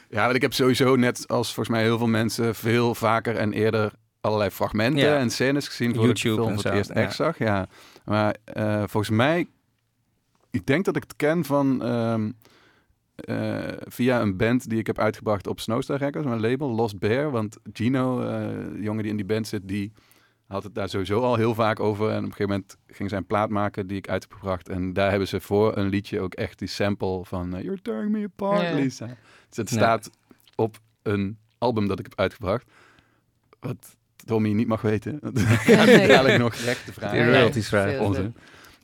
Ja. 0.09 0.23
want 0.23 0.35
ik 0.35 0.41
heb 0.41 0.53
sowieso 0.53 0.95
net 0.95 1.27
als 1.27 1.53
volgens 1.53 1.75
mij 1.75 1.83
heel 1.85 1.97
veel 1.97 2.07
mensen 2.07 2.55
veel 2.55 2.95
vaker 2.95 3.35
en 3.35 3.53
eerder 3.53 3.91
allerlei 4.21 4.49
fragmenten 4.49 5.01
Ja. 5.03 5.17
en 5.17 5.29
scènes 5.29 5.67
gezien 5.67 5.89
ik 5.89 5.95
de 5.95 6.01
YouTube 6.01 6.35
film 6.35 6.47
en 6.47 6.53
voor 6.53 6.63
het 6.63 6.71
zo, 6.71 6.77
eerst 6.77 6.89
echt 6.89 7.15
zag. 7.15 7.37
Ja. 7.37 7.67
Maar 8.05 8.35
eh, 8.43 8.83
volgens 8.87 9.09
mij, 9.09 9.47
ik 10.51 10.65
denk 10.65 10.85
dat 10.85 10.95
ik 10.95 11.01
het 11.03 11.15
ken 11.15 11.45
van 11.45 11.83
ehm, 11.83 12.29
eh, 13.21 13.77
via 13.87 14.21
een 14.21 14.37
band 14.37 14.69
die 14.69 14.79
ik 14.79 14.87
heb 14.87 14.99
uitgebracht 14.99 15.47
op 15.47 15.59
Snowstar 15.59 15.97
Records, 15.97 16.27
mijn 16.27 16.41
label 16.41 16.69
Lost 16.69 16.99
Bear. 16.99 17.31
Want 17.31 17.57
Gino, 17.73 18.21
eh, 18.21 18.27
de 18.73 18.81
jongen 18.81 19.01
die 19.01 19.11
in 19.11 19.17
die 19.17 19.25
band 19.25 19.47
zit, 19.47 19.67
die 19.67 19.91
had 20.47 20.63
het 20.63 20.75
daar 20.75 20.89
sowieso 20.89 21.19
al 21.21 21.35
heel 21.35 21.53
vaak 21.53 21.79
over. 21.79 22.09
En 22.09 22.17
op 22.17 22.23
een 22.23 22.31
gegeven 22.31 22.49
moment 22.49 22.77
ging 22.87 23.09
zij 23.09 23.17
een 23.17 23.25
plaat 23.25 23.49
maken 23.49 23.87
die 23.87 23.97
ik 23.97 24.09
uit 24.09 24.21
heb 24.23 24.33
gebracht. 24.33 24.69
En 24.69 24.93
daar 24.93 25.09
hebben 25.09 25.27
ze 25.27 25.41
voor 25.41 25.77
een 25.77 25.87
liedje 25.89 26.19
ook 26.19 26.33
echt 26.33 26.59
die 26.59 26.67
sample 26.67 27.21
van 27.25 27.55
eh, 27.55 27.63
You're 27.63 27.81
tearing 27.81 28.11
me 28.11 28.23
apart. 28.23 28.73
Lisa. 28.73 29.05
Dus 29.47 29.57
het 29.57 29.69
staat 29.69 30.09
op 30.55 30.77
een 31.01 31.37
album 31.57 31.87
dat 31.87 31.99
ik 31.99 32.05
heb 32.05 32.19
uitgebracht. 32.19 32.65
Wat 33.59 33.95
Tommy 34.25 34.51
niet 34.51 34.67
mag 34.67 34.81
weten. 34.81 35.19
Gaat 35.33 35.85
hij 35.85 36.07
dadelijk 36.07 36.37
nog 36.37 36.55
royalties 37.31 37.69
veel 37.69 37.79
vragen. 37.79 37.97
te- 37.99 38.03
Onzin. 38.05 38.35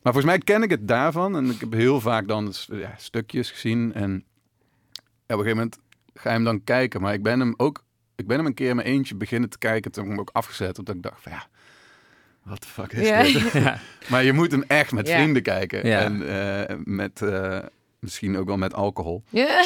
Maar 0.02 0.12
volgens 0.12 0.24
mij 0.24 0.38
ken 0.38 0.62
ik 0.62 0.70
het 0.70 0.88
daarvan. 0.88 1.36
En 1.36 1.50
ik 1.50 1.60
heb 1.60 1.72
heel 1.72 2.00
vaak 2.00 2.28
dan 2.28 2.52
ja, 2.70 2.94
stukjes 2.96 3.50
gezien. 3.50 3.94
En 3.94 4.10
ja, 5.26 5.34
op 5.34 5.38
een 5.40 5.44
gegeven 5.44 5.56
moment 5.56 5.78
ga 6.14 6.28
je 6.28 6.34
hem 6.34 6.44
dan 6.44 6.64
kijken. 6.64 7.00
Maar 7.00 7.14
ik 7.14 7.22
ben 7.22 7.40
hem 7.40 7.54
ook... 7.56 7.84
Ik 8.16 8.26
ben 8.26 8.36
hem 8.36 8.46
een 8.46 8.54
keer 8.54 8.68
in 8.68 8.76
mijn 8.76 8.88
eentje 8.88 9.14
beginnen 9.14 9.50
te 9.50 9.58
kijken. 9.58 9.90
Toen 9.90 10.02
heb 10.02 10.12
ik 10.12 10.18
hem 10.18 10.28
ook 10.28 10.36
afgezet. 10.36 10.78
Omdat 10.78 10.94
ik 10.94 11.02
dacht 11.02 11.22
van 11.22 11.32
ja... 11.32 11.46
Wat 12.42 12.62
de 12.62 12.68
fuck 12.68 12.92
is 12.92 13.32
dit? 13.32 13.52
Ja. 13.52 13.80
Maar 14.10 14.24
je 14.24 14.32
moet 14.32 14.50
hem 14.50 14.64
echt 14.66 14.92
met 14.92 15.08
vrienden 15.08 15.42
kijken. 15.42 15.82
En 15.82 16.28
eh, 16.28 16.76
met... 16.84 17.22
eh, 17.22 17.58
misschien 18.00 18.36
ook 18.36 18.46
wel 18.46 18.56
met 18.56 18.74
alcohol. 18.74 19.22
Ja, 19.30 19.64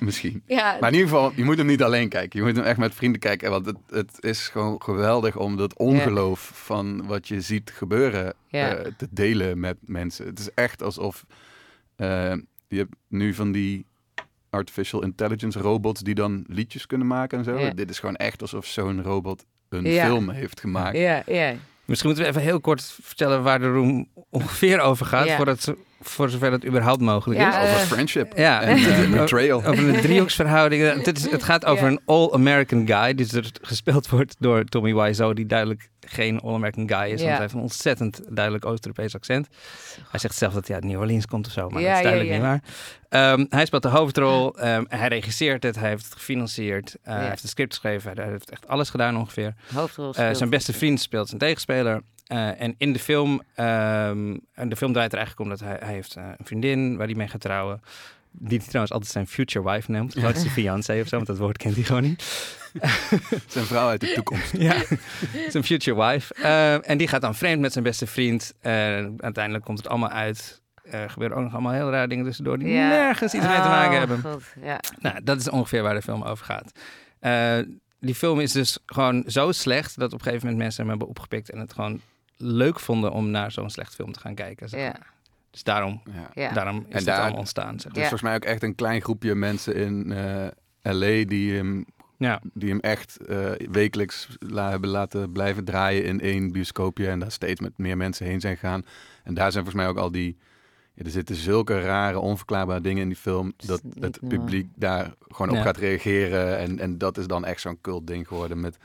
Misschien. 0.00 0.42
ja. 0.46 0.76
Maar 0.80 0.88
in 0.92 0.94
ieder 0.98 1.08
geval, 1.10 1.32
je 1.36 1.44
moet 1.44 1.56
hem 1.56 1.66
niet 1.66 1.82
alleen 1.82 2.08
kijken. 2.08 2.38
Je 2.40 2.46
moet 2.46 2.56
hem 2.56 2.64
echt 2.64 2.78
met 2.78 2.94
vrienden 2.94 3.20
kijken. 3.20 3.50
Want 3.50 3.66
het, 3.66 3.76
het 3.90 4.16
is 4.20 4.48
gewoon 4.48 4.82
geweldig 4.82 5.36
om 5.36 5.56
dat 5.56 5.78
ongeloof 5.78 6.50
van 6.54 7.06
wat 7.06 7.28
je 7.28 7.40
ziet 7.40 7.70
gebeuren 7.70 8.34
Ja. 8.48 8.74
eh, 8.74 8.92
te 8.96 9.08
delen 9.10 9.60
met 9.60 9.76
mensen. 9.80 10.26
Het 10.26 10.38
is 10.38 10.48
echt 10.54 10.82
alsof 10.82 11.24
eh, 11.96 12.34
je 12.68 12.76
hebt 12.78 12.94
nu 13.08 13.34
van 13.34 13.52
die 13.52 13.86
artificial 14.50 15.02
intelligence 15.02 15.58
robots 15.58 16.00
die 16.00 16.14
dan 16.14 16.44
liedjes 16.48 16.86
kunnen 16.86 17.06
maken 17.06 17.38
en 17.38 17.44
zo. 17.44 17.58
Ja. 17.58 17.70
Dit 17.70 17.90
is 17.90 17.98
gewoon 17.98 18.16
echt 18.16 18.40
alsof 18.42 18.66
zo'n 18.66 19.02
robot 19.02 19.44
een 19.68 19.84
Ja. 19.84 20.04
film 20.06 20.30
heeft 20.30 20.60
gemaakt. 20.60 20.96
ja, 20.96 21.22
ja. 21.26 21.54
Misschien 21.84 22.10
moeten 22.10 22.26
we 22.26 22.32
even 22.38 22.48
heel 22.48 22.60
kort 22.60 22.82
vertellen 23.02 23.42
waar 23.42 23.58
de 23.58 23.70
room 23.72 24.08
ongeveer 24.30 24.80
over 24.80 25.06
gaat. 25.06 25.26
Ja. 25.26 25.36
Voordat, 25.36 25.60
ze- 25.60 25.76
voor 26.02 26.30
zover 26.30 26.50
dat 26.50 26.64
überhaupt 26.64 27.00
mogelijk 27.00 27.40
Ja, 27.40 27.60
is. 27.62 27.68
eh, 27.68 27.74
Over 27.74 27.86
friendship 27.86 28.36
Ja, 28.36 28.60
en 28.62 29.10
betrayal. 29.10 29.64
Over 29.64 29.88
een 29.88 30.00
driehoeksverhouding. 30.00 30.82
Eh, 30.82 31.04
Dit 31.04 31.16
is, 31.18 31.30
het 31.30 31.42
gaat 31.42 31.64
over 31.64 31.86
een 31.86 32.00
all-American 32.04 32.86
guy. 32.86 33.14
Die 33.14 33.26
dus 33.26 33.50
gespeeld 33.62 34.08
wordt 34.08 34.34
door 34.38 34.64
Tommy 34.64 34.94
Wiseau. 34.94 35.34
Die 35.34 35.46
duidelijk 35.46 35.90
geen 36.00 36.40
all-American 36.40 36.88
guy 36.88 37.12
is. 37.12 37.18
Want 37.20 37.30
hij 37.32 37.40
heeft 37.40 37.52
een 37.54 37.60
ontzettend 37.60 38.20
duidelijk 38.28 38.66
Oost-Europees 38.66 39.14
accent. 39.14 39.48
Hij 40.10 40.20
zegt 40.20 40.34
zelf 40.34 40.52
dat 40.52 40.66
hij 40.66 40.76
uit 40.76 40.84
New 40.84 40.98
Orleans 41.00 41.26
komt 41.26 41.46
of 41.46 41.52
zo. 41.52 41.68
Maar 41.68 41.82
Ja, 41.82 41.88
dat 41.88 41.96
is 41.96 42.02
duidelijk 42.02 42.30
ja. 42.30 42.36
niet 42.36 42.46
waar. 43.08 43.32
Ehm, 43.32 43.44
hij 43.48 43.66
speelt 43.66 43.82
de 43.82 43.88
hoofdrol. 43.88 44.56
Ehm, 44.58 44.84
hij 44.88 45.08
regisseert 45.08 45.62
het. 45.62 45.76
Hij 45.78 45.88
heeft 45.88 46.04
het 46.04 46.12
gefinancierd. 46.14 46.96
eh, 47.02 47.14
Hij 47.14 47.28
heeft 47.28 47.42
het 47.42 47.50
script 47.50 47.72
geschreven. 47.72 48.12
Hij 48.16 48.30
heeft 48.30 48.50
echt 48.50 48.68
alles 48.68 48.90
gedaan 48.90 49.16
ongeveer. 49.16 49.54
Hoofdrol 49.74 50.14
Eh, 50.14 50.28
zijn 50.34 50.50
beste 50.50 50.72
vriend 50.72 51.00
speelt 51.00 51.26
zijn 51.28 51.40
tegenspeler. 51.40 52.02
Eh, 52.32 52.60
en 52.60 52.74
in 52.78 52.92
de 52.92 52.98
film, 52.98 53.42
ehm, 53.54 54.36
en 54.54 54.68
de 54.68 54.76
film 54.76 54.92
draait 54.92 55.12
er 55.12 55.18
eigenlijk 55.18 55.50
om 55.50 55.56
dat 55.56 55.60
hij, 55.68 55.76
hij 55.80 55.94
heeft 55.94 56.16
eh, 56.16 56.24
een 56.38 56.46
vriendin 56.46 56.96
waar 56.96 57.06
hij 57.06 57.14
mee 57.16 57.28
gaat 57.28 57.40
trouwen. 57.40 57.82
Die 58.30 58.58
hij 58.58 58.66
trouwens 58.66 58.92
altijd 58.92 59.12
zijn 59.12 59.26
future 59.26 59.70
wife 59.70 59.90
noemt. 59.90 60.16
Of 60.16 60.22
zijn 60.22 60.50
fiancé 60.50 61.00
of 61.00 61.08
zo, 61.08 61.16
want 61.16 61.26
dat 61.26 61.38
woord 61.38 61.56
kent 61.56 61.74
hij 61.74 61.84
gewoon 61.84 62.02
niet. 62.02 62.22
Zijn 63.46 63.64
vrouw 63.64 63.88
uit 63.88 64.00
de 64.00 64.12
toekomst. 64.12 64.52
Ja, 64.68 64.74
zijn 65.48 65.64
future 65.64 66.04
wife. 66.06 66.34
Eh, 66.34 66.90
en 66.90 66.98
die 66.98 67.08
gaat 67.08 67.20
dan 67.20 67.34
vreemd 67.34 67.60
met 67.60 67.72
zijn 67.72 67.84
beste 67.84 68.06
vriend. 68.06 68.54
En 68.60 69.14
uiteindelijk 69.18 69.64
komt 69.64 69.78
het 69.78 69.88
allemaal 69.88 70.08
uit. 70.10 70.62
Er 70.82 71.10
gebeuren 71.10 71.36
ook 71.36 71.42
nog 71.42 71.52
allemaal 71.52 71.72
heel 71.72 71.90
rare 71.90 72.08
dingen 72.08 72.24
tussendoor 72.24 72.58
die 72.58 72.68
Ja. 72.68 72.88
nergens 72.88 73.34
iets 73.34 73.46
mee 73.46 73.60
te 73.60 73.68
maken 73.68 73.92
Oh, 73.92 73.98
hebben. 73.98 74.20
God, 74.20 74.42
Ja. 74.62 74.80
Nou, 75.00 75.22
dat 75.24 75.40
is 75.40 75.48
ongeveer 75.50 75.82
waar 75.82 75.94
de 75.94 76.02
film 76.02 76.22
over 76.22 76.44
gaat. 76.44 76.72
Eh, 77.20 77.58
die 78.00 78.14
film 78.14 78.40
is 78.40 78.52
dus 78.52 78.78
gewoon 78.86 79.24
zo 79.26 79.52
slecht 79.52 79.98
dat 79.98 80.12
op 80.12 80.18
een 80.18 80.24
gegeven 80.24 80.46
moment 80.46 80.62
mensen 80.62 80.80
hem 80.80 80.90
hebben 80.90 81.08
opgepikt 81.08 81.50
en 81.50 81.58
het 81.58 81.72
gewoon 81.72 82.00
leuk 82.42 82.80
vonden 82.80 83.12
om 83.12 83.30
naar 83.30 83.52
zo'n 83.52 83.70
slecht 83.70 83.94
film 83.94 84.12
te 84.12 84.20
gaan 84.20 84.34
kijken. 84.34 84.68
zeg 84.68 84.80
Ja. 84.80 84.96
Dus 85.50 85.62
daarom, 85.62 86.02
Ja. 86.34 86.52
Daarom 86.52 86.76
is 86.78 86.84
En 86.88 86.96
het 86.96 87.04
daar- 87.04 87.20
allemaal 87.20 87.38
ontstaan. 87.38 87.80
Zeg 87.80 87.84
Er 87.84 87.88
maar. 87.92 88.02
is 88.02 88.08
volgens 88.08 88.22
mij 88.22 88.34
ook 88.34 88.44
echt 88.44 88.62
een 88.62 88.74
klein 88.74 89.00
groepje 89.02 89.34
mensen 89.34 89.74
in 89.74 90.12
eh, 90.12 90.46
LA 90.82 91.24
die 91.24 91.54
hem, 91.56 91.84
Ja. 92.16 92.40
die 92.54 92.68
hem 92.68 92.80
echt 92.80 93.16
eh, 93.26 93.50
wekelijks 93.70 94.28
la- 94.38 94.70
hebben 94.70 94.90
laten 94.90 95.32
blijven 95.32 95.64
draaien 95.64 96.04
in 96.04 96.20
één 96.20 96.52
bioscoopje. 96.52 97.08
En 97.08 97.18
daar 97.18 97.30
steeds 97.32 97.60
met 97.60 97.78
meer 97.78 97.96
mensen 97.96 98.26
heen 98.26 98.40
zijn 98.40 98.56
gegaan. 98.56 98.84
En 99.24 99.34
daar 99.34 99.52
zijn 99.52 99.64
volgens 99.64 99.84
mij 99.84 99.88
ook 99.92 99.98
al 99.98 100.10
die. 100.12 100.36
Ja, 100.94 101.04
er 101.04 101.10
zitten 101.10 101.34
zulke 101.36 101.80
rare, 101.80 102.18
onverklaarbare 102.18 102.80
dingen 102.80 103.02
in 103.02 103.08
die 103.08 103.16
film. 103.16 103.52
Dat 103.56 103.82
niet 103.82 104.02
het 104.04 104.18
publiek 104.28 104.66
daar 104.74 105.12
gewoon 105.28 105.50
op 105.50 105.56
Ja. 105.56 105.62
gaat 105.62 105.76
reageren. 105.76 106.58
En, 106.58 106.78
en 106.78 106.98
dat 106.98 107.18
is 107.18 107.26
dan 107.26 107.44
echt 107.44 107.60
zo'n 107.60 107.80
cult 107.80 108.06
ding 108.06 108.28
geworden. 108.28 108.60
Met 108.60 108.76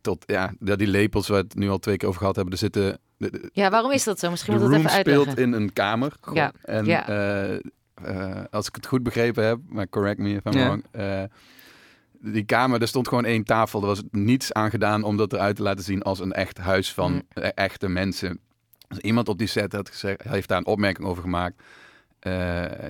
tot 0.00 0.24
ja, 0.26 0.52
dat 0.58 0.78
die 0.78 0.86
lepels 0.88 1.28
waar 1.28 1.38
we 1.40 1.44
het 1.44 1.54
nu 1.56 1.68
al 1.68 1.78
twee 1.78 1.96
keer 1.96 2.08
over 2.08 2.20
gehad 2.20 2.34
hebben. 2.36 2.52
Er 2.54 2.58
zitten. 2.60 2.98
De, 3.16 3.30
de- 3.30 3.50
ja, 3.52 3.70
waarom 3.70 3.90
is 3.92 4.04
dat 4.04 4.18
zo? 4.18 4.30
Misschien 4.30 4.52
moet 4.52 4.62
dat 4.62 4.70
room 4.70 4.80
even 4.80 4.98
speelt 5.00 5.26
uitleggen. 5.26 5.54
in 5.54 5.62
een 5.62 5.72
kamer. 5.72 6.12
Ja, 6.32 6.52
En 6.62 6.84
ja. 6.84 7.08
eh, 7.08 7.54
eh, 7.54 8.44
als 8.50 8.66
ik 8.68 8.74
het 8.74 8.86
goed 8.86 9.02
begrepen 9.02 9.44
heb, 9.44 9.58
maar 9.68 9.88
correct 9.88 10.18
me 10.18 10.28
if 10.34 10.44
I'm 10.44 10.52
Ja. 10.58 10.64
wrong. 10.66 10.84
eh, 10.90 11.22
die 12.22 12.44
kamer, 12.44 12.80
er 12.80 12.88
stond 12.88 13.08
gewoon 13.08 13.24
één 13.24 13.44
tafel. 13.44 13.80
Er 13.80 13.86
was 13.86 14.02
niets 14.10 14.52
aan 14.52 14.70
gedaan 14.70 15.02
om 15.02 15.16
dat 15.16 15.32
eruit 15.32 15.56
te 15.56 15.62
laten 15.62 15.84
zien 15.84 16.02
als 16.02 16.20
een 16.20 16.32
echt 16.32 16.58
huis 16.58 16.92
van 16.92 17.12
Mm. 17.12 17.22
eh, 17.28 17.48
echte 17.54 17.88
mensen. 17.88 18.40
Dus 18.88 18.98
iemand 18.98 19.28
op 19.28 19.38
die 19.38 19.46
set 19.46 19.72
had 19.72 19.88
gezegd, 19.88 20.22
heeft 20.22 20.48
daar 20.48 20.58
een 20.58 20.66
opmerking 20.66 21.08
over 21.08 21.22
gemaakt. 21.22 21.62
Eh, 22.20 22.32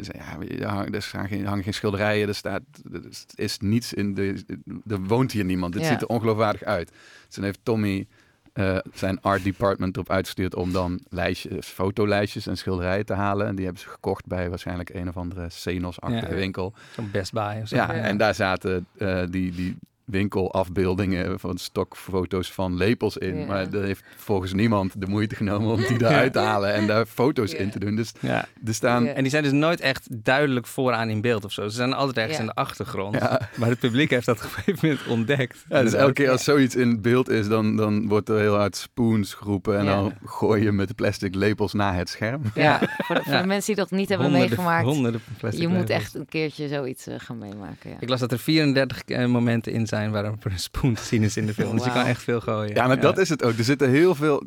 zei, 0.01 0.19
ja, 0.59 0.85
er 0.87 1.09
hangen, 1.13 1.29
geen, 1.29 1.47
hangen 1.47 1.65
geen 1.65 1.75
schilderijen, 1.75 2.29
er, 2.29 2.35
staat, 2.35 2.63
er 2.93 3.01
is 3.35 3.59
niets 3.59 3.93
in 3.93 4.15
de, 4.15 4.45
er 4.87 5.01
woont 5.01 5.33
hier 5.33 5.45
niemand. 5.45 5.73
Dit 5.73 5.83
Ja. 5.83 5.89
ziet 5.89 6.01
er 6.03 6.07
ongeloofwaardig 6.09 6.63
uit. 6.63 6.89
Dus 7.27 7.35
toen 7.35 7.45
heeft 7.45 7.61
Tommy 7.63 8.07
eh, 8.53 8.77
zijn 8.95 9.21
art 9.21 9.45
department 9.45 9.97
erop 9.97 10.11
uitgestuurd 10.11 10.55
om 10.55 10.73
dan 10.73 11.01
lijstjes, 11.09 11.67
fotolijstjes 11.67 12.47
en 12.47 12.57
schilderijen 12.57 13.05
te 13.07 13.13
halen. 13.15 13.47
En 13.47 13.55
die 13.55 13.65
hebben 13.65 13.83
ze 13.83 13.89
gekocht 13.89 14.27
bij 14.27 14.49
waarschijnlijk 14.49 14.89
een 14.95 15.09
of 15.09 15.17
andere 15.17 15.47
Senos-achtige 15.51 16.33
Ja. 16.33 16.35
winkel. 16.39 16.75
Zo'n 16.95 17.11
Best 17.11 17.33
Buy 17.33 17.61
of 17.63 17.69
zo. 17.69 17.77
Ja, 17.77 17.93
en 17.95 18.17
daar 18.17 18.35
zaten 18.35 18.87
eh, 18.99 19.23
die, 19.31 19.53
die 19.53 19.77
winkelafbeeldingen 20.11 21.41
van 21.41 21.59
stokfoto's 21.59 22.53
van 22.53 22.77
lepels 22.77 23.17
in. 23.17 23.37
Ja. 23.39 23.47
Maar 23.47 23.73
er 23.73 23.83
heeft 23.85 24.03
volgens 24.17 24.53
niemand 24.53 24.93
de 25.01 25.07
moeite 25.07 25.35
genomen 25.35 25.71
om 25.73 25.77
die 25.81 25.97
eruit 26.05 26.33
te 26.33 26.39
halen 26.39 26.73
en 26.75 26.87
daar 26.87 27.07
foto's 27.07 27.51
Ja. 27.53 27.59
in 27.59 27.71
te 27.71 27.79
doen. 27.79 27.97
Dus 27.97 28.13
Ja. 28.21 28.47
er 28.67 28.75
staan... 28.75 29.05
Ja. 29.05 29.13
En 29.13 29.23
die 29.23 29.31
zijn 29.31 29.43
dus 29.43 29.53
nooit 29.53 29.81
echt 29.81 30.07
duidelijk 30.25 30.67
vooraan 30.67 31.09
in 31.09 31.21
beeld 31.21 31.45
of 31.45 31.53
zo. 31.53 31.69
Ze 31.69 31.75
zijn 31.77 31.93
altijd 31.93 32.17
ergens 32.17 32.35
Ja. 32.37 32.41
in 32.41 32.47
de 32.47 32.55
achtergrond. 32.55 33.15
Ja. 33.15 33.41
Maar 33.57 33.69
het 33.69 33.79
publiek 33.79 34.11
heeft 34.11 34.27
dat 34.27 34.37
op 34.37 34.43
een 34.45 34.51
gegeven 34.51 34.79
moment 34.89 35.07
ontdekt. 35.07 35.65
Ja, 35.69 35.83
dus 35.83 35.93
elke 35.93 36.13
keer 36.13 36.31
als 36.31 36.45
zoiets 36.45 36.77
in 36.77 37.01
beeld 37.03 37.29
is, 37.29 37.49
dan, 37.49 37.77
dan 37.77 38.09
wordt 38.09 38.29
er 38.29 38.39
heel 38.39 38.57
hard 38.57 38.77
spoons 38.77 39.35
geroepen. 39.35 39.79
En 39.79 39.85
Ja. 39.85 39.91
dan 39.95 40.13
gooi 40.25 40.63
je 40.63 40.73
met 40.73 40.89
de 40.89 40.95
plastic 40.95 41.35
lepels 41.35 41.73
naar 41.73 41.95
het 41.97 42.09
scherm. 42.09 42.43
Ja, 42.55 42.79
voor 42.79 43.15
de, 43.15 43.23
voor 43.23 43.33
Ja. 43.33 43.41
de 43.41 43.47
mensen 43.47 43.75
die 43.75 43.85
dat 43.85 43.91
niet 43.91 44.09
hebben 44.09 44.27
Honderden- 44.27 44.57
meegemaakt. 44.57 44.85
honderden 44.85 45.21
plastic 45.39 45.61
Je 45.63 45.69
moet 45.69 45.91
echt 45.91 46.15
een 46.15 46.27
keertje 46.29 46.69
zoiets 46.69 47.07
eh, 47.07 47.15
gaan 47.19 47.39
meemaken. 47.39 47.91
Ja. 47.91 47.97
Ik 48.01 48.09
las 48.09 48.21
dat 48.21 48.33
er 48.33 48.39
34 48.39 49.03
eh, 49.05 49.27
momenten 49.27 49.73
in 49.73 49.87
zijn 49.87 50.00
waarop 50.09 50.45
er 50.45 50.53
een 50.53 50.59
spoon 50.71 50.95
te 50.95 51.03
zien 51.03 51.23
is 51.23 51.37
in 51.37 51.47
de 51.47 51.55
film. 51.55 51.77
Dus 51.77 51.85
je 51.85 51.93
kan 51.93 52.05
echt 52.07 52.23
veel 52.23 52.41
gooien. 52.41 52.75
Ja, 52.75 52.87
maar 52.87 53.01
dat 53.01 53.19
is 53.19 53.29
het 53.29 53.43
ook. 53.43 53.59
Er 53.59 53.65
zitten 53.65 53.91
heel 53.91 54.15
veel. 54.15 54.43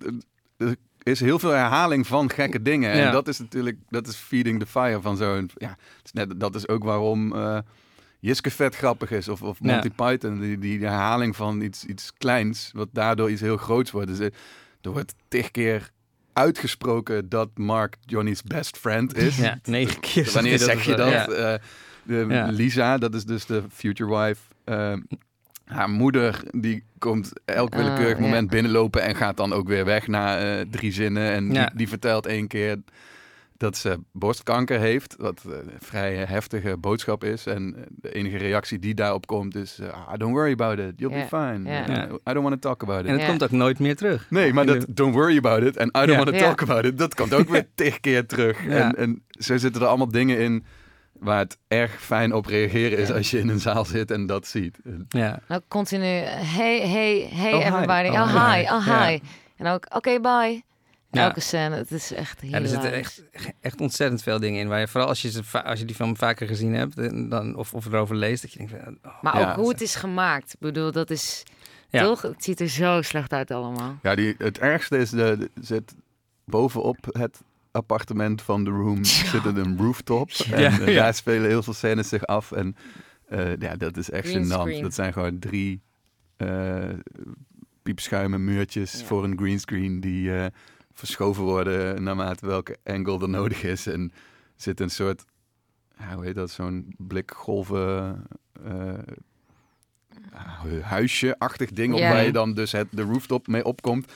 Er 0.58 1.12
is 1.12 1.20
heel 1.20 1.40
veel 1.40 1.50
herhaling 1.50 2.08
van 2.08 2.30
gekke 2.30 2.62
dingen. 2.62 2.96
Ja. 2.98 3.06
En 3.06 3.12
dat 3.12 3.28
is 3.28 3.40
natuurlijk. 3.40 3.78
Dat 3.90 4.08
is 4.08 4.16
feeding 4.16 4.60
the 4.60 4.66
fire 4.66 5.02
van 5.02 5.18
zo'n. 5.18 5.50
Ja, 5.56 5.78
net, 6.12 6.40
dat 6.40 6.56
is 6.56 6.68
ook 6.68 6.84
waarom. 6.84 7.36
eh 7.36 7.58
Jiske 8.20 8.52
vet 8.52 8.76
grappig 8.76 9.12
is. 9.12 9.28
Of, 9.28 9.42
of 9.42 9.60
Monty 9.62 9.90
Python. 9.90 10.40
Die, 10.40 10.58
die 10.58 10.80
herhaling 10.80 11.36
van 11.36 11.62
iets, 11.62 11.86
iets 11.86 12.12
kleins. 12.18 12.70
Wat 12.74 12.88
daardoor 12.92 13.32
iets 13.32 13.42
heel 13.42 13.58
groots 13.58 13.92
wordt. 13.92 14.08
Dus 14.08 14.20
er, 14.20 14.34
er 14.82 14.92
wordt 14.92 15.14
tig 15.28 15.52
keer 15.52 15.90
uitgesproken 16.34 17.30
dat 17.30 17.50
Mark 17.56 17.96
Johnny's 18.06 18.44
best 18.44 18.78
friend 18.78 19.18
is. 19.18 19.38
Ja, 19.38 19.60
negen 19.64 20.00
keer. 20.00 20.30
Wanneer 20.34 20.60
zeg 20.60 20.86
je 20.86 20.96
dat? 20.96 21.10
Ja. 21.12 21.28
Eh, 21.28 21.60
de, 22.04 22.26
Ja. 22.30 22.46
Lisa, 22.46 22.98
dat 22.98 23.14
is 23.16 23.26
dus 23.26 23.46
de 23.46 23.64
future 23.74 24.18
wife. 24.20 24.42
eh, 24.64 24.94
haar 25.66 25.90
moeder, 25.90 26.44
die 26.52 26.84
komt 26.98 27.32
elk 27.46 27.74
Ah, 27.74 27.80
willekeurig 27.80 28.18
ja. 28.18 28.24
moment 28.24 28.50
binnenlopen 28.50 29.02
en 29.02 29.16
gaat 29.16 29.38
dan 29.38 29.54
ook 29.54 29.68
weer 29.68 29.86
weg 29.86 30.08
na 30.08 30.38
eh, 30.40 30.66
drie 30.72 30.92
zinnen. 30.92 31.32
En 31.32 31.52
Ja. 31.52 31.66
die, 31.66 31.78
die 31.78 31.88
vertelt 31.88 32.26
één 32.26 32.48
keer 32.48 32.78
dat 33.58 33.78
ze 33.78 33.98
borstkanker 34.12 34.80
heeft, 34.80 35.16
wat 35.18 35.42
eh, 35.48 35.52
een 35.54 35.70
vrij 35.80 36.16
heftige 36.16 36.78
boodschap 36.78 37.24
is. 37.24 37.46
En 37.46 37.76
eh, 37.76 37.82
de 37.90 38.12
enige 38.14 38.38
reactie 38.38 38.80
die 38.80 38.94
daarop 38.94 39.26
komt 39.28 39.56
is, 39.56 39.80
eh, 39.80 39.88
ah, 40.08 40.14
don't 40.18 40.34
worry 40.34 40.52
about 40.52 40.80
it, 40.80 40.94
you'll 40.96 41.14
be 41.14 41.26
fine. 41.28 41.70
Eh, 41.70 42.04
I 42.30 42.34
don't 42.34 42.48
want 42.50 42.62
to 42.62 42.70
talk 42.70 42.84
about 42.84 43.00
it. 43.00 43.06
En 43.06 43.12
het 43.12 43.22
Ja. 43.22 43.28
komt 43.28 43.44
ook 43.44 43.52
nooit 43.52 43.80
meer 43.80 43.96
terug. 43.96 44.26
Nee, 44.30 44.54
maar 44.54 44.66
dat 44.66 44.86
don't 44.90 45.14
worry 45.14 45.38
about 45.38 45.64
it 45.64 45.78
en 45.78 45.88
I 45.88 46.06
don't 46.06 46.16
want 46.24 46.28
to 46.28 46.38
talk 46.38 46.62
about 46.62 46.86
it, 46.86 46.98
dat 46.98 47.16
komt 47.16 47.34
ook 47.34 47.50
weer 47.56 47.68
tig 47.76 48.00
keer 48.00 48.26
terug. 48.26 48.66
En, 48.68 48.96
en 48.96 49.24
zo 49.30 49.58
zitten 49.58 49.82
er 49.82 49.88
allemaal 49.88 50.10
dingen 50.12 50.40
in 50.40 50.64
waar 51.24 51.40
het 51.40 51.58
erg 51.68 52.02
fijn 52.02 52.34
op 52.34 52.46
reageren 52.46 52.98
is 52.98 53.12
als 53.12 53.32
je 53.32 53.40
in 53.40 53.50
een 53.50 53.60
zaal 53.60 53.86
zit 53.86 54.12
en 54.12 54.26
dat 54.26 54.48
ziet. 54.48 54.78
Ja. 55.10 55.40
Nou, 55.48 55.62
continu, 55.68 56.06
hey, 56.06 56.90
hey, 56.90 57.30
hey 57.34 57.54
Oh, 57.54 57.60
hi. 57.60 57.66
everybody. 57.68 58.08
Oh, 58.08 58.22
Oh, 58.22 58.52
hi. 58.52 58.60
hi, 58.60 58.66
oh, 58.72 58.86
Ja. 58.86 59.08
hi. 59.08 59.20
En 59.58 59.68
ook, 59.68 59.86
oké, 59.96 60.20
bye. 60.20 60.64
Ja. 61.12 61.24
Elke 61.24 61.40
scène, 61.40 61.76
het 61.76 61.92
is 61.92 62.14
echt 62.14 62.42
heel 62.42 62.50
Ja, 62.52 62.60
er 62.60 62.68
zitten 62.68 62.94
echt, 62.94 63.24
echt 63.62 63.82
ontzettend 63.82 64.24
veel 64.24 64.40
dingen 64.40 64.60
in. 64.62 64.68
Waar 64.68 64.80
je, 64.80 64.88
vooral 64.88 65.10
als 65.10 65.22
je, 65.22 65.32
ze, 65.32 65.64
als 65.64 65.80
je 65.80 65.86
die 65.86 65.96
film 65.96 66.18
vaker 66.18 66.48
gezien 66.48 66.74
hebt 66.74 66.96
dan, 67.30 67.56
of, 67.56 67.74
of 67.74 67.86
erover 67.86 68.16
leest, 68.16 68.42
dat 68.42 68.52
je 68.52 68.58
denkt, 68.58 68.74
oh, 68.74 69.22
Maar 69.22 69.40
Ja. 69.40 69.50
ook 69.50 69.56
hoe 69.56 69.70
het 69.70 69.82
is 69.82 69.96
gemaakt. 69.96 70.54
Ik 70.54 70.60
bedoel, 70.60 70.92
dat 70.92 71.10
is... 71.10 71.44
Ja. 71.90 72.04
Toch? 72.04 72.22
Het 72.22 72.44
ziet 72.44 72.60
er 72.60 72.68
zo 72.70 73.02
slecht 73.02 73.34
uit 73.34 73.52
allemaal. 73.52 73.98
Ja, 74.02 74.16
die, 74.16 74.36
het 74.38 74.60
ergste 74.60 74.98
is, 74.98 75.10
de, 75.10 75.36
de- 75.40 75.50
zit 75.62 75.94
bovenop 76.46 76.98
het 77.10 77.42
appartement 77.74 78.42
van 78.42 78.64
The 78.64 78.70
Room 78.70 79.04
zit 79.34 79.46
er 79.46 79.58
een 79.58 79.78
rooftop. 79.78 80.30
En 80.52 80.62
Ja, 80.62 80.80
eh, 80.80 80.88
ja. 80.88 81.02
daar 81.04 81.14
spelen 81.14 81.48
heel 81.50 81.64
veel 81.64 81.74
scènes 81.74 82.10
zich 82.10 82.26
af. 82.26 82.52
En 82.52 82.76
eh, 83.28 83.58
ja, 83.58 83.76
dat 83.76 83.98
is 83.98 84.10
echt 84.10 84.28
gênant. 84.28 84.82
Dat 84.82 84.94
zijn 84.94 85.14
gewoon 85.14 85.40
drie 85.40 85.82
eh 86.38 86.90
piepschuimen 87.84 88.44
muurtjes 88.44 89.00
Ja. 89.00 89.06
voor 89.06 89.24
een 89.24 89.38
greenscreen 89.38 90.00
die 90.00 90.32
verschoven 90.94 91.44
worden 91.44 92.04
naarmate 92.04 92.46
welke 92.46 92.78
angle 92.84 93.22
er 93.22 93.30
nodig 93.30 93.64
is. 93.64 93.88
En 93.88 94.12
zit 94.56 94.80
een 94.80 94.90
soort, 94.90 95.26
ja, 96.00 96.16
hoe 96.16 96.26
heet 96.26 96.36
dat, 96.36 96.52
zo'n 96.52 96.94
blik 96.98 97.32
golven... 97.36 98.26
eh, 98.66 98.94
huisje-achtig 100.82 101.70
ding 101.72 101.94
op 101.94 102.00
Ja. 102.00 102.10
waar 102.10 102.24
je 102.26 102.32
dan 102.32 102.54
dus 102.54 102.72
het, 102.72 102.88
de 102.92 103.02
rooftop 103.02 103.48
mee 103.48 103.66
opkomt. 103.66 104.12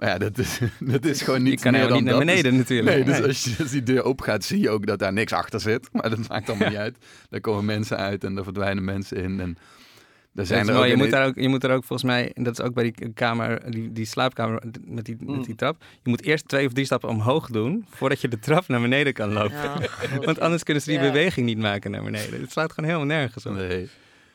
Maar 0.00 0.08
ja, 0.08 0.18
dat 0.18 0.38
is, 0.38 0.58
dat 0.92 1.04
is 1.04 1.22
gewoon 1.22 1.44
Je 1.44 1.50
niet 1.50 1.60
kan 1.60 1.72
meer 1.72 1.80
helemaal 1.80 2.02
dan 2.04 2.14
niet 2.16 2.26
naar 2.26 2.26
dat. 2.34 2.42
beneden 2.42 2.56
natuurlijk. 2.58 2.96
Nee, 2.96 3.04
dus 3.04 3.18
Nee. 3.18 3.26
Als, 3.26 3.44
je, 3.44 3.54
als 3.62 3.70
die 3.70 3.82
deur 3.82 4.02
open 4.02 4.24
gaat, 4.24 4.44
zie 4.44 4.60
je 4.60 4.70
ook 4.70 4.86
dat 4.86 4.98
daar 4.98 5.12
niks 5.12 5.32
achter 5.32 5.60
zit. 5.60 5.88
Maar 5.92 6.10
dat 6.10 6.28
maakt 6.28 6.48
allemaal 6.48 6.68
niet 6.74 6.78
uit. 6.78 6.96
Daar 7.30 7.40
komen 7.40 7.64
mensen 7.64 7.96
uit 7.96 8.24
en 8.24 8.36
er 8.36 8.44
verdwijnen 8.44 8.84
mensen 8.84 9.16
in. 9.16 9.40
En 9.40 9.58
er 10.34 10.46
zijn 10.46 10.68
er 10.68 10.76
ook 10.76 10.86
Je 10.86 10.96
moet, 10.96 11.10
daar 11.10 11.26
ook, 11.26 11.34
je 11.36 11.48
moet 11.48 11.64
er 11.64 11.70
ook 11.70 11.84
volgens 11.84 12.10
mij, 12.10 12.32
en 12.34 12.42
dat 12.42 12.58
is 12.58 12.64
ook 12.64 12.74
bij 12.74 12.82
die 12.92 13.12
kamer, 13.12 13.70
die, 13.70 13.92
die 13.92 14.04
slaapkamer 14.06 14.62
met 14.86 15.04
die, 15.04 15.16
met 15.20 15.44
die 15.44 15.54
trap. 15.54 15.84
Je 16.02 16.10
moet 16.10 16.22
eerst 16.22 16.48
twee 16.48 16.66
of 16.66 16.72
drie 16.72 16.84
stappen 16.84 17.08
omhoog 17.08 17.46
doen 17.48 17.84
voordat 17.90 18.20
je 18.20 18.28
de 18.28 18.38
trap 18.38 18.68
naar 18.68 18.80
beneden 18.80 19.12
kan 19.12 19.32
lopen. 19.32 19.56
Ja. 19.56 19.78
Want 20.26 20.40
anders 20.40 20.62
kunnen 20.62 20.82
ze 20.82 20.90
die 20.90 20.98
Ja. 21.00 21.06
beweging 21.06 21.46
niet 21.46 21.58
maken 21.58 21.90
naar 21.90 22.02
beneden. 22.02 22.40
Het 22.40 22.52
slaat 22.52 22.72
gewoon 22.72 22.90
helemaal 22.90 23.16
nergens 23.16 23.46
op. 23.46 23.54
Nee. 23.54 23.80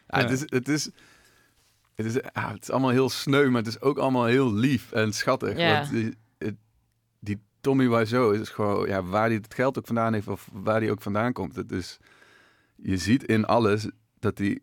Ja, 0.08 0.19
Ja. 0.19 0.21
Het, 0.28 0.32
is, 0.32 0.43
het, 0.45 0.67
is, 0.67 0.89
het, 1.95 2.05
is, 2.05 2.21
ah, 2.21 2.51
het 2.51 2.62
is 2.62 2.69
allemaal 2.71 2.89
heel 2.89 3.10
sneu, 3.10 3.49
maar 3.49 3.62
het 3.63 3.67
is 3.69 3.81
ook 3.81 3.97
allemaal 3.97 4.25
heel 4.25 4.53
lief 4.53 4.91
en 4.91 5.13
schattig. 5.13 5.58
Ja. 5.58 5.79
Want 5.79 5.89
die, 5.91 6.13
het- 6.38 6.55
die 7.19 7.39
Tommy 7.62 7.89
Wiseau 7.89 8.39
is 8.39 8.49
gewoon, 8.49 8.88
ja, 8.88 9.03
waar 9.03 9.25
hij 9.25 9.36
het 9.36 9.53
geld 9.53 9.77
ook 9.77 9.86
vandaan 9.86 10.13
heeft 10.13 10.27
of 10.27 10.49
waar 10.53 10.81
hij 10.81 10.91
ook 10.91 11.01
vandaan 11.01 11.34
komt. 11.34 11.55
Het 11.55 11.71
is, 11.71 11.97
je 12.75 12.97
ziet 12.97 13.23
in 13.23 13.45
alles 13.45 13.89
dat 14.19 14.38
hij 14.38 14.60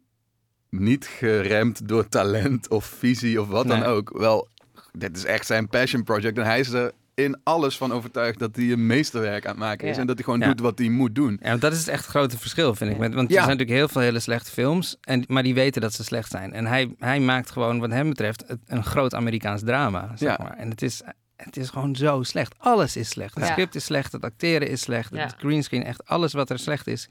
niet 0.68 1.06
geremd 1.06 1.88
door 1.88 2.08
talent 2.08 2.68
of 2.68 2.84
visie 2.84 3.40
of 3.40 3.48
wat 3.48 3.66
dan 3.68 3.82
ook. 3.82 4.18
Wel, 4.18 4.48
dit 4.92 5.16
is 5.16 5.24
echt 5.24 5.46
zijn 5.46 5.68
passion 5.68 6.02
project 6.02 6.38
en 6.38 6.44
hij 6.44 6.60
is 6.60 6.68
er 6.72 6.92
in 7.14 7.40
alles 7.42 7.76
van 7.76 7.92
overtuigd 7.92 8.38
dat 8.38 8.56
hij 8.56 8.70
een 8.72 8.86
meesterwerk 8.86 9.44
aan 9.44 9.50
het 9.50 9.60
maken 9.60 9.88
is 9.88 9.94
Ja. 9.94 10.00
en 10.00 10.06
dat 10.06 10.16
hij 10.16 10.24
gewoon 10.24 10.40
Ja. 10.40 10.46
doet 10.46 10.60
wat 10.60 10.78
hij 10.78 10.88
moet 10.88 11.14
doen. 11.14 11.38
Ja, 11.42 11.48
want 11.48 11.60
dat 11.60 11.72
is 11.72 11.78
het 11.78 11.88
echt 11.88 12.06
grote 12.06 12.38
verschil, 12.38 12.74
vind 12.74 12.90
ik. 12.90 12.96
Want 12.96 13.12
Ja. 13.12 13.18
er 13.20 13.26
zijn 13.28 13.42
natuurlijk 13.42 13.70
heel 13.70 13.88
veel 13.88 14.00
hele 14.00 14.20
slechte 14.20 14.50
films, 14.50 14.96
en, 15.00 15.24
maar 15.26 15.42
die 15.42 15.54
weten 15.54 15.80
dat 15.80 15.92
ze 15.92 16.04
slecht 16.04 16.30
zijn. 16.30 16.52
En 16.52 16.66
hij, 16.66 16.94
hij 16.98 17.20
maakt 17.20 17.50
gewoon, 17.50 17.80
wat 17.80 17.90
hem 17.90 18.08
betreft, 18.08 18.44
een 18.66 18.84
groot 18.84 19.14
Amerikaans 19.14 19.60
drama. 19.64 20.12
Zeg 20.16 20.28
Ja. 20.36 20.44
maar. 20.44 20.56
En 20.56 20.70
het 20.70 20.82
is, 20.82 21.02
het 21.36 21.56
is 21.56 21.68
gewoon 21.70 21.96
zo 21.96 22.22
slecht. 22.22 22.54
Alles 22.58 22.96
is 22.96 23.08
slecht. 23.08 23.34
Het 23.34 23.44
Ja. 23.44 23.50
script 23.52 23.74
is 23.74 23.84
slecht, 23.84 24.12
het 24.12 24.24
acteren 24.24 24.68
is 24.68 24.80
slecht, 24.80 25.10
Ja. 25.14 25.18
het 25.22 25.34
greenscreen, 25.38 25.84
echt 25.84 26.06
alles 26.06 26.32
wat 26.32 26.50
er 26.50 26.58
slecht 26.58 26.86
is, 26.86 27.08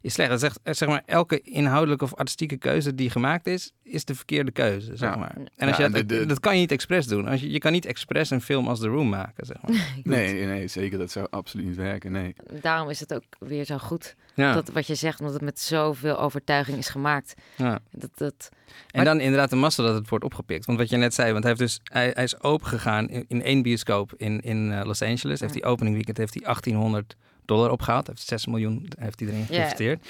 is 0.00 0.12
slecht. 0.12 0.30
Dat 0.30 0.42
is 0.42 0.48
echt, 0.64 0.76
zeg 0.78 0.88
maar, 0.88 1.02
elke 1.06 1.40
inhoudelijke 1.40 2.04
of 2.04 2.14
artistieke 2.14 2.56
keuze 2.56 2.94
die 2.94 3.10
gemaakt 3.10 3.46
is, 3.46 3.72
is 3.82 4.04
de 4.04 4.14
verkeerde 4.14 4.50
keuze, 4.50 4.96
zeg 4.96 5.10
Ja. 5.10 5.16
maar. 5.16 5.34
En 5.56 5.68
als 5.68 5.76
Ja, 5.76 5.84
je 5.84 5.90
dat, 5.90 6.08
de- 6.08 6.18
de- 6.18 6.26
dat 6.26 6.40
kan 6.40 6.54
je 6.54 6.60
niet 6.60 6.72
expres 6.72 7.06
doen. 7.06 7.28
Als 7.28 7.40
je, 7.40 7.50
je 7.50 7.58
kan 7.58 7.72
niet 7.72 7.84
expres 7.86 8.30
een 8.30 8.40
film 8.40 8.68
als 8.68 8.80
The 8.80 8.88
Room 8.88 9.08
maken, 9.08 9.46
zeg 9.46 9.56
maar. 9.62 9.70
Nee, 10.02 10.32
nee, 10.32 10.46
nee, 10.46 10.68
zeker. 10.68 10.98
Dat 10.98 11.10
zou 11.10 11.26
absoluut 11.30 11.66
niet 11.66 11.76
werken. 11.76 12.12
Nee. 12.12 12.34
Daarom 12.60 12.88
is 12.90 13.00
het 13.00 13.14
ook 13.14 13.22
weer 13.38 13.64
zo 13.64 13.78
goed. 13.78 14.14
Ja. 14.34 14.52
Dat 14.54 14.68
wat 14.68 14.86
je 14.86 14.94
zegt, 14.94 15.18
omdat 15.18 15.34
het 15.34 15.44
met 15.44 15.60
zoveel 15.60 16.18
overtuiging 16.18 16.78
is 16.78 16.88
gemaakt. 16.88 17.34
ja. 17.56 17.78
Dat, 17.90 18.10
dat, 18.14 18.48
En 18.50 18.76
Maar- 18.92 19.04
dan 19.04 19.20
inderdaad 19.20 19.50
de 19.50 19.56
massa 19.56 19.82
dat 19.82 19.94
het 19.94 20.08
wordt 20.08 20.24
opgepikt. 20.24 20.64
Want 20.66 20.78
wat 20.78 20.88
je 20.90 20.96
net 20.96 21.14
zei, 21.14 21.32
want 21.32 21.44
hij, 21.44 21.52
heeft 21.56 21.62
dus, 21.64 21.80
hij, 21.92 22.10
hij 22.14 22.24
is 22.24 22.40
open 22.42 22.66
gegaan 22.66 23.08
in, 23.08 23.24
in 23.28 23.42
één 23.42 23.62
bioscoop 23.62 24.12
in, 24.16 24.40
in 24.40 24.72
eh, 24.72 24.84
Los 24.84 25.02
Angeles. 25.02 25.40
Heeft 25.40 25.52
die 25.52 25.64
opening 25.64 25.94
weekend 25.94 26.16
heeft 26.16 26.34
hij 26.34 26.42
1800 26.42 27.16
dollar 27.44 27.70
opgehaald. 27.70 28.06
Hij 28.06 28.14
heeft 28.16 28.28
6 28.28 28.46
miljoen 28.46 28.88
heeft 28.98 29.20
hij 29.20 29.28
erin 29.28 29.40
Ja. 29.40 29.46
geïnvesteerd. 29.46 30.06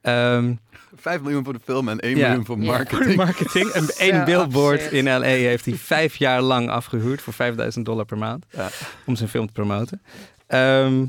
Ehm, 0.00 0.54
5 0.96 1.20
miljoen 1.20 1.44
voor 1.44 1.52
de 1.52 1.60
film 1.64 1.88
en 1.88 1.98
1 2.04 2.16
Ja. 2.16 2.26
miljoen 2.26 2.44
voor 2.44 2.58
Ja. 2.60 2.64
marketing. 2.72 3.16
marketing. 3.16 3.68
En 3.68 3.86
één 4.08 4.24
billboard 4.24 4.74
absurd. 4.78 4.92
in 4.92 5.04
LA 5.04 5.20
heeft 5.22 5.64
hij 5.64 5.74
vijf 5.74 6.16
jaar 6.16 6.42
lang 6.42 6.70
afgehuurd 6.70 7.20
voor 7.22 7.32
5000 7.32 7.84
dollar 7.84 8.04
per 8.04 8.18
maand. 8.18 8.46
Ja. 8.50 8.68
Om 9.06 9.16
zijn 9.16 9.28
film 9.28 9.46
te 9.46 9.52
promoten. 9.52 10.02
Ehm, 10.46 11.06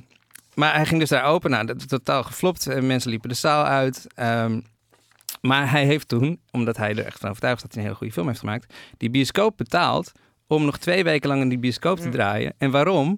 maar 0.54 0.76
hij 0.76 0.86
ging 0.86 1.00
dus 1.00 1.10
daar 1.10 1.24
open. 1.24 1.50
Nou, 1.52 1.66
dat 1.66 1.78
is 1.78 1.86
totaal 1.86 2.24
geflopt. 2.24 2.68
En 2.68 2.88
mensen 2.88 3.10
liepen 3.10 3.30
de 3.30 3.36
zaal 3.36 3.64
uit. 3.66 4.08
Ehm, 4.16 4.60
maar 5.42 5.72
hij 5.72 5.86
heeft 5.86 6.08
toen, 6.08 6.40
omdat 6.52 6.78
hij 6.78 6.90
er 6.96 7.06
echt 7.06 7.20
van 7.20 7.30
overtuigd 7.30 7.58
is 7.58 7.62
dat 7.64 7.72
hij 7.72 7.80
een 7.82 7.86
hele 7.88 7.98
goede 8.00 8.14
film 8.14 8.28
heeft 8.28 8.40
gemaakt, 8.40 8.74
die 8.98 9.10
bioscoop 9.10 9.58
betaald 9.58 10.12
om 10.48 10.66
nog 10.66 10.78
twee 10.78 11.04
weken 11.04 11.30
lang 11.30 11.42
in 11.42 11.50
die 11.50 11.58
bioscoop 11.58 11.98
te 12.00 12.06
Mm. 12.06 12.12
draaien. 12.12 12.54
En 12.58 12.72
waarom? 12.72 13.18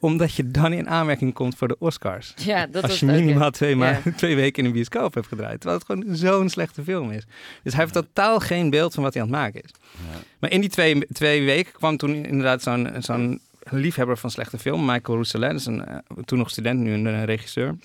Omdat 0.00 0.34
je 0.34 0.50
dan 0.50 0.72
in 0.72 0.88
aanmerking 0.88 1.32
komt 1.34 1.54
voor 1.56 1.68
de 1.68 1.76
Oscars. 1.78 2.32
ja, 2.36 2.66
dat 2.66 2.82
Als 2.82 3.00
je 3.00 3.06
ook, 3.06 3.12
minimaal 3.12 3.50
twee, 3.50 3.76
ma- 3.76 3.90
Ja. 3.90 4.00
twee 4.16 4.34
weken 4.36 4.58
in 4.62 4.64
een 4.68 4.74
bioscoop 4.74 5.14
hebt 5.14 5.26
gedraaid. 5.26 5.60
Terwijl 5.60 5.78
het 5.80 5.86
gewoon 5.90 6.16
zo'n 6.16 6.48
slechte 6.48 6.82
film 6.82 7.10
is. 7.10 7.24
Dus 7.62 7.72
hij 7.72 7.82
heeft 7.82 7.94
totaal 7.94 8.40
geen 8.40 8.70
beeld 8.70 8.94
van 8.94 9.02
wat 9.02 9.14
hij 9.14 9.22
aan 9.22 9.28
het 9.28 9.38
maken 9.38 9.62
is. 9.62 9.70
Maar 10.38 10.50
in 10.50 10.60
die 10.60 10.70
twee, 10.70 11.06
twee 11.12 11.44
weken 11.44 11.72
kwam 11.72 11.96
toen 11.96 12.14
inderdaad 12.24 12.62
zo'n 12.62 12.88
zo'n 12.98 13.40
liefhebber 13.70 14.16
van 14.18 14.30
slechte 14.30 14.58
film, 14.58 14.80
Michael 14.84 15.02
Rousselet, 15.14 15.50
dat 15.50 15.60
is 15.60 15.66
een, 15.66 15.84
eh, 15.86 15.96
toen 16.24 16.38
nog 16.38 16.50
student, 16.50 16.80
nu 16.80 16.92
een 16.92 17.06
eh, 17.06 17.24
regisseur, 17.24 17.76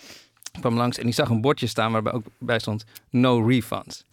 kwam 0.60 0.76
langs 0.76 0.98
en 0.98 1.04
die 1.04 1.14
zag 1.14 1.30
een 1.30 1.42
bordje 1.42 1.68
staan 1.68 1.92
waarbij 1.92 2.14
ook 2.14 2.26
bij 2.38 2.60
stond 2.60 2.86
no 3.10 3.48
refunds. 3.48 4.04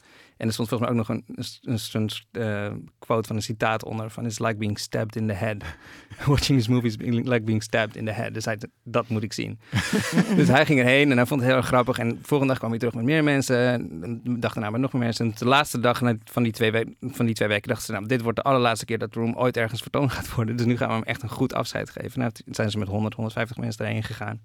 En 0.42 0.48
er 0.48 0.54
stond 0.54 0.68
volgens 0.68 0.90
mij 0.90 0.98
ook 1.00 1.06
nog 1.06 1.16
een, 1.16 1.24
een, 1.34 1.78
een, 1.92 2.10
een, 2.32 2.42
eh, 2.42 2.72
quote 2.98 3.26
van 3.26 3.36
een 3.36 3.42
citaat 3.42 3.84
onder 3.84 4.10
van 4.10 4.24
it's 4.24 4.38
like 4.38 4.56
being 4.56 4.78
stabbed 4.78 5.16
in 5.16 5.26
the 5.26 5.32
head. 5.32 5.56
Watching 6.26 6.58
this 6.58 6.68
movie 6.68 6.88
is 6.88 6.96
being- 6.96 7.26
like 7.28 7.42
being 7.42 7.62
stabbed 7.62 7.96
in 7.96 8.04
the 8.04 8.10
head. 8.10 8.34
Dus 8.34 8.44
hij, 8.44 8.58
dat 8.84 9.08
moet 9.08 9.22
ik 9.22 9.32
zien. 9.32 9.58
dus 10.36 10.48
hij 10.48 10.66
ging 10.66 10.78
erheen 10.80 11.10
en 11.10 11.16
hij 11.16 11.26
vond 11.26 11.40
het 11.40 11.48
heel 11.48 11.58
erg 11.58 11.66
grappig. 11.66 11.98
En 11.98 12.08
de 12.08 12.16
volgende 12.22 12.46
dag 12.46 12.58
kwam 12.58 12.70
hij 12.70 12.78
terug 12.78 12.94
met 12.94 13.04
meer 13.04 13.24
mensen. 13.24 13.56
En 13.56 14.20
de 14.24 14.38
dag 14.38 14.52
daarna 14.52 14.70
met 14.70 14.80
nog 14.80 14.92
meer 14.92 15.02
mensen. 15.02 15.26
En 15.26 15.32
de 15.38 15.44
laatste 15.44 15.80
dag 15.80 15.98
van 16.24 16.42
die, 16.42 16.52
twee 16.52 16.72
we- 16.72 16.94
van 17.00 17.26
die 17.26 17.34
twee 17.34 17.48
weken 17.48 17.68
dachten 17.68 17.86
ze... 17.86 17.92
nou, 17.92 18.06
dit 18.06 18.22
wordt 18.22 18.36
de 18.38 18.44
allerlaatste 18.44 18.84
keer 18.84 18.98
dat 18.98 19.14
Room 19.14 19.34
ooit 19.36 19.56
ergens 19.56 19.80
vertoond 19.82 20.12
gaat 20.12 20.34
worden. 20.34 20.56
Dus 20.56 20.66
nu 20.66 20.76
gaan 20.76 20.88
we 20.88 20.94
hem 20.94 21.02
echt 21.02 21.22
een 21.22 21.28
goed 21.30 21.54
afscheid 21.54 21.90
geven. 21.90 22.18
Nou, 22.20 22.32
toen 22.32 22.54
zijn 22.54 22.70
ze 22.70 22.78
met 22.78 22.88
100, 22.88 23.14
150 23.14 23.56
mensen 23.56 23.84
erheen 23.86 24.02
gegaan. 24.02 24.40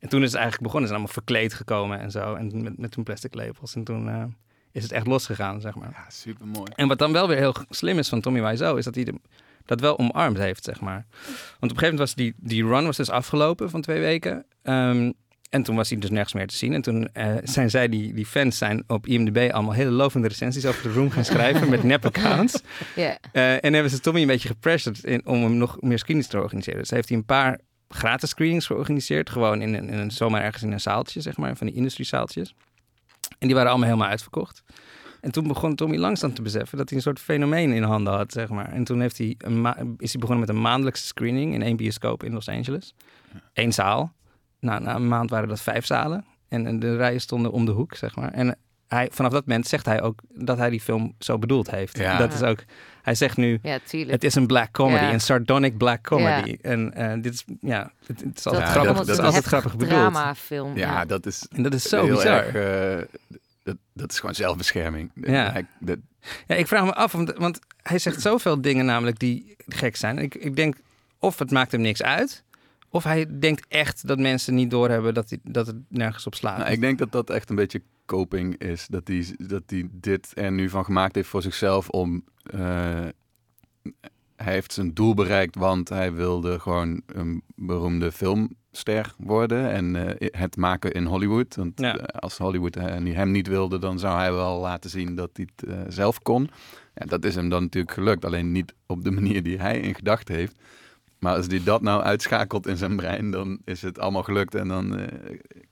En 0.00 0.08
toen 0.08 0.20
is 0.22 0.26
het 0.32 0.40
eigenlijk 0.40 0.62
begonnen. 0.62 0.88
Ze 0.88 0.94
zijn 0.94 1.04
allemaal 1.04 1.12
verkleed 1.24 1.54
gekomen 1.54 1.98
en 2.00 2.10
zo. 2.10 2.34
En 2.34 2.62
met, 2.62 2.78
met 2.78 2.94
hun 2.94 3.04
plastic 3.04 3.34
labels. 3.34 3.74
En 3.74 3.84
toen 3.84 4.08
eh, 4.08 4.24
is 4.76 4.82
het 4.82 4.92
echt 4.92 5.06
losgegaan, 5.06 5.60
zeg 5.60 5.74
maar. 5.74 5.88
Ja, 5.92 6.04
super 6.10 6.46
mooi. 6.46 6.70
En 6.74 6.88
wat 6.88 6.98
dan 6.98 7.12
wel 7.12 7.28
weer 7.28 7.36
heel 7.36 7.54
slim 7.70 7.98
is 7.98 8.08
van 8.08 8.20
Tommy 8.20 8.42
Wiseau, 8.42 8.78
is 8.78 8.84
dat 8.84 8.94
hij 8.94 9.04
de- 9.04 9.20
dat 9.64 9.80
wel 9.80 9.98
omarmd 9.98 10.38
heeft, 10.38 10.64
zeg 10.64 10.80
maar. 10.80 11.06
Want 11.24 11.26
op 11.48 11.62
een 11.62 11.68
gegeven 11.68 11.80
moment 11.82 11.98
was 11.98 12.14
die, 12.14 12.34
die 12.36 12.64
run 12.66 12.84
was 12.84 12.96
dus 12.96 13.10
afgelopen 13.10 13.70
van 13.70 13.80
twee 13.80 14.00
weken. 14.00 14.44
Ehm, 14.62 15.12
en 15.50 15.62
toen 15.62 15.76
was 15.76 15.90
hij 15.90 15.98
dus 15.98 16.10
nergens 16.10 16.34
meer 16.34 16.46
te 16.46 16.56
zien. 16.56 16.72
En 16.72 16.82
toen 16.82 17.08
eh, 17.12 17.34
zijn 17.42 17.70
zij, 17.70 17.88
die, 17.88 18.14
die 18.14 18.26
fans, 18.26 18.58
zijn 18.58 18.84
op 18.86 19.06
IMDb 19.06 19.48
allemaal 19.52 19.72
hele 19.72 19.90
lovende 19.90 20.28
recensies 20.28 20.66
over 20.66 20.82
de 20.82 20.92
room 20.92 21.10
gaan 21.10 21.24
schrijven 21.24 21.68
met 21.70 21.82
nep-accounts. 21.82 22.60
Ja. 22.96 23.18
Eh, 23.32 23.64
en 23.64 23.72
hebben 23.72 23.90
ze 23.90 24.00
Tommy 24.00 24.20
een 24.20 24.26
beetje 24.26 24.48
gepressured 24.48 25.04
in, 25.04 25.26
om 25.26 25.42
hem 25.42 25.56
nog 25.56 25.80
meer 25.80 25.98
screenings 25.98 26.28
te 26.30 26.40
organiseren. 26.40 26.80
Dus 26.80 26.90
heeft 26.90 27.08
hij 27.08 27.18
een 27.18 27.24
paar 27.24 27.58
gratis 27.88 28.30
screenings 28.30 28.66
georganiseerd. 28.66 29.30
Gewoon 29.30 29.60
in 29.62 29.74
een, 29.74 29.88
in 29.88 29.98
een, 29.98 30.10
zomaar 30.10 30.42
ergens 30.42 30.62
in 30.62 30.72
een 30.72 30.80
zaaltje, 30.80 31.20
zeg 31.20 31.36
maar, 31.36 31.56
van 31.56 31.66
die 31.66 31.76
industriezaaltjes. 31.76 32.54
En 33.38 33.46
die 33.46 33.54
waren 33.54 33.70
allemaal 33.70 33.88
helemaal 33.88 34.10
uitverkocht. 34.10 34.62
En 35.20 35.32
toen 35.32 35.46
begon 35.46 35.74
Tommy 35.74 35.96
langzaam 35.96 36.34
te 36.34 36.42
beseffen 36.42 36.78
dat 36.78 36.88
hij 36.88 36.98
een 36.98 37.04
soort 37.04 37.20
fenomeen 37.20 37.72
in 37.72 37.82
handen 37.82 38.12
had, 38.12 38.32
zeg 38.32 38.48
maar. 38.48 38.72
En 38.72 38.84
toen 38.84 39.00
heeft 39.00 39.18
hij 39.18 39.36
is 39.98 40.12
hij 40.12 40.20
begonnen 40.20 40.46
met 40.46 40.48
een 40.48 40.60
maandelijkse 40.60 41.06
screening 41.06 41.54
in 41.54 41.62
één 41.62 41.76
bioscoop 41.76 42.22
in 42.24 42.32
Los 42.32 42.48
Angeles. 42.48 42.94
Eén 43.52 43.72
zaal. 43.72 44.12
Nou, 44.60 44.82
na 44.82 44.94
een 44.94 45.08
maand 45.08 45.30
waren 45.30 45.48
dat 45.48 45.60
vijf 45.60 45.86
zalen. 45.86 46.24
En, 46.48 46.66
en 46.66 46.78
de 46.78 46.96
rijen 46.96 47.20
stonden 47.20 47.52
om 47.52 47.64
de 47.64 47.72
hoek, 47.72 47.94
zeg 47.94 48.16
maar. 48.16 48.32
En 48.32 48.58
hij, 48.88 49.08
vanaf 49.12 49.32
dat 49.32 49.46
moment 49.46 49.66
zegt 49.66 49.86
hij 49.86 50.02
ook 50.02 50.20
dat 50.28 50.58
hij 50.58 50.70
die 50.70 50.80
film 50.80 51.14
zo 51.18 51.38
bedoeld 51.38 51.70
heeft. 51.70 51.98
Ja. 51.98 52.18
Dat 52.18 52.32
is 52.32 52.42
ook... 52.42 52.64
Hij 53.06 53.14
zegt 53.14 53.36
nu... 53.36 53.58
ja. 53.62 53.78
Het 53.90 54.24
is 54.24 54.34
een 54.34 54.46
black 54.46 54.70
comedy, 54.72 55.04
Ja. 55.04 55.12
een 55.12 55.20
sardonic 55.20 55.76
black 55.76 56.02
comedy. 56.02 56.56
En 56.62 56.92
eh, 56.94 57.12
dit 57.22 57.32
is, 57.34 57.44
ja, 57.60 57.90
het, 58.06 58.20
het 58.20 58.38
is 58.38 58.46
altijd 58.46 58.64
dat 58.64 58.72
grappig. 58.72 58.92
dat- 58.96 58.98
het 59.00 59.08
is 59.08 59.16
dat- 59.16 59.24
altijd 59.24 59.44
het 59.44 59.52
grappig 59.52 59.76
bedoeld. 59.76 59.90
dramafilm. 60.00 60.76
Ja, 60.76 61.04
dat 61.04 61.26
is 61.26 61.46
En 61.50 61.62
dat 61.62 61.74
is 61.74 61.82
zo 61.82 62.04
heel 62.04 62.14
bizar. 62.14 62.54
erg... 62.54 62.98
eh, 62.98 63.20
dat, 63.62 63.76
dat 63.92 64.10
is 64.12 64.20
gewoon 64.20 64.34
zelfbescherming. 64.34 65.10
Ja. 65.14 65.52
Hij- 65.52 65.66
dat- 65.80 65.98
Ja, 66.46 66.54
ik 66.54 66.66
vraag 66.66 66.84
me 66.84 66.94
af, 66.94 67.12
want, 67.12 67.32
want 67.36 67.58
hij 67.82 67.98
zegt 67.98 68.20
zoveel 68.20 68.60
dingen 68.60 68.84
namelijk 68.84 69.18
die 69.18 69.56
gek 69.66 69.96
zijn. 69.96 70.18
Ik, 70.18 70.34
ik 70.34 70.56
denk, 70.56 70.76
of 71.18 71.38
het 71.38 71.50
maakt 71.50 71.72
hem 71.72 71.80
niks 71.80 72.02
uit, 72.02 72.44
of 72.90 73.04
hij 73.04 73.38
denkt 73.38 73.64
echt 73.68 74.06
dat 74.06 74.18
mensen 74.18 74.54
niet 74.54 74.70
doorhebben 74.70 75.14
dat, 75.14 75.28
hij, 75.30 75.38
dat 75.42 75.66
het 75.66 75.76
nergens 75.88 76.26
op 76.26 76.34
slaat. 76.34 76.58
nou, 76.58 76.70
ik 76.70 76.80
denk 76.80 76.98
dat 76.98 77.12
dat 77.12 77.30
echt 77.30 77.50
een 77.50 77.56
beetje 77.56 77.82
coping 78.06 78.56
is. 78.58 78.86
Dat 78.86 79.08
hij 79.08 79.26
dat 79.38 79.62
hij 79.66 79.88
dit 79.92 80.32
er 80.34 80.52
nu 80.52 80.68
van 80.68 80.84
gemaakt 80.84 81.14
heeft 81.14 81.28
voor 81.28 81.42
zichzelf 81.42 81.88
om... 81.88 82.24
eh, 82.42 83.04
hij 84.36 84.52
heeft 84.52 84.72
zijn 84.72 84.94
doel 84.94 85.14
bereikt, 85.14 85.54
want 85.54 85.88
hij 85.88 86.12
wilde 86.12 86.58
gewoon 86.60 87.02
een 87.06 87.42
beroemde 87.54 88.12
filmster 88.12 89.14
worden 89.18 89.70
en 89.70 90.16
eh, 90.18 90.28
het 90.40 90.56
maken 90.56 90.92
in 90.92 91.04
Hollywood. 91.04 91.54
Want 91.54 91.80
Ja. 91.80 91.96
eh, 91.96 92.20
als 92.20 92.38
Hollywood 92.38 92.74
hem 92.74 93.30
niet 93.30 93.46
wilde, 93.46 93.78
dan 93.78 93.98
zou 93.98 94.16
hij 94.18 94.32
wel 94.32 94.60
laten 94.60 94.90
zien 94.90 95.14
dat 95.14 95.30
hij 95.32 95.48
het 95.56 95.94
zelf 95.94 96.22
kon. 96.22 96.50
Ja, 96.94 97.06
dat 97.06 97.24
is 97.24 97.34
hem 97.34 97.48
dan 97.48 97.62
natuurlijk 97.62 97.94
gelukt, 97.94 98.24
alleen 98.24 98.52
niet 98.52 98.74
op 98.86 99.04
de 99.04 99.10
manier 99.10 99.42
die 99.42 99.58
hij 99.58 99.80
in 99.80 99.94
gedachten 99.94 100.34
heeft. 100.34 100.56
Maar 101.18 101.36
als 101.36 101.46
hij 101.46 101.62
dat 101.64 101.82
nou 101.82 102.02
uitschakelt 102.02 102.66
in 102.66 102.76
zijn 102.76 102.96
brein, 102.96 103.30
dan 103.30 103.58
is 103.64 103.82
het 103.82 103.98
allemaal 103.98 104.22
gelukt. 104.22 104.54
En 104.54 104.68
dan, 104.68 105.00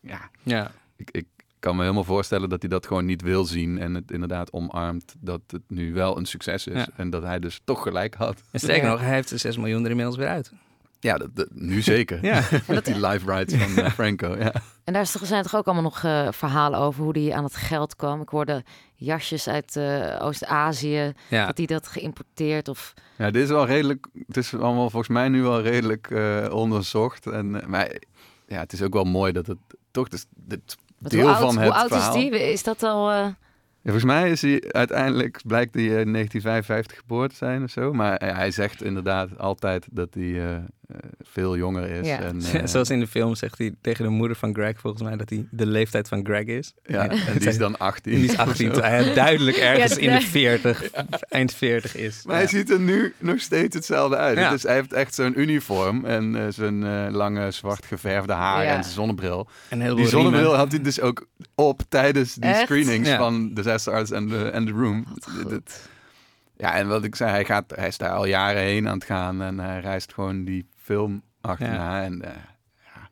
ja, 0.01 0.31
Ja. 0.42 0.73
ik, 0.97 1.11
ik 1.11 1.27
kan 1.64 1.77
me 1.77 1.83
helemaal 1.83 2.05
voorstellen 2.05 2.48
dat 2.48 2.61
hij 2.61 2.70
dat 2.70 2.87
gewoon 2.87 3.05
niet 3.05 3.22
wil 3.22 3.44
zien. 3.44 3.79
En 3.79 3.94
het 3.94 4.11
inderdaad 4.11 4.53
omarmt 4.53 5.14
dat 5.20 5.40
het 5.46 5.62
nu 5.68 5.92
wel 5.92 6.18
een 6.18 6.27
succes 6.27 6.66
is. 6.66 6.74
Ja. 6.77 6.88
En 6.96 7.11
dat 7.11 7.22
hij 7.22 7.38
dus 7.38 7.61
toch 7.64 7.83
gelijk 7.83 8.14
had. 8.14 8.42
En 8.50 8.59
sterker 8.61 8.85
Ja. 8.85 8.90
nog, 8.90 9.00
hij 9.00 9.14
heeft 9.14 9.29
de 9.29 9.37
6 9.37 9.57
miljoen 9.57 9.85
er 9.85 9.90
inmiddels 9.90 10.16
weer 10.16 10.29
uit. 10.29 10.53
Ja, 11.00 11.16
dat, 11.16 11.37
dat- 11.37 11.48
nu 11.53 11.83
zeker. 11.83 12.24
Ja. 12.24 12.42
Met 12.68 12.85
die 12.85 13.07
live 13.07 13.27
rights 13.33 13.55
van 13.55 13.85
eh, 13.85 13.90
Franco. 13.90 14.37
Ja. 14.38 14.53
En 14.85 14.92
daar 14.92 15.07
zijn 15.07 15.42
toch 15.42 15.55
ook 15.57 15.64
allemaal 15.64 15.83
nog 15.85 16.03
eh, 16.05 16.29
verhalen 16.33 16.79
over 16.81 17.03
hoe 17.05 17.18
hij 17.18 17.35
aan 17.35 17.44
het 17.44 17.57
geld 17.57 17.96
kwam. 17.96 18.20
Ik 18.20 18.29
hoorde 18.29 18.64
jasjes 18.94 19.48
uit 19.48 19.77
eh, 19.77 20.16
Oost-Azië, 20.20 21.12
Ja. 21.29 21.46
dat 21.46 21.57
hij 21.57 21.66
dat 21.66 21.87
geïmporteerd 21.88 22.68
of... 22.68 22.94
ja, 23.18 23.31
dit 23.31 23.42
is 23.42 23.48
wel 23.48 23.66
redelijk. 23.66 24.07
Het 24.27 24.37
is 24.37 24.55
allemaal 24.55 24.90
volgens 24.90 25.09
mij 25.12 25.29
nu 25.29 25.42
wel 25.42 25.61
redelijk 25.61 26.11
eh, 26.11 26.46
onderzocht. 26.50 27.27
En, 27.27 27.50
maar 27.66 27.96
ja, 28.46 28.59
het 28.59 28.72
is 28.72 28.83
ook 28.83 28.92
wel 28.92 29.05
mooi 29.05 29.33
dat 29.33 29.46
het 29.46 29.59
toch 29.90 30.09
dus, 30.09 30.24
dit 30.35 30.77
deel 31.10 31.20
hoe 31.20 31.30
oud, 31.30 31.38
van 31.40 31.58
het 31.58 31.64
hoe 31.68 31.78
oud 31.80 31.88
verhaal. 31.88 32.14
is 32.16 32.20
die? 32.30 32.52
Is 32.52 32.62
dat 32.62 32.82
al... 32.82 33.10
eh, 33.10 33.16
Ja, 33.16 33.34
volgens 33.82 34.04
mij 34.04 34.30
is 34.30 34.42
hij 34.42 34.64
uiteindelijk, 34.68 35.40
blijkt 35.46 35.74
hij 35.74 35.82
eh, 35.82 36.00
in 36.00 36.12
1955 36.12 36.96
geboren 36.98 37.28
te 37.28 37.34
zijn 37.34 37.62
of 37.62 37.70
zo. 37.70 37.92
Maar 37.92 38.16
eh, 38.16 38.36
hij 38.36 38.50
zegt 38.50 38.82
inderdaad 38.82 39.38
altijd 39.38 39.86
dat 39.90 40.14
hij 40.14 40.62
veel 41.23 41.57
jonger 41.57 41.90
is. 41.90 42.07
Ja. 42.07 42.20
En, 42.20 42.40
eh, 42.53 42.61
Zoals 42.66 42.90
in 42.90 43.01
de 43.01 43.07
film 43.07 43.35
zegt 43.35 43.59
hij 43.59 43.75
tegen 43.81 44.05
de 44.05 44.11
moeder 44.11 44.37
van 44.37 44.55
Greg 44.55 44.81
volgens 44.81 45.03
mij 45.03 45.16
dat 45.16 45.31
hij 45.31 45.47
de 45.51 45.66
leeftijd 45.66 46.09
van 46.09 46.25
Greg 46.25 46.44
is. 46.44 46.73
ja, 46.85 47.09
en 47.09 47.38
die 47.38 47.49
is 47.49 47.59
dan 47.59 47.79
18. 47.79 48.12
En 48.12 48.18
die 48.20 48.29
is 48.31 48.37
18, 48.37 48.73
terwijl 48.73 49.05
hij 49.05 49.14
duidelijk 49.14 49.57
ergens 49.73 49.94
Ja, 49.94 49.99
in 50.01 50.07
de 50.07 50.12
nee. 50.18 50.27
40, 50.27 50.90
eind 51.29 51.55
40 51.55 51.97
is. 51.97 52.23
Maar 52.25 52.35
Ja. 52.35 52.40
hij 52.42 52.51
ziet 52.51 52.70
er 52.70 52.81
nu 52.81 53.14
nog 53.18 53.40
steeds 53.40 53.75
hetzelfde 53.75 54.16
uit. 54.16 54.38
Ja. 54.38 54.51
Dus 54.51 54.62
hij 54.62 54.75
heeft 54.75 54.92
echt 54.92 55.14
zo'n 55.14 55.40
uniform 55.40 56.05
en 56.05 56.37
eh, 56.37 56.42
zijn 56.49 56.85
eh, 56.85 57.07
lange 57.11 57.51
zwart 57.51 57.85
geverfde 57.87 58.33
haar 58.33 58.64
Ja. 58.64 58.75
en 58.77 58.83
zijn 58.83 58.94
zonnebril. 58.94 59.49
En 59.68 59.79
heleboel 59.81 60.01
Die 60.03 60.11
zonnebril 60.11 60.40
riemen. 60.42 60.59
had 60.59 60.73
hij 60.73 60.81
dus 60.83 61.01
ook 61.01 61.27
op 61.55 61.81
tijdens 61.88 62.35
die 62.35 62.51
Echt? 62.51 62.61
screenings 62.62 63.09
Ja. 63.09 63.16
van 63.18 63.55
Disaster 63.55 63.92
Artist 63.92 64.12
and 64.12 64.29
the, 64.31 64.51
and 64.55 64.66
the 64.66 64.73
Room. 64.73 65.05
ja, 66.57 66.75
en 66.75 66.88
wat 66.88 67.05
ik 67.05 67.14
zei, 67.16 67.31
hij, 67.31 67.44
gaat, 67.44 67.73
hij 67.77 67.88
is 67.88 67.99
daar 67.99 68.11
al 68.11 68.27
jaren 68.27 68.62
heen 68.62 68.88
aan 68.88 68.94
het 68.94 69.05
gaan 69.05 69.42
en 69.42 69.59
hij 69.59 69.81
reist 69.81 70.12
gewoon 70.14 70.44
die 70.44 70.66
film 70.85 71.23
achterna. 71.40 72.03
En 72.03 72.23
eh, 72.23 72.37
ja, 72.94 73.09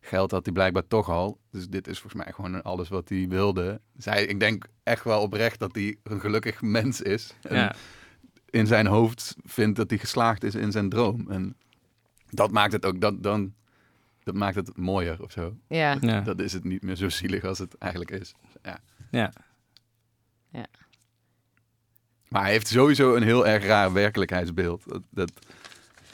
geld 0.00 0.30
had 0.30 0.44
hij 0.44 0.54
blijkbaar 0.54 0.86
toch 0.88 1.08
al. 1.08 1.38
Dus 1.50 1.68
dit 1.68 1.86
is 1.88 1.98
volgens 2.00 2.22
mij 2.24 2.32
gewoon 2.32 2.62
alles 2.62 2.88
wat 2.88 3.08
hij 3.08 3.26
wilde. 3.28 3.80
Hij, 3.98 4.24
ik 4.24 4.40
denk 4.40 4.64
echt 4.82 5.04
wel 5.04 5.20
oprecht 5.22 5.58
dat 5.58 5.74
hij 5.74 5.96
een 6.02 6.20
gelukkig 6.20 6.62
mens 6.62 7.00
is. 7.00 7.34
En 7.42 7.56
Ja. 7.56 7.74
in 8.50 8.66
zijn 8.66 8.86
hoofd 8.86 9.36
vindt 9.44 9.76
dat 9.76 9.90
hij 9.90 9.98
geslaagd 9.98 10.44
is 10.44 10.54
in 10.54 10.72
zijn 10.72 10.88
droom. 10.88 11.30
En 11.30 11.56
dat 12.30 12.50
maakt 12.50 12.72
het 12.72 12.84
ook, 12.86 13.00
dat, 13.00 13.22
dan, 13.22 13.54
dat 14.22 14.34
maakt 14.34 14.56
het 14.56 14.76
mooier 14.76 15.22
of 15.22 15.32
zo. 15.32 15.56
ja. 15.68 15.96
Ja. 16.00 16.20
Dat 16.20 16.40
is 16.40 16.52
het 16.52 16.64
niet 16.64 16.82
meer 16.82 16.96
zo 16.96 17.08
zielig 17.08 17.44
als 17.44 17.58
het 17.58 17.78
eigenlijk 17.78 18.10
is. 18.10 18.34
Ja. 18.62 18.78
Ja. 19.10 19.32
Maar 22.28 22.42
hij 22.42 22.50
heeft 22.50 22.66
sowieso 22.68 23.14
een 23.14 23.22
heel 23.22 23.46
erg 23.46 23.64
raar 23.64 23.92
werkelijkheidsbeeld. 23.92 24.88
Dat, 24.88 25.02
dat, 25.10 25.32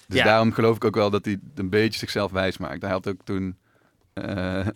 dus 0.07 0.19
Ja. 0.19 0.25
daarom 0.25 0.53
geloof 0.53 0.77
ik 0.77 0.85
ook 0.85 0.95
wel 0.95 1.11
dat 1.11 1.25
hij 1.25 1.39
een 1.55 1.71
beetje 1.71 1.99
zichzelf 1.99 2.31
wijs 2.33 2.59
maakt. 2.59 2.83
Hij 2.83 2.91
had 2.91 3.09
ook 3.09 3.21
toen... 3.25 3.57
eh, 4.13 4.67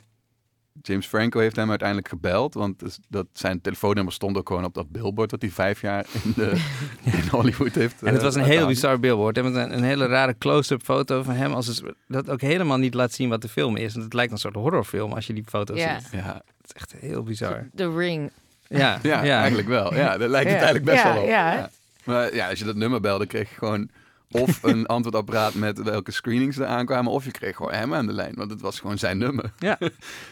James 0.82 1.06
Franco 1.06 1.40
heeft 1.40 1.56
hem 1.56 1.68
uiteindelijk 1.68 2.08
gebeld. 2.08 2.54
Want 2.54 2.78
dus 2.78 2.98
dat 3.08 3.26
zijn 3.32 3.60
telefoonnummer 3.60 4.12
stond 4.12 4.36
ook 4.36 4.48
gewoon 4.48 4.64
op 4.64 4.74
dat 4.74 4.90
billboard... 4.90 5.30
dat 5.30 5.40
hij 5.42 5.50
vijf 5.50 5.80
jaar 5.80 6.06
in, 6.24 6.32
de, 6.36 6.50
in 7.04 7.28
Hollywood 7.30 7.74
heeft 7.74 8.02
En 8.02 8.06
het 8.06 8.16
eh, 8.16 8.22
was 8.22 8.34
een 8.34 8.40
laten 8.40 8.56
heel 8.56 8.66
bizar 8.66 9.00
billboard. 9.00 9.36
hè, 9.36 9.42
Met 9.42 9.54
een, 9.54 9.74
een 9.76 9.82
hele 9.82 10.06
rare 10.06 10.38
close-up 10.38 10.82
foto 10.82 11.22
van 11.22 11.34
hem. 11.34 11.52
Als 11.52 11.66
het, 11.66 11.82
dat 12.08 12.30
ook 12.30 12.40
helemaal 12.40 12.76
niet 12.78 12.94
laat 12.94 13.12
zien 13.12 13.28
wat 13.28 13.42
de 13.42 13.48
film 13.48 13.76
is. 13.76 13.92
Want 13.92 14.04
het 14.04 14.14
lijkt 14.14 14.32
een 14.32 14.38
soort 14.38 14.54
horrorfilm 14.54 15.12
als 15.12 15.26
je 15.26 15.32
die 15.32 15.44
foto 15.48 15.74
Ja. 15.76 15.98
ziet. 16.00 16.08
Ja, 16.12 16.34
Het 16.34 16.66
is 16.66 16.72
echt 16.72 16.92
heel 16.98 17.22
bizar. 17.22 17.66
The 17.74 17.96
Ring. 17.96 18.30
Ja, 18.68 18.98
ja, 19.02 19.22
eigenlijk 19.22 19.68
wel. 19.68 19.94
Ja, 19.94 20.18
daar 20.18 20.28
lijkt 20.28 20.50
het 20.50 20.58
Ja. 20.60 20.64
eigenlijk 20.64 20.84
best 20.84 21.02
Ja, 21.02 21.12
wel 21.12 21.22
op. 21.22 21.28
ja. 21.28 21.52
Ja. 21.54 21.70
Maar 22.04 22.34
ja, 22.34 22.48
als 22.48 22.58
je 22.58 22.64
dat 22.64 22.76
nummer 22.76 23.00
belde, 23.00 23.26
kreeg 23.26 23.48
je 23.48 23.54
gewoon 23.54 23.90
of 24.30 24.62
een 24.62 24.86
antwoordapparaat 24.86 25.54
met 25.54 25.82
welke 25.82 26.10
screenings 26.12 26.56
er 26.58 26.66
aankwamen, 26.66 27.12
of 27.12 27.24
je 27.24 27.30
kreeg 27.30 27.56
gewoon 27.56 27.72
hem 27.72 27.94
aan 27.94 28.06
de 28.06 28.12
lijn, 28.12 28.34
want 28.34 28.50
het 28.50 28.60
was 28.60 28.80
gewoon 28.80 28.98
zijn 28.98 29.18
nummer. 29.18 29.52
Ja. 29.58 29.78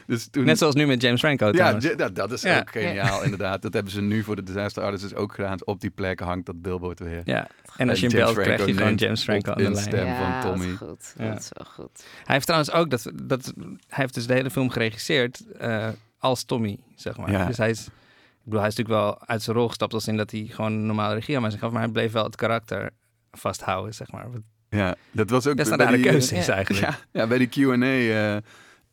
Dus 0.06 0.28
toen, 0.30 0.44
Net 0.44 0.58
zoals 0.58 0.74
nu 0.74 0.86
met 0.86 1.02
James 1.02 1.20
Franco 1.20 1.46
ja, 1.46 1.52
trouwens. 1.52 1.96
dat, 1.96 2.14
dat 2.14 2.32
is 2.32 2.42
Ja. 2.42 2.58
ook 2.58 2.70
geniaal, 2.70 3.22
inderdaad. 3.24 3.62
Dat 3.62 3.72
hebben 3.72 3.92
ze 3.92 4.00
nu 4.00 4.22
voor 4.22 4.36
de 4.36 4.42
Disaster 4.42 4.82
Artists 4.82 5.14
ook 5.14 5.34
gedaan. 5.34 5.64
Op 5.64 5.80
die 5.80 5.90
plek 5.90 6.20
hangt 6.20 6.46
dat 6.46 6.62
billboard 6.62 6.98
weer. 6.98 7.22
Ja. 7.24 7.46
En 7.76 7.88
als 7.88 8.00
je 8.00 8.06
hem 8.06 8.16
belt, 8.16 8.36
krijg 8.36 8.66
je 8.66 8.74
gewoon 8.74 8.94
James 8.94 9.22
Franco 9.22 9.50
aan 9.50 9.56
de 9.56 9.62
lijn. 9.70 9.76
stem. 9.76 10.06
ja, 10.06 10.40
van 10.40 10.50
Tommy. 10.50 10.66
Dat 10.66 10.72
is 10.72 10.78
goed. 10.78 11.14
Ja. 11.18 11.30
Dat 11.30 11.38
is 11.40 11.48
wel 11.52 11.66
goed. 11.72 12.04
Hij 12.24 12.34
heeft 12.34 12.46
trouwens 12.46 12.72
ook 12.72 12.90
dat, 12.90 13.10
dat 13.22 13.44
hij 13.56 13.76
heeft 13.88 14.14
dus 14.14 14.26
de 14.26 14.34
hele 14.34 14.50
film 14.50 14.70
geregisseerd 14.70 15.52
eh, 15.58 15.88
als 16.18 16.44
Tommy, 16.44 16.78
zeg 16.94 17.16
maar. 17.16 17.30
Ja. 17.30 17.46
Dus 17.46 17.56
hij 17.56 17.70
is, 17.70 17.86
ik 17.86 17.92
bedoel, 18.44 18.60
hij 18.60 18.68
is 18.68 18.76
natuurlijk 18.76 19.04
wel 19.04 19.26
uit 19.28 19.42
zijn 19.42 19.56
rol 19.56 19.68
gestapt 19.68 19.94
als 19.94 20.08
in 20.08 20.16
dat 20.16 20.30
hij 20.30 20.46
gewoon 20.50 20.72
een 20.72 20.86
normale 20.86 21.14
regie 21.14 21.38
aan 21.38 21.50
zich 21.50 21.60
gaf, 21.60 21.70
maar 21.72 21.82
hij 21.82 21.90
bleef 21.90 22.12
wel 22.12 22.24
het 22.24 22.36
karakter 22.36 22.90
vasthouden, 23.38 23.94
zeg 23.94 24.12
maar. 24.12 24.26
Ja, 24.68 24.94
dat 25.10 25.30
was 25.30 25.46
ook 25.46 25.56
best 25.56 25.70
een 25.70 25.78
die, 25.78 25.86
eh, 25.86 26.02
keuze 26.02 26.36
is 26.36 26.48
eigenlijk. 26.48 26.86
Ja, 26.86 26.98
ja, 27.12 27.26
bij 27.26 27.38
die 27.38 27.48
Q&A 27.48 27.82
eh, 27.82 28.36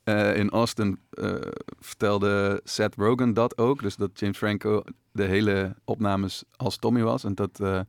eh, 0.03 0.37
in 0.37 0.49
Austin 0.49 0.99
eh, 1.09 1.33
vertelde 1.79 2.61
Seth 2.63 2.95
Rogen 2.95 3.33
dat 3.33 3.57
ook. 3.57 3.81
Dus 3.81 3.95
dat 3.95 4.19
James 4.19 4.37
Franco 4.37 4.83
de 5.11 5.23
hele 5.23 5.75
opnames 5.85 6.43
als 6.55 6.77
Tommy 6.77 7.01
was. 7.01 7.23
En 7.23 7.35
dat 7.35 7.59
eh, 7.59 7.79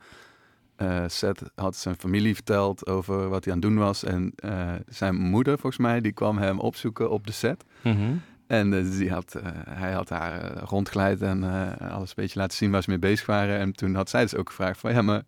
eh, 0.77 1.05
Seth 1.07 1.43
had 1.55 1.77
zijn 1.77 1.97
familie 1.97 2.35
verteld 2.35 2.87
over 2.87 3.29
wat 3.29 3.45
hij 3.45 3.55
aan 3.55 3.61
het 3.61 3.69
doen 3.69 3.79
was. 3.79 4.05
En 4.05 4.33
eh, 4.37 4.73
zijn 4.89 5.15
moeder, 5.15 5.59
volgens 5.59 5.83
mij, 5.83 6.01
die 6.01 6.13
kwam 6.13 6.39
hem 6.39 6.59
opzoeken 6.59 7.11
op 7.11 7.27
de 7.27 7.33
set. 7.33 7.65
Mhm. 7.83 8.13
En 8.47 8.91
die 8.91 9.11
had, 9.13 9.37
hij 9.69 9.93
had 9.93 10.09
haar 10.09 10.59
rondgeleid 10.59 11.23
en 11.23 11.45
eh, 11.45 11.91
alles 11.91 12.09
een 12.09 12.15
beetje 12.17 12.39
laten 12.39 12.57
zien 12.57 12.71
waar 12.71 12.83
ze 12.83 12.91
mee 12.91 12.99
bezig 12.99 13.27
waren. 13.27 13.59
En 13.59 13.73
toen 13.73 13.95
had 13.95 14.11
zij 14.11 14.23
dus 14.23 14.35
ook 14.37 14.49
gevraagd 14.49 14.81
van, 14.81 14.93
ja, 14.93 15.03
maar 15.03 15.23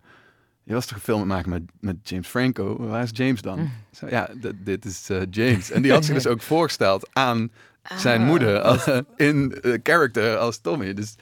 je 0.68 0.74
was 0.74 0.86
toch 0.86 0.96
een 0.96 1.02
film 1.02 1.20
aan 1.20 1.26
het 1.28 1.36
maken 1.36 1.50
met, 1.50 1.62
met 1.80 2.08
James 2.08 2.26
Franco? 2.28 2.76
Waar 2.86 3.02
is 3.02 3.10
James 3.12 3.42
dan? 3.42 3.58
Mm. 3.58 3.72
Zo, 3.92 4.06
ja, 4.08 4.28
dit 4.54 4.84
is 4.84 5.10
eh, 5.10 5.20
James. 5.30 5.70
En 5.70 5.82
die 5.82 5.92
had 5.92 6.04
zich 6.04 6.14
dus 6.14 6.26
ook 6.32 6.42
voorgesteld 6.42 7.08
aan 7.12 7.50
zijn 7.96 8.20
Ah. 8.20 8.26
moeder 8.26 8.60
als, 8.60 8.86
in 9.16 9.60
eh, 9.62 9.72
character 9.82 10.36
als 10.36 10.58
Tommy. 10.58 10.94
Dus 10.94 11.14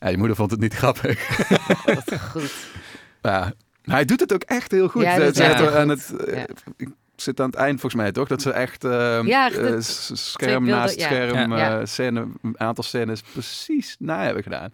ja, 0.00 0.08
die 0.08 0.18
moeder 0.18 0.36
vond 0.36 0.50
het 0.50 0.60
niet 0.60 0.74
grappig. 0.74 1.28
Wat 1.94 2.20
goed. 2.20 2.54
ja, 3.22 3.52
maar 3.84 3.96
hij 3.96 4.04
doet 4.04 4.20
het 4.20 4.32
ook 4.34 4.42
echt 4.42 4.70
heel 4.70 4.88
goed. 4.88 5.02
Ja, 5.02 5.18
er 5.18 5.56
heel 5.56 5.70
aan 5.76 5.88
goed. 5.90 6.08
het, 6.08 6.26
eh, 6.26 6.36
Ja. 6.36 6.46
ik 6.76 6.88
zit 7.16 7.40
aan 7.40 7.46
het 7.46 7.54
eind 7.58 7.80
volgens 7.80 8.02
mij 8.02 8.12
toch? 8.12 8.28
Dat 8.28 8.42
ze 8.42 8.50
echt 8.50 8.84
eh, 8.84 9.22
Ja, 9.24 9.50
eh, 9.50 9.56
dat- 9.70 9.84
scherm 10.14 10.64
naast 10.64 10.98
ja. 10.98 11.06
scherm 11.06 11.50
Ja. 11.52 11.58
Ja. 11.58 11.80
eh, 11.80 11.86
scène, 11.86 12.26
een 12.42 12.60
aantal 12.60 12.84
scènes 12.84 13.20
precies 13.22 13.96
na 13.98 14.22
hebben 14.24 14.42
gedaan. 14.42 14.72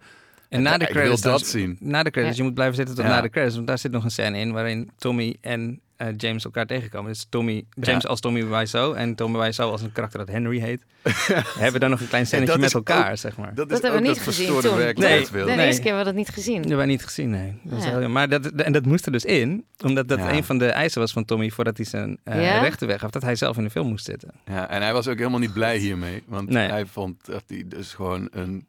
En 0.51 0.61
na 0.61 0.77
de 0.77 0.85
ik 0.87 0.93
wil 0.93 1.01
credits, 1.01 1.21
dat 1.21 1.39
dus- 1.39 1.49
zien. 1.49 1.77
na 1.79 2.03
de 2.03 2.11
credits, 2.11 2.35
Ja. 2.35 2.41
je 2.41 2.47
moet 2.47 2.53
blijven 2.55 2.75
zitten 2.75 2.95
tot 2.95 3.05
Ja. 3.05 3.09
na 3.11 3.21
de 3.21 3.29
credits, 3.29 3.55
want 3.55 3.67
daar 3.67 3.77
zit 3.77 3.91
nog 3.91 4.03
een 4.03 4.11
scène 4.11 4.37
in 4.39 4.51
waarin 4.51 4.89
Tommy 4.97 5.35
en 5.41 5.79
eh, 5.95 6.07
James 6.17 6.43
elkaar 6.45 6.65
tegenkomen. 6.65 7.11
Dus 7.11 7.25
Tommy, 7.29 7.63
James 7.81 8.03
Ja. 8.03 8.09
als 8.09 8.19
Tommy 8.19 8.45
Wiseau 8.47 8.95
en 8.97 9.15
Tommy 9.15 9.39
Wiseau 9.39 9.71
als 9.71 9.81
een 9.81 9.91
karakter 9.91 10.19
dat 10.19 10.27
Henry 10.27 10.59
heet. 10.59 10.85
hebben 11.59 11.79
dan 11.81 11.89
nog 11.89 11.99
een 12.01 12.07
klein 12.07 12.25
scènetje 12.27 12.57
met 12.57 12.73
elkaar, 12.73 13.11
ook- 13.11 13.17
zeg 13.17 13.37
maar. 13.37 13.53
Dat, 13.55 13.65
is 13.65 13.71
Dat 13.71 13.81
hebben 13.81 14.01
we 14.01 14.07
niet 14.07 14.15
dat 14.15 14.25
gezien 14.25 14.47
toen. 14.61 14.75
werkelijkheidsbeeld. 14.77 15.47
De 15.47 15.55
Nee. 15.55 15.65
eerste 15.65 15.81
keer 15.81 15.93
hebben 15.93 16.13
we 16.13 16.17
dat 16.17 16.25
niet 16.25 16.35
gezien. 16.35 16.53
Dat 16.55 16.61
hebben 16.65 16.77
wij 16.85 16.87
niet 16.95 17.03
gezien, 17.03 17.29
nee. 17.29 17.59
Dat 17.63 17.83
Ja. 17.83 17.99
heel 17.99 18.09
maar 18.09 18.29
dat, 18.29 18.45
en 18.45 18.71
dat 18.73 18.85
moest 18.85 19.05
er 19.05 19.11
dus 19.11 19.25
in, 19.25 19.65
omdat 19.83 20.07
dat 20.07 20.19
Ja. 20.19 20.31
een 20.33 20.43
van 20.43 20.57
de 20.57 20.65
eisen 20.67 21.01
was 21.01 21.11
van 21.11 21.25
Tommy 21.25 21.49
voordat 21.49 21.77
hij 21.77 21.85
zijn 21.85 22.17
eh, 22.23 22.43
Ja? 22.43 22.59
rechten 22.61 22.87
weggaf, 22.87 23.09
dat 23.09 23.21
hij 23.21 23.35
zelf 23.35 23.57
in 23.57 23.63
de 23.63 23.69
film 23.69 23.87
moest 23.87 24.05
zitten. 24.05 24.29
Ja, 24.45 24.69
en 24.69 24.81
hij 24.81 24.93
was 24.93 25.07
ook 25.07 25.17
helemaal 25.17 25.39
niet 25.39 25.53
blij 25.53 25.77
hiermee. 25.77 26.23
Want 26.25 26.49
Nee. 26.49 26.69
hij 26.69 26.85
vond 26.85 27.25
dat 27.25 27.43
hij 27.47 27.63
dus 27.67 27.93
gewoon 27.93 28.27
een 28.31 28.65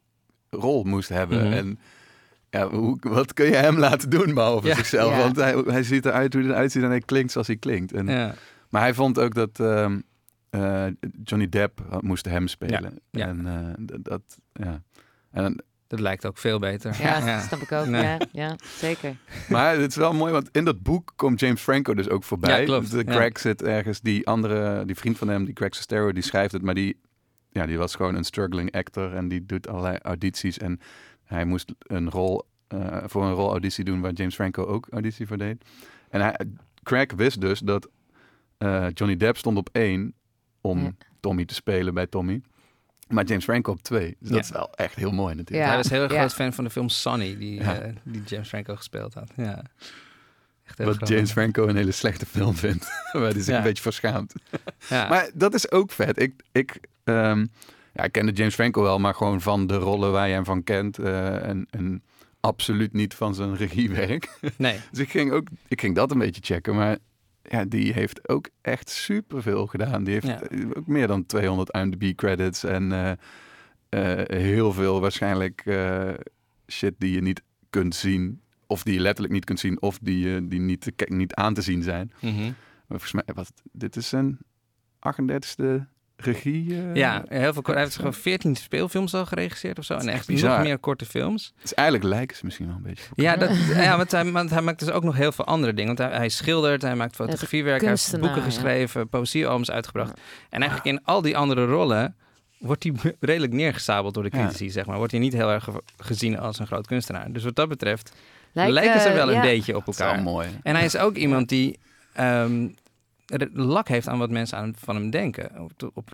rol 0.56 0.84
moest 0.84 1.08
hebben. 1.08 1.44
Mhm. 1.44 1.52
En 1.52 1.78
ja, 2.50 2.68
hoe, 2.68 2.96
wat 3.00 3.32
kun 3.34 3.46
je 3.46 3.54
hem 3.56 3.78
laten 3.78 4.10
doen 4.10 4.34
behalve 4.34 4.66
Ja. 4.66 4.74
zichzelf? 4.74 5.10
Ja. 5.12 5.18
Want 5.18 5.36
hij, 5.36 5.54
hij 5.66 5.82
ziet 5.82 6.06
eruit 6.06 6.32
hoe 6.32 6.42
hij 6.42 6.50
eruit 6.50 6.72
ziet 6.72 6.82
en 6.82 6.88
hij 6.88 7.00
klinkt 7.00 7.32
zoals 7.32 7.46
hij 7.46 7.56
klinkt. 7.56 7.92
En, 7.92 8.06
Ja. 8.06 8.34
Maar 8.68 8.82
hij 8.82 8.94
vond 8.94 9.18
ook 9.18 9.34
dat 9.34 9.60
ehm, 9.60 10.00
eh, 10.50 10.84
Johnny 11.24 11.48
Depp 11.48 11.80
moest 12.00 12.24
hem 12.24 12.48
spelen. 12.48 12.98
Ja. 13.10 13.26
En 13.26 13.46
eh, 13.46 13.84
d- 13.86 14.04
dat, 14.04 14.22
ja. 14.52 14.82
En, 15.30 15.64
Dat 15.86 16.00
lijkt 16.00 16.26
ook 16.26 16.38
veel 16.38 16.58
beter. 16.58 16.96
Ja, 17.00 17.34
dat 17.36 17.42
snap 17.44 17.60
ik 17.60 17.72
ook. 17.72 17.86
Nee. 17.86 18.02
Ja, 18.02 18.18
ja, 18.32 18.56
zeker. 18.78 19.16
maar 19.48 19.76
het 19.78 19.90
is 19.90 19.96
wel 19.96 20.12
mooi, 20.12 20.32
want 20.32 20.48
in 20.52 20.64
dat 20.64 20.82
boek 20.82 21.12
komt 21.16 21.40
James 21.40 21.60
Franco 21.60 21.94
dus 21.94 22.08
ook 22.08 22.24
voorbij. 22.24 22.58
Ja, 22.60 22.64
klopt. 22.66 22.90
De 22.90 23.02
Ja. 23.06 23.12
Greg 23.12 23.38
zit 23.38 23.62
ergens, 23.62 24.00
die 24.00 24.26
andere, 24.26 24.84
die 24.84 24.96
vriend 24.96 25.18
van 25.18 25.28
hem, 25.28 25.44
die 25.44 25.54
Greg 25.56 25.74
Sestero, 25.74 26.12
die 26.12 26.22
schrijft 26.22 26.52
het, 26.52 26.62
maar 26.62 26.74
die, 26.74 27.00
ja, 27.52 27.66
die 27.66 27.78
was 27.78 27.94
gewoon 27.94 28.14
een 28.14 28.24
struggling 28.24 28.72
actor 28.72 29.14
en 29.14 29.28
die 29.28 29.46
doet 29.46 29.68
allerlei 29.68 29.96
audities. 30.02 30.58
En 30.58 30.80
hij 31.24 31.44
moest 31.44 31.72
een 31.78 32.10
rol, 32.10 32.42
eh, 32.68 32.96
voor 33.06 33.24
een 33.24 33.32
rol 33.32 33.50
auditie 33.50 33.84
doen 33.84 34.00
waar 34.00 34.12
James 34.12 34.34
Franco 34.34 34.64
ook 34.64 34.86
auditie 34.90 35.26
voor 35.26 35.36
deed. 35.38 35.64
En 36.10 36.20
hij, 36.20 36.36
Craig 36.82 37.12
wist 37.16 37.40
dus 37.40 37.58
dat 37.58 37.88
eh, 38.58 38.86
Johnny 38.94 39.16
Depp 39.16 39.36
stond 39.36 39.56
op 39.58 39.68
één 39.72 40.14
om 40.60 40.82
Ja. 40.82 40.90
Tommy 41.20 41.44
te 41.44 41.54
spelen 41.54 41.94
bij 41.94 42.06
Tommy. 42.06 42.42
Maar 43.08 43.24
James 43.24 43.44
Franco 43.44 43.72
op 43.72 43.82
twee. 43.82 44.16
Dus 44.20 44.28
dat 44.28 44.38
Ja. 44.38 44.38
is 44.44 44.50
wel 44.50 44.72
echt 44.74 44.94
heel 44.94 45.10
mooi 45.12 45.34
natuurlijk. 45.34 45.64
Ja. 45.66 45.68
Hij 45.68 45.76
was 45.82 45.90
heel 45.90 46.02
erg 46.02 46.12
ja. 46.12 46.18
groot 46.18 46.34
fan 46.34 46.52
van 46.52 46.64
de 46.64 46.70
film 46.70 46.88
Sonny, 46.88 47.36
die, 47.36 47.54
Ja. 47.60 47.80
eh, 47.80 47.92
die 48.02 48.22
James 48.24 48.48
Franco 48.48 48.76
gespeeld 48.76 49.14
had. 49.14 49.32
Ja. 49.36 49.62
Wat 50.76 50.86
grappig. 50.86 51.08
James 51.08 51.32
Franco 51.32 51.66
een 51.66 51.76
hele 51.76 51.92
slechte 51.92 52.26
film 52.26 52.54
vindt. 52.54 52.84
waar 53.12 53.22
hij 53.22 53.32
zich 53.32 53.46
Ja. 53.46 53.56
een 53.56 53.62
beetje 53.62 53.82
voor 53.82 53.92
schaamt. 53.92 54.34
Ja. 54.88 55.08
Maar 55.08 55.30
dat 55.34 55.54
is 55.54 55.70
ook 55.70 55.90
vet. 55.90 56.20
Ik, 56.20 56.42
ik, 56.52 56.80
ehm, 57.04 57.46
ja, 57.94 58.02
ik 58.04 58.12
kende 58.12 58.32
James 58.32 58.54
Franco 58.54 58.82
wel, 58.82 58.98
maar 58.98 59.14
gewoon 59.14 59.40
van 59.40 59.66
de 59.66 59.76
rollen 59.76 60.12
waar 60.12 60.28
je 60.28 60.34
hem 60.34 60.44
van 60.44 60.62
kent. 60.64 60.98
eh, 60.98 61.48
en, 61.48 61.66
en 61.70 62.02
absoluut 62.40 62.92
niet 62.92 63.14
van 63.14 63.34
zijn 63.34 63.56
regiewerk. 63.56 64.38
nee. 64.58 64.78
Dus 64.90 64.98
ik 65.00 65.10
ging, 65.10 65.32
ook, 65.32 65.46
ik 65.68 65.80
ging 65.80 65.94
dat 65.94 66.10
een 66.10 66.18
beetje 66.18 66.40
checken. 66.44 66.74
Maar 66.74 66.98
ja, 67.42 67.64
die 67.64 67.92
heeft 67.92 68.28
ook 68.28 68.48
echt 68.60 68.90
superveel 68.90 69.66
gedaan. 69.66 70.04
Die 70.04 70.12
heeft 70.14 70.26
Ja. 70.26 70.40
eh, 70.42 70.66
ook 70.76 70.86
meer 70.86 71.06
dan 71.06 71.26
200 71.26 71.70
IMDb 71.70 72.14
credits. 72.16 72.64
En 72.64 72.92
eh, 73.88 74.20
heel 74.26 74.72
veel 74.72 75.00
waarschijnlijk 75.00 75.64
shit 76.68 76.94
die 76.98 77.14
je 77.14 77.22
niet 77.22 77.42
kunt 77.70 77.94
zien. 77.94 78.40
Of 78.66 78.82
die 78.82 78.94
je 78.94 79.00
letterlijk 79.00 79.34
niet 79.34 79.44
kunt 79.44 79.60
zien. 79.60 79.82
Of 79.82 79.98
die, 80.02 80.48
die 80.48 80.60
niet, 80.60 80.80
te 80.80 80.92
niet 81.06 81.34
aan 81.34 81.54
te 81.54 81.62
zien 81.62 81.82
zijn. 81.82 82.12
Maar 82.86 83.00
volgens 83.00 83.12
mij, 83.12 83.34
wat, 83.34 83.52
dit 83.72 83.96
is 83.96 84.08
zijn 84.08 84.38
38e 84.98 85.82
regie. 86.24 86.74
eh, 86.74 86.94
Ja, 86.94 87.24
heel 87.28 87.52
veel, 87.52 87.62
hij 87.64 87.78
heeft 87.82 87.96
gewoon 87.96 88.14
14 88.14 88.56
speelfilms 88.56 89.14
al 89.14 89.26
geregisseerd 89.26 89.78
of 89.78 89.84
zo. 89.84 89.94
En 89.94 90.08
echt 90.08 90.26
bizar. 90.26 90.50
nog 90.56 90.66
meer 90.66 90.78
korte 90.78 91.04
films. 91.04 91.52
Dus 91.60 91.74
eigenlijk 91.74 92.08
lijken 92.08 92.36
ze 92.36 92.44
misschien 92.44 92.66
wel 92.66 92.76
een 92.76 92.82
beetje. 92.82 93.04
Ja, 93.14 93.36
dat, 93.36 93.50
ja 93.74 93.96
want, 93.96 94.10
hij, 94.10 94.32
want 94.32 94.50
hij 94.50 94.60
maakt 94.62 94.78
dus 94.78 94.90
ook 94.90 95.02
nog 95.04 95.16
heel 95.16 95.32
veel 95.32 95.44
andere 95.44 95.74
dingen. 95.74 95.96
Want 95.96 96.10
hij, 96.10 96.18
hij 96.18 96.28
schildert, 96.28 96.82
hij 96.82 96.94
maakt 96.96 97.14
fotografiewerk, 97.14 97.80
hij 97.80 97.90
heeft 97.90 98.10
boeken 98.20 98.36
ja. 98.38 98.42
geschreven, 98.44 99.08
poëziealbums 99.08 99.70
uitgebracht. 99.70 100.20
En 100.50 100.60
eigenlijk 100.62 100.96
in 100.98 101.04
al 101.04 101.22
die 101.22 101.36
andere 101.36 101.64
rollen 101.66 102.16
wordt 102.58 102.82
hij 102.82 102.92
redelijk 103.20 103.52
neergesabeld 103.52 104.14
door 104.14 104.22
de 104.22 104.36
Ja. 104.36 104.38
critici, 104.42 104.70
zeg 104.70 104.86
maar. 104.86 104.96
Wordt 104.96 105.12
hij 105.12 105.20
niet 105.20 105.32
heel 105.32 105.50
erg 105.50 105.64
ge- 105.64 105.82
gezien 105.96 106.38
als 106.38 106.58
een 106.58 106.66
groot 106.66 106.86
kunstenaar. 106.86 107.32
Dus 107.32 107.44
wat 107.44 107.56
dat 107.56 107.68
betreft 107.68 108.12
Lijkt, 108.52 108.72
lijken 108.72 109.00
ze 109.00 109.12
wel 109.12 109.28
een 109.28 109.34
ja. 109.34 109.40
beetje 109.40 109.76
op 109.76 109.84
Dat 109.84 109.94
is 109.94 110.00
wel 110.00 110.08
elkaar. 110.08 110.22
mooi. 110.22 110.48
En 110.62 110.74
hij 110.74 110.84
is 110.84 110.96
ook 110.96 111.16
iemand 111.16 111.48
die 111.48 111.78
ehm, 112.12 112.68
lak 113.52 113.88
heeft 113.88 114.08
aan 114.08 114.18
wat 114.18 114.30
mensen 114.30 114.58
aan, 114.58 114.74
van 114.78 114.94
hem 114.94 115.10
denken. 115.10 115.60
Op, 115.60 115.72
op, 115.94 116.10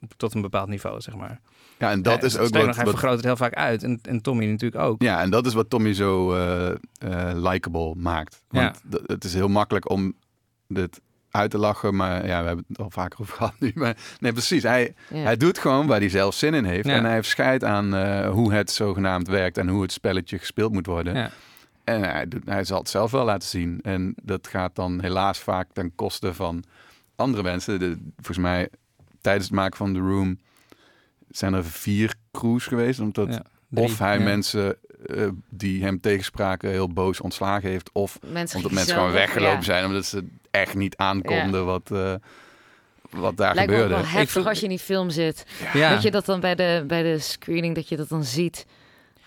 op- 0.00 0.12
tot 0.16 0.34
een 0.34 0.40
bepaald 0.40 0.68
niveau, 0.68 1.00
zeg 1.00 1.14
maar. 1.16 1.40
Ja, 1.78 1.90
en 1.90 2.02
dat 2.02 2.18
Eh, 2.18 2.24
is 2.24 2.38
ook 2.38 2.46
sterker 2.46 2.58
nog, 2.58 2.66
wat, 2.66 2.76
hij 2.76 2.84
wat 2.84 2.94
vergroot 2.94 3.16
het 3.16 3.24
heel 3.24 3.36
vaak 3.36 3.54
uit. 3.54 3.82
En, 3.82 3.98
en 4.02 4.20
Tommy 4.22 4.46
natuurlijk 4.46 4.82
ook. 4.82 5.02
Ja, 5.02 5.20
en 5.20 5.30
dat 5.30 5.46
is 5.46 5.54
wat 5.54 5.70
Tommy 5.70 5.94
zo 5.94 6.34
eh 6.34 6.70
eh, 6.70 6.76
likable 7.50 7.94
maakt. 7.94 8.42
Want 8.48 8.80
d- 8.90 9.00
het 9.06 9.24
is 9.24 9.34
heel 9.34 9.48
makkelijk 9.48 9.90
om 9.90 10.14
dit 10.68 11.00
uit 11.30 11.50
te 11.50 11.58
lachen, 11.58 11.96
maar 11.96 12.26
ja, 12.26 12.40
we 12.40 12.46
hebben 12.46 12.64
het 12.68 12.78
al 12.78 12.90
vaker 12.90 13.20
over 13.20 13.34
gehad 13.36 13.54
nu. 13.58 13.72
Maar 13.74 13.96
nee, 14.20 14.32
precies. 14.32 14.62
Hij, 14.62 14.94
Ja. 15.10 15.16
hij 15.16 15.36
doet 15.36 15.58
gewoon 15.58 15.86
waar 15.86 15.98
hij 16.00 16.08
zelf 16.08 16.34
zin 16.34 16.54
in 16.54 16.64
heeft. 16.64 16.86
Ja. 16.86 16.94
En 16.94 17.04
hij 17.04 17.14
heeft 17.14 17.28
scheid 17.28 17.64
aan 17.64 17.94
eh, 17.94 18.30
hoe 18.30 18.52
het 18.52 18.70
zogenaamd 18.70 19.28
werkt 19.28 19.58
en 19.58 19.68
hoe 19.68 19.82
het 19.82 19.92
spelletje 19.92 20.38
gespeeld 20.38 20.72
moet 20.72 20.86
worden. 20.86 21.30
En 21.88 22.02
hij, 22.02 22.28
doet, 22.28 22.42
hij 22.44 22.64
zal 22.64 22.78
het 22.78 22.88
zelf 22.88 23.10
wel 23.10 23.24
laten 23.24 23.48
zien. 23.48 23.80
En 23.82 24.14
dat 24.22 24.46
gaat 24.46 24.74
dan 24.74 25.00
helaas 25.00 25.38
vaak 25.38 25.68
ten 25.72 25.94
koste 25.94 26.34
van 26.34 26.64
andere 27.16 27.42
mensen. 27.42 27.78
De, 27.78 27.98
volgens 28.16 28.38
mij, 28.38 28.68
tijdens 29.20 29.44
het 29.46 29.54
maken 29.54 29.76
van 29.76 29.92
The 29.92 29.98
Room 29.98 30.38
zijn 31.30 31.54
er 31.54 31.64
vier 31.64 32.14
crews 32.32 32.66
geweest. 32.66 33.00
Omdat 33.00 33.28
Ja, 33.28 33.42
drie, 33.68 33.84
of 33.84 33.98
hij 33.98 34.18
ja. 34.18 34.24
mensen 34.24 34.76
eh, 35.06 35.28
die 35.48 35.82
hem 35.82 36.00
tegenspraken 36.00 36.70
heel 36.70 36.88
boos 36.88 37.20
ontslagen 37.20 37.70
heeft. 37.70 37.90
Of 37.92 38.18
Mensen 38.32 38.56
omdat 38.56 38.72
mensen 38.72 38.94
gewoon 38.94 39.12
weg, 39.12 39.20
weggelopen 39.26 39.56
ja. 39.58 39.62
zijn. 39.62 39.84
Omdat 39.84 40.04
ze 40.04 40.26
echt 40.50 40.74
niet 40.74 40.96
aankonden 40.96 41.64
wat, 41.66 41.90
eh, 41.90 42.14
wat 43.10 43.36
daar 43.36 43.54
Lijkt 43.54 43.70
me 43.70 43.76
ook 43.76 43.82
gebeurde. 43.82 44.02
wel 44.08 44.18
heftig 44.20 44.46
als 44.46 44.58
je 44.58 44.64
in 44.64 44.70
die 44.70 44.78
film 44.78 45.10
zit. 45.10 45.46
Ja. 45.74 45.90
Dat 45.90 46.02
je 46.02 46.10
dat 46.10 46.24
dan 46.24 46.40
bij 46.40 46.54
de, 46.54 46.84
bij 46.86 47.02
de 47.02 47.18
screening, 47.18 47.74
dat 47.74 47.88
je 47.88 47.96
dat 47.96 48.08
dan 48.08 48.24
ziet. 48.24 48.66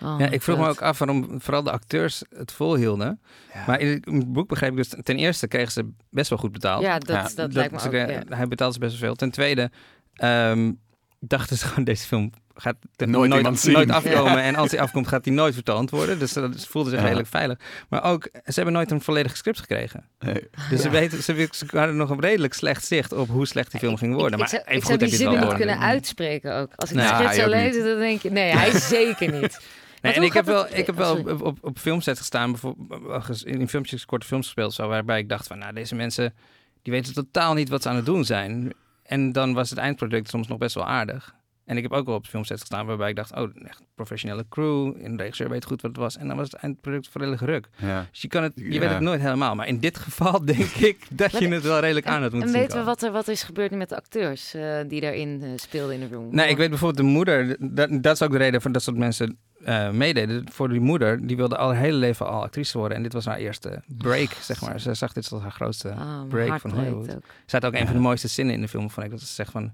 Oh, 0.02 0.14
Ja, 0.18 0.30
ik 0.30 0.42
vroeg 0.42 0.58
me 0.58 0.68
ook 0.68 0.82
af 0.82 0.98
waarom 0.98 1.40
vooral 1.40 1.62
de 1.62 1.70
acteurs 1.70 2.22
het 2.36 2.52
volhielden. 2.52 3.20
Maar 3.66 3.80
in 3.80 3.88
het- 3.88 4.32
boek 4.32 4.48
begreep 4.48 4.70
ik 4.70 4.76
dus, 4.76 4.88
ten 5.02 5.16
eerste 5.16 5.48
kregen 5.48 5.72
ze 5.72 5.88
best 6.10 6.28
wel 6.30 6.38
goed 6.38 6.52
betaald. 6.52 6.82
Ja, 6.82 6.98
dat, 6.98 7.08
Ja, 7.16 7.28
dat, 7.34 7.52
lijkt 7.52 7.72
me 7.72 7.78
ook. 7.82 7.88
kregen- 7.88 8.24
ja. 8.28 8.36
Hij 8.36 8.48
betaalt 8.48 8.72
ze 8.74 8.78
best 8.78 8.90
wel 8.92 9.00
veel. 9.00 9.14
Ten 9.14 9.30
tweede 9.30 9.70
ehm, 10.14 10.72
dachten 11.20 11.56
ze 11.56 11.66
gewoon, 11.68 11.84
deze 11.84 12.06
film 12.06 12.32
gaat 12.54 12.76
Nooit 12.96 13.30
nooit, 13.30 13.90
afkomen. 13.90 14.42
En 14.42 14.54
als 14.54 14.70
hij 14.70 14.80
afkomt, 14.80 15.08
gaat 15.08 15.24
hij 15.24 15.34
nooit 15.34 15.54
vertoond 15.54 15.90
worden. 15.90 16.18
Dus 16.18 16.32
dat 16.32 16.66
voelde 16.66 16.88
zich 16.90 16.98
Ja. 16.98 17.04
redelijk 17.04 17.28
veilig. 17.28 17.58
Maar 17.88 18.04
ook, 18.04 18.28
ze 18.32 18.52
hebben 18.54 18.72
nooit 18.72 18.90
een 18.90 19.00
volledig 19.00 19.36
script 19.36 19.58
gekregen. 19.60 20.04
Nee. 20.18 20.48
Dus 20.70 20.80
ze, 20.80 20.90
weten, 20.90 21.22
ze, 21.22 21.48
ze 21.50 21.66
hadden 21.70 21.96
nog 21.96 22.10
een 22.10 22.20
redelijk 22.20 22.54
slecht 22.54 22.84
zicht 22.84 23.12
op 23.12 23.28
hoe 23.28 23.46
slecht 23.46 23.70
die 23.70 23.80
film 23.80 23.96
ging 23.96 24.14
worden. 24.14 24.32
Ik, 24.32 24.38
maar 24.38 24.46
ik, 24.46 24.54
zou, 24.54 24.62
even 24.62 24.76
ik 24.76 24.82
goed 24.82 24.88
zou 24.88 24.98
heb 25.00 25.08
die 25.08 25.18
zinnen 25.18 25.40
niet 25.48 25.54
kunnen 25.56 25.80
uitspreken 25.80 26.54
ook. 26.54 26.70
Als 26.76 26.90
ik 26.90 26.96
het 26.96 27.06
script 27.08 27.24
hij 27.24 27.34
zou 27.34 27.48
lezen, 27.50 27.84
dan 27.84 27.98
denk 27.98 28.22
je... 28.22 28.30
Nee, 28.30 28.50
hij 28.56 28.70
zeker 28.98 29.32
niet. 29.40 29.60
Nee, 30.02 30.12
en 30.12 30.22
ik 30.22 30.32
heb 30.32 30.44
wel, 30.44 30.66
ik 30.66 30.86
heb 30.86 30.96
wel 30.96 31.16
sorry. 31.16 31.32
op, 31.32 31.42
op, 31.42 31.58
op 31.60 31.78
filmsets 31.78 32.18
gestaan, 32.18 32.50
bijvoorbeeld 32.50 33.44
in 33.44 33.68
filmpjes, 33.68 34.04
korte 34.04 34.26
films 34.26 34.44
gespeeld, 34.44 34.74
zo, 34.74 34.88
waarbij 34.88 35.18
ik 35.18 35.28
dacht 35.28 35.46
van, 35.46 35.58
nou, 35.58 35.72
deze 35.72 35.94
mensen, 35.94 36.34
die 36.82 36.92
weten 36.92 37.14
totaal 37.14 37.54
niet 37.54 37.68
wat 37.68 37.82
ze 37.82 37.88
aan 37.88 37.96
het 37.96 38.06
doen 38.06 38.24
zijn. 38.24 38.72
En 39.02 39.32
dan 39.32 39.52
was 39.52 39.70
het 39.70 39.78
eindproduct 39.78 40.28
soms 40.28 40.46
nog 40.48 40.58
best 40.58 40.74
wel 40.74 40.86
aardig. 40.86 41.34
En 41.72 41.78
ik 41.78 41.82
heb 41.82 41.92
ook 41.92 42.06
wel 42.06 42.14
op 42.14 42.26
filmsets 42.26 42.60
gestaan 42.60 42.86
waarbij 42.86 43.08
ik 43.10 43.16
dacht, 43.16 43.34
oh, 43.36 43.50
echt 43.64 43.82
professionele 43.94 44.44
crew, 44.48 44.94
een 45.02 45.16
regisseur 45.18 45.48
weet 45.48 45.64
goed 45.64 45.82
wat 45.82 45.90
het 45.90 46.00
was. 46.00 46.16
En 46.16 46.28
dan 46.28 46.36
was 46.36 46.50
het 46.50 46.60
eindproduct 46.60 47.08
volledig 47.08 47.40
ruk. 47.40 47.68
Ja. 47.76 48.06
Dus 48.10 48.22
je, 48.22 48.28
kan 48.28 48.42
het, 48.42 48.52
je 48.54 48.72
Ja. 48.72 48.80
weet 48.80 48.88
het 48.90 49.00
nooit 49.00 49.20
helemaal. 49.20 49.54
Maar 49.54 49.66
in 49.66 49.78
dit 49.78 49.98
geval 49.98 50.44
denk 50.54 50.60
ik 50.74 51.06
dat 51.10 51.38
je 51.38 51.48
het 51.48 51.62
wel 51.62 51.78
redelijk 51.80 52.06
aan 52.06 52.22
had 52.22 52.30
En 52.30 52.36
moeten 52.36 52.50
zien 52.50 52.60
weten 52.60 52.78
we 52.78 52.84
wat 52.84 53.02
er 53.02 53.12
wat 53.12 53.28
is 53.28 53.42
gebeurd 53.42 53.70
met 53.70 53.88
de 53.88 53.96
acteurs 53.96 54.54
eh, 54.54 54.76
die 54.88 55.00
daarin 55.00 55.40
eh, 55.42 55.48
speelden 55.56 55.94
in 55.94 56.00
de 56.08 56.14
room? 56.14 56.34
Nee, 56.34 56.48
ik 56.48 56.56
weet 56.56 56.68
bijvoorbeeld 56.68 57.06
de 57.06 57.12
moeder, 57.12 57.56
dat, 57.74 58.02
dat 58.02 58.14
is 58.14 58.22
ook 58.22 58.30
de 58.32 58.38
reden 58.38 58.62
voor 58.62 58.72
dat 58.72 58.82
soort 58.82 58.96
mensen 58.96 59.38
eh, 59.64 59.90
meededen. 59.90 60.46
Voor 60.50 60.68
die 60.68 60.80
moeder, 60.80 61.26
die 61.26 61.36
wilde 61.36 61.56
al 61.56 61.72
haar 61.72 61.82
hele 61.82 61.96
leven 61.96 62.26
al 62.28 62.42
actrice 62.42 62.78
worden. 62.78 62.96
En 62.96 63.02
dit 63.02 63.12
was 63.12 63.24
haar 63.24 63.38
eerste 63.38 63.82
break, 63.86 64.32
zeg 64.40 64.60
maar. 64.60 64.80
Ze 64.80 64.94
zag 64.94 65.12
dit 65.12 65.32
als 65.32 65.42
haar 65.42 65.52
grootste 65.52 65.90
Ah, 65.92 66.28
break 66.28 66.60
van 66.60 66.70
Hollywood. 66.70 67.14
ook. 67.14 67.22
Ze 67.46 67.56
had 67.56 67.64
ook 67.64 67.74
een 67.74 67.86
van 67.86 67.94
de 67.96 68.00
mooiste 68.02 68.28
zinnen 68.28 68.54
in 68.54 68.60
de 68.60 68.68
film, 68.68 68.90
vond 68.90 69.06
ik. 69.06 69.12
Dat 69.12 69.20
ze 69.20 69.26
zegt 69.26 69.50
van... 69.50 69.72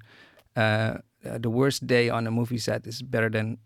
eh, 1.20 1.32
the 1.34 1.48
worst 1.50 1.88
day 1.88 2.10
on 2.10 2.26
a 2.26 2.30
movie 2.30 2.58
set 2.58 2.86
is 2.86 3.02
better 3.08 3.30
than 3.30 3.58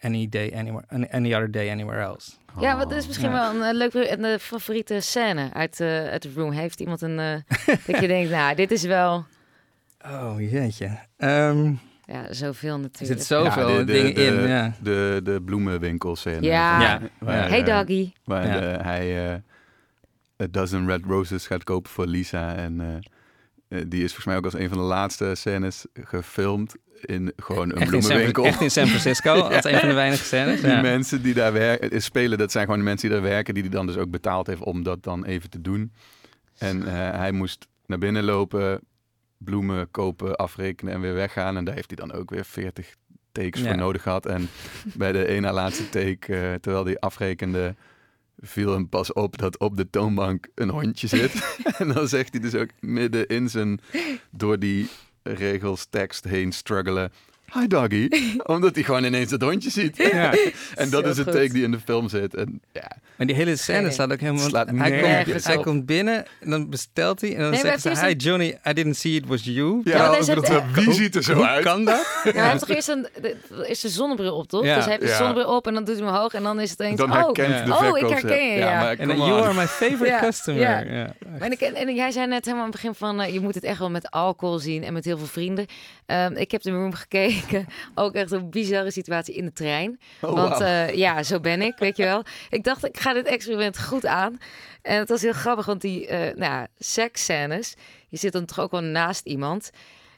any 0.00 0.28
day 0.28 0.52
anywhere, 0.54 1.08
any 1.10 1.34
other 1.34 1.50
day 1.50 1.70
anywhere 1.70 2.00
else. 2.02 2.32
Ja, 2.60 2.76
wat 2.76 2.92
is 2.92 3.06
misschien 3.06 3.30
Ja. 3.30 3.52
wel 3.52 3.54
een, 3.62 3.68
eh, 3.68 3.74
leuke 3.76 4.12
een 4.12 4.24
eh, 4.24 4.38
favoriete 4.38 5.00
scène 5.00 5.52
uit, 5.52 5.80
eh 5.80 5.88
uit 6.04 6.22
de 6.22 6.32
room. 6.34 6.50
Heeft 6.50 6.80
iemand 6.80 7.02
een... 7.02 7.16
dat 7.86 8.00
je 8.00 8.06
denkt, 8.06 8.30
nou, 8.30 8.54
dit 8.54 8.70
is 8.70 8.82
wel... 8.82 9.24
Oh, 10.06 10.34
jeetje. 10.50 10.98
Ehm 11.16 11.72
Ja, 12.04 12.32
zoveel 12.32 12.74
er 12.74 12.80
natuurlijk. 12.80 13.18
zit 13.18 13.26
zoveel 13.28 13.68
Ja, 13.70 13.76
de- 13.78 13.84
de- 13.84 13.92
dingen 13.92 14.14
de- 14.14 14.24
in, 14.24 14.48
ja. 14.48 14.72
De, 14.82 15.20
de 15.24 15.42
bloemenwinkelscène. 15.44 16.42
Ja. 16.42 16.80
Ja. 16.80 17.00
Waar, 17.20 17.48
Hey 17.48 17.62
doggy. 17.64 18.12
Waar 18.24 18.46
Ja. 18.46 18.60
de- 18.60 18.82
hij 18.82 19.26
eh 19.32 19.34
a 20.42 20.46
dozen 20.50 20.86
red 20.86 21.04
roses 21.04 21.46
gaat 21.46 21.64
kopen 21.64 21.90
voor 21.90 22.06
Lisa. 22.06 22.54
En 22.54 23.00
die 23.68 24.02
is 24.02 24.06
volgens 24.06 24.24
mij 24.24 24.36
ook 24.36 24.44
als 24.44 24.54
een 24.54 24.68
van 24.68 24.78
de 24.78 24.84
laatste 24.84 25.34
scènes 25.34 25.86
gefilmd 26.02 26.74
in 27.00 27.32
gewoon 27.36 27.70
een 27.70 27.76
Echt 27.76 27.80
in, 27.80 27.88
San, 27.88 27.98
bloemenwinkel. 28.00 28.44
echt 28.44 28.60
in 28.60 28.70
San 28.70 28.86
Francisco, 28.86 29.32
als 29.40 29.64
een 29.64 29.78
van 29.78 29.88
de 29.88 29.94
weinige 29.94 30.24
scènes. 30.24 30.60
Die 30.60 30.70
Ja. 30.70 30.80
mensen 30.80 31.22
die 31.22 31.34
daar 31.34 31.52
werken, 31.52 31.90
eh, 31.90 32.00
spelen, 32.00 32.38
dat 32.38 32.52
zijn 32.52 32.64
gewoon 32.64 32.78
de 32.78 32.84
mensen 32.84 33.08
die 33.08 33.18
daar 33.18 33.28
werken, 33.28 33.54
die 33.54 33.62
hij 33.62 33.72
dan 33.72 33.86
dus 33.86 33.96
ook 33.96 34.10
betaald 34.10 34.46
heeft 34.46 34.60
om 34.60 34.82
dat 34.82 35.02
dan 35.02 35.24
even 35.24 35.50
te 35.50 35.60
doen. 35.60 35.92
En 36.58 36.86
eh, 36.86 36.92
hij 37.18 37.32
moest 37.32 37.66
naar 37.86 37.98
binnen 37.98 38.24
lopen, 38.24 38.80
bloemen 39.38 39.90
kopen, 39.90 40.36
afrekenen 40.36 40.94
en 40.94 41.00
weer 41.00 41.14
weggaan. 41.14 41.56
En 41.56 41.64
daar 41.64 41.74
heeft 41.74 41.90
hij 41.96 42.06
dan 42.06 42.18
ook 42.18 42.30
weer 42.30 42.44
40 42.44 42.94
takes 43.32 43.60
Ja. 43.60 43.66
voor 43.68 43.76
nodig 43.76 44.02
gehad. 44.02 44.26
En 44.26 44.48
bij 44.94 45.12
de 45.12 45.26
ene 45.26 45.52
laatste 45.52 45.88
take, 45.88 46.34
eh, 46.36 46.54
terwijl 46.54 46.84
hij 46.84 46.98
afrekende, 46.98 47.74
viel 48.40 48.72
hem 48.72 48.88
pas 48.88 49.12
op 49.12 49.38
dat 49.38 49.58
op 49.58 49.76
de 49.76 49.90
toonbank 49.90 50.48
een 50.54 50.68
hondje 50.68 51.06
zit. 51.06 51.32
en 51.78 51.88
dan 51.88 52.08
zegt 52.08 52.32
hij 52.32 52.40
dus 52.40 52.54
ook 52.54 52.70
midden 52.80 53.26
in 53.26 53.48
zijn, 53.48 53.80
door 54.30 54.58
die 54.58 54.88
regels 55.22 55.86
tekst 55.90 56.24
heen 56.24 56.52
struggelen. 56.52 57.12
Hi 57.52 57.66
doggy. 57.66 58.08
Omdat 58.54 58.74
hij 58.74 58.84
gewoon 58.84 59.04
ineens 59.04 59.30
het 59.30 59.42
hondje 59.42 59.70
ziet. 59.70 59.96
Ja. 59.96 60.32
En 60.74 60.90
dat 60.90 61.04
Zo 61.04 61.10
is 61.10 61.16
goed. 61.16 61.32
take 61.32 61.52
die 61.52 61.62
in 61.62 61.70
de 61.70 61.78
film 61.84 62.08
zit. 62.08 62.34
En 62.34 62.60
ja, 62.72 62.90
Maar 63.16 63.26
die 63.26 63.36
hele 63.36 63.56
scène 63.56 63.80
Nee. 63.80 63.90
staat 63.90 64.12
ook 64.12 64.20
helemaal... 64.20 64.48
Slaat 64.48 64.68
hij, 64.74 65.24
komt, 65.24 65.44
hij 65.44 65.56
komt 65.58 65.86
binnen 65.86 66.24
en 66.40 66.50
dan 66.50 66.70
bestelt 66.70 67.20
hij. 67.20 67.34
En 67.34 67.40
dan 67.40 67.50
Nee, 67.50 67.60
zegt 67.60 67.80
ze, 67.80 67.88
het 67.88 67.98
is 67.98 68.04
hi 68.04 68.12
Johnny, 68.14 68.58
I 68.68 68.72
didn't 68.72 68.96
see 68.96 69.12
it 69.14 69.26
was 69.26 69.44
you. 69.44 69.80
ja, 69.84 70.10
hij 70.10 70.34
bedoel, 70.34 70.60
wie 70.74 70.92
ziet 70.92 71.14
er 71.14 71.22
zo 71.22 71.34
Hoe 71.34 71.46
uit? 71.46 71.64
kan 71.64 71.84
dat? 71.84 72.20
Ja, 72.24 72.30
hij 72.32 72.46
heeft 72.48 72.58
toch 72.66 72.68
eerst 72.76 72.88
een, 72.88 73.06
de, 73.20 73.36
eerst 73.66 73.84
een 73.84 73.90
zonnebril 73.90 74.34
op, 74.36 74.48
toch? 74.48 74.64
Ja. 74.64 74.74
Dus 74.74 74.84
hij 74.84 74.92
heeft 74.98 75.06
de 75.10 75.16
zonnebril 75.16 75.56
op 75.56 75.66
en 75.66 75.74
dan 75.74 75.84
doet 75.84 75.96
hij 75.96 76.04
hem 76.04 76.14
omhoog 76.14 76.34
en 76.34 76.42
dan 76.42 76.60
is 76.60 76.70
het 76.70 76.80
eens... 76.80 76.96
Dan 76.98 77.10
oh, 77.12 77.32
de 77.32 77.72
Oh, 77.72 77.98
ik 77.98 78.08
herken 78.08 78.46
je, 78.52 78.58
ja. 78.58 78.80
maar 78.80 78.96
En 78.98 79.08
dan, 79.08 79.16
you 79.16 79.42
are 79.42 79.54
my 79.54 79.66
favorite 79.66 80.18
customer. 80.20 80.60
ja. 80.60 80.78
Ja. 80.80 81.14
En, 81.38 81.52
ik, 81.52 81.60
en 81.60 81.94
jij 81.94 82.10
zei 82.10 82.26
net 82.26 82.44
helemaal 82.44 82.64
aan 82.64 82.70
het 82.72 82.80
begin 82.80 82.94
van... 82.94 83.20
eh, 83.20 83.32
je 83.32 83.40
moet 83.40 83.54
het 83.54 83.64
echt 83.64 83.78
wel 83.78 83.90
met 83.90 84.10
alcohol 84.10 84.58
zien 84.58 84.84
en 84.84 84.92
met 84.92 85.04
heel 85.04 85.18
veel 85.18 85.26
vrienden. 85.26 85.66
Ehm, 86.06 86.32
ik 86.36 86.50
heb 86.50 86.62
de 86.62 86.70
room 86.70 86.92
gekeken 86.94 87.37
weken 87.40 87.66
ook 87.94 88.14
echt 88.14 88.30
een 88.30 88.50
bizarre 88.50 88.90
situatie 88.90 89.34
in 89.34 89.44
de 89.44 89.52
trein. 89.52 90.00
Oh, 90.20 90.32
Want 90.32 90.60
eh, 90.60 90.94
ja, 90.94 91.22
zo 91.22 91.40
ben 91.40 91.62
ik, 91.62 91.74
weet 91.78 91.96
je 91.96 92.04
wel. 92.04 92.24
Ik 92.50 92.64
dacht, 92.64 92.84
ik 92.84 92.98
ga 92.98 93.12
dit 93.12 93.26
experiment 93.26 93.82
goed 93.82 94.06
aan. 94.06 94.38
En 94.82 94.98
het 94.98 95.08
was 95.08 95.22
heel 95.22 95.32
grappig, 95.32 95.66
want 95.66 95.80
die 95.80 96.06
eh 96.06 96.18
nou, 96.18 96.52
ja, 96.52 96.66
seksscènes... 96.78 97.74
je 98.08 98.16
zit 98.16 98.32
dan 98.32 98.44
toch 98.44 98.60
ook 98.60 98.70
wel 98.70 98.82
naast 98.82 99.26
iemand... 99.26 99.70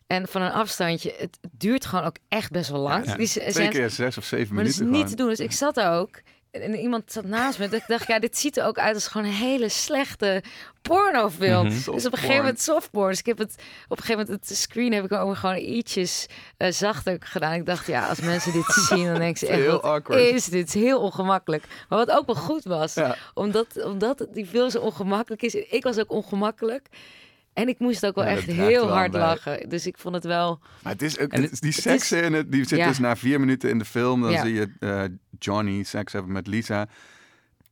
En 0.07 0.29
van 0.29 0.43
een 0.43 0.53
afstandje, 0.53 1.15
het 1.19 1.39
duurt 1.51 1.87
gewoon 1.87 2.05
ook 2.05 2.17
echt 2.29 2.51
best 2.51 2.71
wel 2.71 2.81
lang. 2.81 3.05
Die 3.05 3.29
Twee 3.29 3.51
scènes- 3.53 3.69
keer 3.69 3.91
zes 3.91 4.19
of 4.19 4.25
zeven 4.25 4.55
maar 4.55 4.65
dat 4.65 4.73
is 4.73 4.79
minuten 4.79 4.99
niet 5.01 5.09
te 5.09 5.17
doen. 5.17 5.29
Dus 5.29 5.41
ik 5.41 5.53
zat 5.53 5.75
daar 5.75 5.99
ook. 5.99 6.21
En 6.51 6.75
iemand 6.75 7.13
zat 7.13 7.25
naast 7.25 7.59
me. 7.59 7.65
Ik 7.65 7.85
dacht, 7.87 8.07
ja, 8.07 8.19
dit 8.19 8.39
ziet 8.39 8.57
er 8.57 8.65
ook 8.67 8.79
uit 8.79 8.95
als 8.95 9.07
gewoon 9.07 9.27
een 9.27 9.33
hele 9.33 9.69
slechte 9.69 10.43
pornofilm. 10.83 11.69
Dus 11.69 11.89
op 11.89 11.95
een 12.05 12.11
gegeven 12.19 12.37
moment 12.37 12.61
softporn. 12.61 13.09
Dus 13.09 13.19
ik 13.19 13.27
heb 13.27 13.39
het 13.39 13.55
op 13.89 13.99
een 13.99 14.05
gegeven 14.05 14.25
moment 14.27 14.49
het 14.49 14.59
screen 14.59 14.93
heb 14.93 15.05
ik 15.05 15.13
ook 15.13 15.37
gewoon 15.37 15.57
ietsjes 15.57 16.27
eh, 16.57 16.71
zachter 16.73 17.17
gedaan. 17.21 17.53
Ik 17.53 17.67
dacht, 17.67 17.87
ja, 17.87 18.09
als 18.09 18.21
mensen 18.21 18.53
dit 18.53 18.65
zien, 18.89 19.05
dan 19.07 19.19
denken 19.19 19.39
ze 19.39 19.47
echt, 19.47 19.59
Heel 19.61 19.83
awkward. 19.83 20.21
is 20.21 20.45
dit? 20.45 20.73
Heel 20.73 21.01
ongemakkelijk. 21.01 21.65
Maar 21.89 21.99
wat 21.99 22.11
ook 22.11 22.27
wel 22.27 22.35
goed 22.37 22.65
was, 22.65 22.95
Ja. 22.95 23.17
omdat, 23.35 23.85
omdat 23.85 24.27
die 24.33 24.47
film 24.47 24.71
zo 24.71 24.79
ongemakkelijk 24.81 25.43
is. 25.43 25.55
Ik 25.55 25.83
was 25.83 25.99
ook 25.99 26.11
ongemakkelijk. 26.11 26.87
En 27.61 27.69
ik 27.69 27.79
moest 27.79 28.07
ook 28.07 28.15
wel 28.15 28.25
Ja, 28.25 28.31
echt 28.31 28.45
heel 28.47 28.89
hard 28.89 29.11
bij. 29.13 29.21
lachen. 29.21 29.69
Dus 29.69 29.87
ik 29.87 29.99
vond 29.99 30.15
het 30.15 30.25
wel... 30.25 30.61
Maar 30.83 30.93
het 30.93 31.03
is 31.03 31.19
ook, 31.19 31.33
het 31.33 31.41
die 31.41 31.51
het 31.51 31.65
is- 31.65 31.83
seksscène, 31.83 32.49
die 32.49 32.65
zit 32.67 32.79
Ja. 32.79 32.89
dus 32.89 32.99
na 32.99 33.17
vier 33.17 33.41
minuten 33.41 33.71
in 33.71 33.79
de 33.79 33.85
film. 33.85 34.21
Dan 34.21 34.31
Ja. 34.31 34.43
zie 34.45 34.55
je 34.55 34.69
eh, 34.79 35.03
Johnny 35.39 35.83
seks 35.83 36.13
hebben 36.13 36.33
met 36.33 36.47
Lisa. 36.47 36.89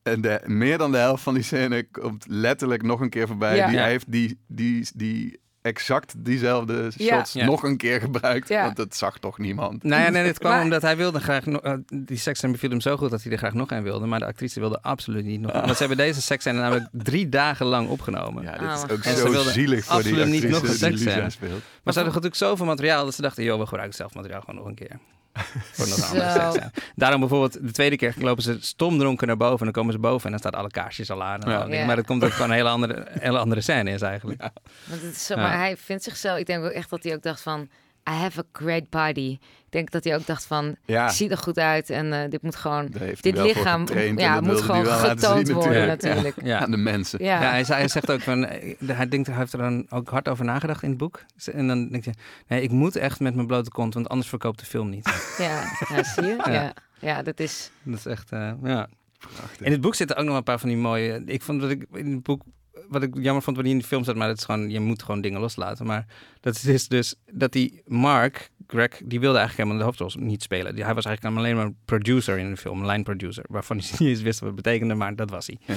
En 0.03 0.21
de, 0.21 0.41
meer 0.45 0.79
dan 0.79 0.93
de 0.93 0.99
helft 0.99 1.23
van 1.23 1.35
die 1.35 1.43
scène 1.43 1.83
komt 1.91 2.25
letterlijk 2.29 2.83
nog 2.83 3.01
een 3.01 3.11
keer 3.11 3.27
voorbij. 3.27 3.57
Ja. 3.57 3.67
Die, 3.67 3.75
Ja. 3.75 3.81
Hij 3.83 3.91
heeft 3.91 4.13
die, 4.13 4.39
die, 4.47 4.89
die 4.95 5.41
exact 5.69 6.15
diezelfde 6.17 6.91
shots 7.01 7.33
Ja. 7.33 7.45
nog 7.45 7.63
een 7.63 7.77
keer 7.77 8.01
gebruikt. 8.01 8.49
Ja. 8.49 8.63
Want 8.65 8.77
dat 8.77 8.97
zag 8.97 9.19
toch 9.19 9.39
niemand. 9.39 9.83
Nou 9.83 10.03
ja, 10.03 10.09
nee, 10.09 10.25
dit 10.25 10.39
kwam 10.39 10.53
Maar- 10.53 10.63
omdat 10.63 10.83
hij 10.83 10.97
wilde 10.97 11.21
graag... 11.21 11.47
nog- 11.47 11.61
eh, 11.63 11.73
die 11.95 12.17
seksscène 12.17 12.53
beviel 12.53 12.71
hem 12.71 12.81
zo 12.81 12.97
goed 12.97 13.11
dat 13.11 13.23
hij 13.23 13.33
er 13.33 13.39
graag 13.39 13.53
nog 13.55 13.71
een 13.71 13.83
wilde. 13.83 14.07
Maar 14.07 14.19
de 14.19 14.25
actrice 14.27 14.61
wilde 14.61 14.79
absoluut 14.83 15.25
niet 15.25 15.41
nog. 15.41 15.53
Want 15.53 15.67
ze 15.71 15.79
hebben 15.79 15.97
deze 15.97 16.23
seksscène 16.23 16.61
namelijk 16.61 16.87
drie 16.93 17.29
dagen 17.29 17.67
lang 17.67 17.89
opgenomen. 17.89 18.43
Ja, 18.43 18.53
dit 18.53 18.61
is 18.61 18.67
mijn 18.87 18.91
ook. 18.99 19.05
En 19.05 19.17
zo 19.17 19.43
zielig 19.51 19.85
voor 19.85 20.03
die 20.03 20.13
absoluut 20.13 20.27
niet 20.27 20.45
actrice 20.45 20.63
nog 20.65 20.81
een 20.83 20.91
die 20.97 21.05
Lisa 21.05 21.31
speelt. 21.31 21.51
Maar 21.51 21.61
ze 21.95 22.01
hadden 22.01 22.05
natuurlijk 22.05 22.35
zoveel 22.35 22.67
materiaal 22.67 23.05
dat 23.05 23.15
ze 23.15 23.23
dachten... 23.23 23.45
joh, 23.45 23.59
we 23.59 23.65
gebruiken 23.67 23.97
zelf 23.97 24.15
materiaal 24.15 24.41
gewoon 24.41 24.57
nog 24.57 24.67
een 24.67 24.75
keer. 24.75 24.99
Voor 25.73 25.89
nog 25.89 26.05
andere. 26.11 26.71
Daarom 26.95 27.21
bijvoorbeeld 27.21 27.53
de 27.67 27.73
tweede 27.73 27.97
keer 27.97 28.15
lopen 28.19 28.43
ze 28.43 28.57
stomdronken 28.61 29.27
naar 29.27 29.37
boven... 29.37 29.59
en 29.59 29.65
dan 29.65 29.73
komen 29.73 29.93
ze 29.93 29.99
boven 29.99 30.25
en 30.25 30.31
dan 30.31 30.39
staat 30.39 30.55
alle 30.55 30.71
kaarsjes 30.71 31.11
al 31.11 31.23
aan. 31.23 31.41
En 31.43 31.51
Ja. 31.51 31.59
al 31.61 31.67
die- 31.67 31.75
Ja. 31.75 31.87
Maar 31.87 31.97
dat 31.97 32.07
komt 32.07 32.25
ook 32.25 32.33
gewoon 32.33 32.51
een 32.51 32.57
hele 32.57 32.69
andere, 32.69 33.07
hele 33.19 33.39
andere 33.39 33.61
scène 33.61 33.91
is 33.91 34.03
eigenlijk. 34.03 34.41
Want 34.85 35.01
het 35.03 35.15
is 35.15 35.27
zo, 35.27 35.35
Ja. 35.35 35.41
Maar 35.41 35.57
hij 35.59 35.77
vindt 35.77 36.03
zichzelf... 36.03 36.39
Ik 36.39 36.47
denk 36.47 36.65
ook 36.65 36.71
echt 36.71 36.91
dat 36.91 37.03
hij 37.03 37.15
ook 37.15 37.23
dacht 37.23 37.41
van... 37.41 37.69
I 38.11 38.13
have 38.13 38.41
a 38.41 38.45
great 38.53 38.91
body. 38.91 39.39
Ik 39.69 39.75
denk 39.75 39.91
dat 39.91 40.05
hij 40.05 40.15
ook 40.15 40.27
dacht 40.27 40.47
van... 40.47 40.77
Ja. 40.85 41.07
Ik 41.07 41.13
zie 41.13 41.31
er 41.31 41.37
goed 41.37 41.59
uit 41.59 41.91
en 41.91 42.13
eh, 42.13 42.31
dit 42.31 42.43
moet 42.43 42.57
gewoon... 42.57 42.87
Dit 43.21 43.37
lichaam 43.37 43.87
ja, 44.17 44.41
moet 44.41 44.61
gewoon 44.61 44.87
getoond 44.87 45.47
zien 45.47 45.57
worden 45.57 45.87
natuurlijk. 45.87 46.43
Ja. 46.43 46.59
Aan 46.59 46.71
de 46.71 46.77
mensen. 46.77 47.25
Ja. 47.25 47.43
Ja, 47.43 47.51
hij, 47.51 47.65
zei, 47.65 47.79
hij 47.79 47.89
zegt 47.89 48.11
ook 48.11 48.21
van, 48.21 48.47
hij, 48.87 49.09
denkt, 49.09 49.27
hij 49.27 49.37
heeft 49.37 49.53
er 49.53 49.59
dan 49.59 49.87
ook 49.91 50.09
hard 50.09 50.29
over 50.29 50.45
nagedacht 50.45 50.83
in 50.83 50.89
het 50.89 50.99
boek. 50.99 51.25
En 51.53 51.67
dan 51.67 51.89
denk 51.89 52.05
je, 52.05 52.11
nee, 52.47 52.63
ik 52.63 52.71
moet 52.71 52.97
echt 52.97 53.21
met 53.21 53.35
mijn 53.35 53.47
blote 53.47 53.71
kont, 53.71 53.95
want 53.95 54.09
anders 54.09 54.29
verkoopt 54.29 54.59
de 54.59 54.67
film 54.67 54.89
niet. 54.89 55.07
Ja, 55.39 55.63
ja, 55.89 56.03
zie 56.03 56.25
je? 56.25 56.37
Ja. 56.45 56.53
Ja. 56.53 56.73
Ja. 56.99 57.23
dat 57.23 57.41
is... 57.41 57.71
Dat 57.83 57.99
is 57.99 58.07
echt, 58.07 58.33
eh, 58.33 58.53
ja. 58.63 58.89
In 59.61 59.73
het 59.73 59.81
boek 59.81 59.95
zitten 59.95 60.17
ook 60.17 60.25
nog 60.25 60.37
een 60.37 60.43
paar 60.43 60.59
van 60.59 60.69
die 60.69 60.79
mooie. 60.79 61.23
Ik 61.27 61.43
vond 61.43 61.61
dat 61.61 61.71
ik 61.71 61.87
in 61.93 62.13
het 62.13 62.23
boek. 62.23 62.43
Wat 62.89 63.03
ik 63.03 63.15
jammer 63.21 63.43
vond, 63.43 63.57
wat 63.57 63.65
niet 63.65 63.75
in 63.75 63.81
de 63.81 63.87
film 63.87 64.05
zat, 64.05 64.17
maar 64.17 64.29
dat 64.29 64.37
is 64.39 64.45
gewoon, 64.45 64.71
je 64.71 64.81
moet 64.81 65.03
gewoon 65.03 65.21
dingen 65.21 65.41
loslaten. 65.41 65.87
Maar 65.87 66.07
dat 66.41 66.63
is 66.65 66.89
dus 66.89 67.15
dat 67.33 67.53
die 67.53 67.83
Mark, 67.87 68.51
Greg, 68.67 69.01
die 69.05 69.21
wilde 69.21 69.39
eigenlijk 69.39 69.57
helemaal 69.69 69.77
de 69.79 69.85
hoofdrol 69.99 70.25
niet 70.27 70.43
spelen. 70.43 70.75
Die, 70.75 70.85
hij 70.85 70.95
was 70.95 71.05
eigenlijk 71.05 71.37
alleen 71.37 71.57
maar 71.57 71.65
een 71.65 71.77
producer 71.85 72.39
in 72.39 72.51
de 72.51 72.57
film, 72.57 72.87
line 72.87 73.03
producer, 73.03 73.45
waarvan 73.49 73.79
hij 73.79 73.87
niet 73.99 74.09
eens 74.09 74.23
wist 74.23 74.41
wat 74.41 74.49
het 74.49 74.63
betekende, 74.63 74.95
maar 74.95 75.17
dat 75.17 75.31
was 75.31 75.47
hij. 75.47 75.59
Ja. 75.61 75.75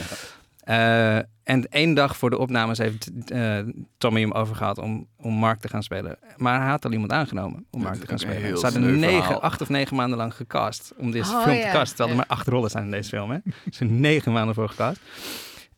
Eh, 0.61 1.23
en 1.43 1.67
één 1.69 1.93
dag 1.93 2.17
voor 2.17 2.29
de 2.29 2.37
opnames 2.37 2.77
heeft 2.77 3.29
eh, 3.31 3.57
Tommy 3.97 4.21
hem 4.21 4.31
overgehaald 4.31 4.77
om, 4.77 5.07
om 5.17 5.33
Mark 5.33 5.59
te 5.59 5.67
gaan 5.67 5.83
spelen. 5.83 6.17
Maar 6.37 6.61
hij 6.61 6.69
had 6.69 6.85
al 6.85 6.91
iemand 6.91 7.11
aangenomen 7.11 7.65
om 7.71 7.81
Mark 7.81 7.95
te 7.95 8.07
gaan 8.07 8.19
spelen. 8.19 8.41
heel 8.41 8.57
Ze 8.57 8.65
hadden 8.65 8.99
negen, 8.99 9.23
verhaal. 9.23 9.41
acht 9.41 9.61
of 9.61 9.69
negen 9.69 9.95
maanden 9.95 10.17
lang 10.17 10.35
gecast 10.35 10.93
om 10.97 11.11
deze 11.11 11.31
Oh, 11.31 11.43
film 11.43 11.55
te 11.55 11.61
ja. 11.61 11.71
casten. 11.71 11.95
Terwijl 11.95 12.09
er 12.19 12.25
maar 12.27 12.37
acht 12.37 12.47
rollen 12.47 12.69
zijn 12.69 12.83
in 12.83 12.91
deze 12.91 13.09
film. 13.09 13.29
Hè? 13.31 13.35
Er 13.35 13.53
zijn 13.69 13.99
negen 13.99 14.31
maanden 14.31 14.55
voor 14.55 14.69
gecast. 14.69 14.99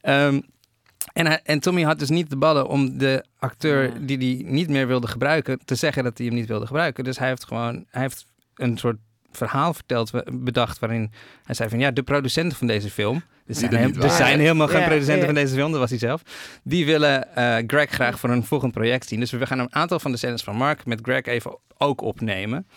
Ehm, 0.02 0.42
en, 1.14 1.26
hij- 1.26 1.40
en 1.44 1.60
Tommy 1.60 1.82
had 1.84 2.00
dus 2.00 2.10
niet 2.10 2.30
de 2.30 2.36
ballen 2.38 2.68
om 2.68 2.98
de 2.98 3.26
acteur 3.40 3.84
Ja. 3.84 3.92
die 4.00 4.18
hij 4.18 4.52
niet 4.52 4.70
meer 4.70 4.88
wilde 4.88 5.08
gebruiken, 5.08 5.60
te 5.66 5.76
zeggen 5.76 6.04
dat 6.04 6.18
hij 6.18 6.28
hem 6.28 6.36
niet 6.36 6.48
wilde 6.48 6.66
gebruiken. 6.66 7.04
Dus 7.04 7.18
hij 7.20 7.28
heeft 7.28 7.46
gewoon, 7.46 7.86
hij 7.90 8.02
heeft 8.02 8.26
een 8.56 8.78
soort 8.78 8.98
verhaal 9.32 9.74
verteld, 9.74 10.12
bedacht, 10.34 10.80
waarin 10.80 11.12
hij 11.44 11.56
zei 11.56 11.70
van 11.70 11.80
ja, 11.80 11.92
de 11.92 12.04
producenten 12.04 12.58
van 12.58 12.68
deze 12.68 12.90
film, 12.90 13.24
er 13.48 13.56
zijn, 13.56 13.72
er 13.72 13.78
hem- 13.80 14.02
er 14.02 14.10
zijn 14.10 14.40
helemaal 14.40 14.68
geen 14.68 14.80
Ja, 14.80 14.86
producenten 14.88 15.20
ja. 15.20 15.26
van 15.26 15.34
deze 15.36 15.54
film, 15.56 15.72
dat 15.72 15.80
was 15.80 15.90
hij 15.90 16.00
zelf. 16.00 16.22
Die 16.64 16.86
willen 16.86 17.36
eh, 17.36 17.64
Greg 17.68 17.90
graag 17.90 18.20
voor 18.20 18.30
een 18.30 18.44
volgend 18.46 18.72
project 18.74 19.08
zien. 19.08 19.20
Dus 19.20 19.32
we 19.32 19.46
gaan 19.46 19.60
een 19.60 19.76
aantal 19.76 20.00
van 20.00 20.12
de 20.12 20.18
scènes 20.18 20.44
van 20.44 20.56
Mark 20.56 20.86
met 20.86 21.00
Greg 21.02 21.22
even 21.26 21.58
ook 21.78 22.02
opnemen. 22.02 22.68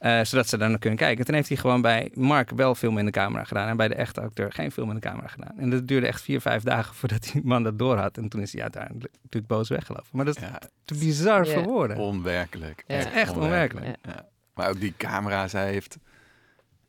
Eh, 0.00 0.20
zodat 0.24 0.48
ze 0.48 0.56
daar 0.56 0.70
naar 0.70 0.78
kunnen 0.78 0.98
kijken. 0.98 1.24
Toen 1.24 1.34
heeft 1.34 1.48
hij 1.48 1.56
gewoon 1.56 1.80
bij 1.82 2.10
Mark 2.14 2.50
wel 2.50 2.74
film 2.74 2.98
in 2.98 3.04
de 3.04 3.10
camera 3.10 3.44
gedaan. 3.44 3.68
En 3.68 3.76
bij 3.76 3.88
de 3.88 3.94
echte 3.94 4.20
acteur 4.20 4.52
geen 4.52 4.72
film 4.72 4.88
in 4.88 4.94
de 4.94 5.00
camera 5.00 5.26
gedaan. 5.26 5.52
En 5.58 5.70
dat 5.70 5.88
duurde 5.88 6.06
echt 6.06 6.22
vier, 6.22 6.40
vijf 6.40 6.62
dagen 6.62 6.94
voordat 6.98 7.22
die 7.32 7.40
man 7.44 7.62
dat 7.62 7.78
door 7.78 7.96
had. 7.96 8.16
En 8.16 8.28
toen 8.28 8.40
is 8.40 8.52
hij 8.52 8.62
uiteindelijk 8.62 9.12
natuurlijk 9.22 9.46
boos 9.46 9.68
weggelopen. 9.68 10.08
Maar 10.12 10.24
dat 10.24 10.36
is 10.36 10.42
Ja, 10.42 10.58
te 10.84 10.94
bizar 10.94 11.46
voor 11.46 11.62
woorden. 11.62 11.96
onwerkelijk. 11.96 12.84
Ja. 12.86 12.94
Het 12.94 13.06
is 13.06 13.12
echt 13.12 13.36
onwerkelijk. 13.36 13.86
Ja. 13.86 13.94
Ja. 14.02 14.28
Maar 14.54 14.68
ook 14.68 14.80
die 14.80 14.94
camera's, 14.96 15.52
hij 15.52 15.70
heeft... 15.70 15.98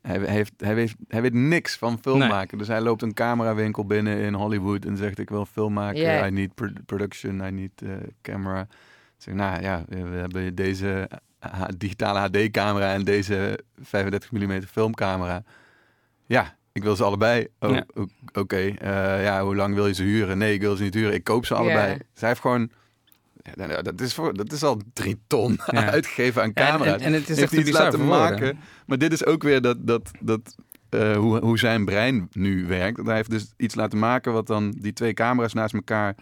Hij, 0.02 0.18
heeft, 0.26 0.52
hij, 0.56 0.74
weet, 0.74 0.94
hij 1.08 1.22
weet 1.22 1.32
niks 1.34 1.76
van 1.76 1.98
film 2.02 2.18
Nee. 2.18 2.28
maken. 2.28 2.58
Dus 2.58 2.68
hij 2.68 2.80
loopt 2.80 3.02
een 3.02 3.14
camerawinkel 3.14 3.84
binnen 3.86 4.18
in 4.18 4.34
Hollywood 4.34 4.84
en 4.84 4.96
zegt: 4.96 5.18
Ik 5.18 5.28
wil 5.30 5.46
film 5.46 5.72
maken. 5.72 6.26
I 6.26 6.30
need 6.30 6.54
pro- 6.54 6.72
production, 6.86 7.40
I 7.46 7.50
need 7.50 7.82
eh, 7.82 7.88
camera. 8.22 8.60
Ik 8.60 8.68
zeg, 9.16 9.34
nou 9.34 9.62
ja, 9.62 9.84
we 9.88 9.96
hebben 10.16 10.54
deze 10.54 11.08
digitale 11.76 12.18
HD-camera 12.18 12.92
en 12.92 13.04
deze 13.04 13.58
35 13.82 14.32
mm 14.32 14.62
filmcamera. 14.62 15.42
Ja, 16.26 16.56
ik 16.72 16.82
wil 16.82 16.96
ze 16.96 17.04
allebei. 17.04 17.46
Oh, 17.58 17.70
Ja. 17.70 17.84
Oké, 18.32 18.56
eh, 18.56 19.22
ja, 19.24 19.42
hoe 19.44 19.56
lang 19.56 19.74
wil 19.74 19.86
je 19.86 19.94
ze 19.94 20.02
huren? 20.02 20.38
Nee, 20.38 20.54
ik 20.54 20.60
wil 20.60 20.76
ze 20.76 20.82
niet 20.82 20.94
huren. 20.94 21.14
Ik 21.14 21.24
koop 21.24 21.46
ze 21.46 21.54
allebei. 21.54 21.86
Hij 22.14 22.28
heeft 22.28 22.40
gewoon... 22.40 22.70
Ja, 23.54 23.66
nou, 23.66 23.82
dat, 23.82 24.00
is 24.00 24.14
voor, 24.14 24.34
dat 24.34 24.52
is 24.52 24.62
al 24.62 24.80
drie 24.92 25.20
ton 25.26 25.58
Ja. 25.66 25.90
uitgegeven 25.90 26.42
aan 26.42 26.52
camera's. 26.52 27.00
en- 27.00 27.06
en 27.06 27.12
het 27.12 27.28
is 27.28 27.36
Heeft 27.38 27.52
echt 27.52 27.62
iets 27.68 27.78
laten 27.78 28.06
maken. 28.06 28.58
Maar 28.86 28.98
dit 28.98 29.12
is 29.12 29.24
ook 29.24 29.42
weer 29.42 29.60
dat, 29.60 29.76
dat, 29.86 30.10
dat, 30.20 30.54
eh, 30.88 31.16
hoe, 31.16 31.38
hoe 31.40 31.58
zijn 31.58 31.84
brein 31.84 32.28
nu 32.32 32.66
werkt. 32.66 33.06
Hij 33.06 33.14
heeft 33.14 33.30
dus 33.30 33.52
iets 33.56 33.74
laten 33.74 33.98
maken 33.98 34.32
wat 34.32 34.46
dan 34.46 34.70
die 34.70 34.92
twee 34.92 35.14
camera's 35.14 35.52
naast 35.52 35.74
elkaar 35.74 36.14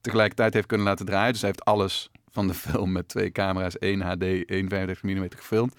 tegelijkertijd 0.00 0.54
heeft 0.54 0.66
kunnen 0.66 0.86
laten 0.86 1.06
draaien. 1.06 1.32
Dus 1.32 1.40
hij 1.40 1.50
heeft 1.50 1.64
alles 1.64 2.09
van 2.30 2.46
de 2.46 2.54
film 2.64 2.92
met 2.92 3.08
twee 3.08 3.30
camera's, 3.30 3.78
1 3.78 4.00
HD, 4.00 4.22
1 4.22 4.68
35 4.68 5.02
mm 5.02 5.26
gefilmd. 5.36 5.74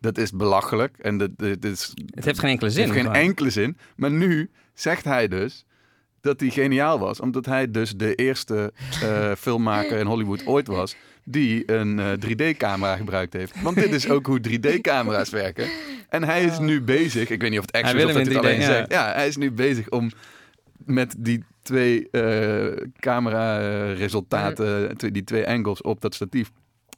Dat 0.00 0.18
is 0.18 0.32
belachelijk. 0.32 0.96
En 0.98 1.18
dat, 1.18 1.30
dat 1.36 1.64
is, 1.64 1.92
Het 2.14 2.24
heeft 2.24 2.38
geen 2.38 2.50
enkele 2.50 2.70
zin. 2.70 2.82
heeft 2.82 3.00
geen 3.06 3.12
enkele 3.14 3.50
zin. 3.50 3.76
Maar 3.96 4.10
nu 4.10 4.50
zegt 4.74 5.04
hij 5.04 5.28
dus 5.28 5.64
dat 6.20 6.40
hij 6.40 6.50
geniaal 6.50 6.98
was. 6.98 7.20
Omdat 7.20 7.46
hij 7.46 7.70
dus 7.70 7.92
de 7.96 8.14
eerste 8.14 8.72
eh, 9.02 9.32
filmmaker 9.44 9.98
in 9.98 10.06
Hollywood 10.06 10.46
ooit 10.46 10.66
was... 10.66 10.96
die 11.24 11.72
een 11.72 11.98
eh, 11.98 12.12
3D-camera 12.26 12.96
gebruikt 12.96 13.32
heeft. 13.32 13.62
Want 13.62 13.76
dit 13.76 13.92
is 13.92 14.08
ook 14.08 14.26
hoe 14.26 14.40
3D-camera's 14.48 15.30
werken. 15.30 15.68
En 16.08 16.24
hij 16.24 16.44
is 16.44 16.58
nu 16.58 16.82
bezig... 16.82 17.30
Ik 17.30 17.40
weet 17.40 17.50
niet 17.50 17.58
of 17.58 17.66
het 17.66 17.74
echt 17.74 17.94
is 17.94 18.04
of 18.04 18.12
dat 18.12 18.14
hij 18.14 18.22
het 18.22 18.32
3D, 18.32 18.38
alleen 18.38 18.62
zegt. 18.62 18.90
Ja, 18.90 19.12
hij 19.12 19.28
is 19.28 19.36
nu 19.36 19.50
bezig 19.52 19.88
om 19.88 20.10
met 20.84 21.14
die 21.18 21.44
twee 21.70 22.10
eh 22.10 22.86
camera-resultaten... 22.98 24.96
die 25.12 25.24
twee 25.24 25.46
angles 25.48 25.82
op 25.82 26.00
dat 26.00 26.14
statief... 26.14 26.50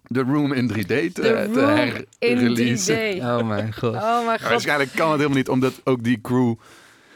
de 0.03 0.21
room 0.23 0.53
in 0.53 0.71
3D 0.73 0.77
te, 0.87 1.13
De 1.13 1.49
te 1.53 1.65
room 1.65 2.05
in 2.19 2.37
herreleasen. 2.37 3.15
3D. 3.15 3.17
Oh 3.23 3.49
mijn 3.49 3.75
god. 3.75 3.95
Oh 3.95 4.27
mijn 4.27 4.41
god. 4.41 4.49
waarschijnlijk 4.49 4.91
kan 4.95 5.07
het 5.09 5.17
helemaal 5.17 5.39
niet, 5.39 5.49
omdat 5.49 5.81
ook 5.85 6.05
die 6.05 6.21
crew, 6.21 6.55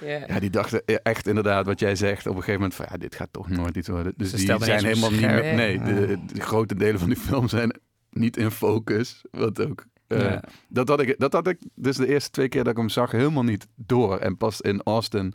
Ja. 0.00 0.20
ja, 0.26 0.40
die 0.40 0.50
dachten 0.50 0.82
echt 1.02 1.26
inderdaad 1.26 1.66
wat 1.66 1.80
jij 1.80 1.96
zegt 1.96 2.26
op 2.26 2.36
een 2.36 2.42
gegeven 2.42 2.54
moment 2.60 2.74
van 2.74 2.86
ja, 2.90 2.96
dit 2.96 3.14
gaat 3.14 3.28
toch 3.30 3.48
nooit 3.48 3.76
iets 3.76 3.88
worden. 3.88 4.12
Dus 4.16 4.30
Ze 4.30 4.36
die 4.36 4.64
zijn 4.64 4.84
helemaal 4.84 5.10
niet 5.10 5.20
meer, 5.20 5.54
nee, 5.54 5.82
de, 5.82 6.18
de 6.32 6.40
grote 6.40 6.74
delen 6.74 6.98
van 6.98 7.08
die 7.08 7.18
film 7.18 7.48
zijn 7.48 7.80
niet 8.10 8.36
in 8.36 8.50
focus, 8.50 9.22
wat 9.30 9.66
ook. 9.66 9.84
eh, 10.06 10.36
dat, 10.68 10.88
had 10.88 11.00
ik, 11.00 11.14
dat 11.18 11.32
had 11.32 11.46
ik 11.48 11.58
dus 11.74 11.96
de 11.96 12.06
eerste 12.06 12.30
twee 12.30 12.48
keer 12.48 12.62
dat 12.64 12.72
ik 12.72 12.78
hem 12.78 12.88
zag 12.88 13.10
helemaal 13.10 13.42
niet 13.42 13.66
door. 13.74 14.18
En 14.18 14.36
pas 14.36 14.60
in 14.60 14.80
Austin, 14.84 15.34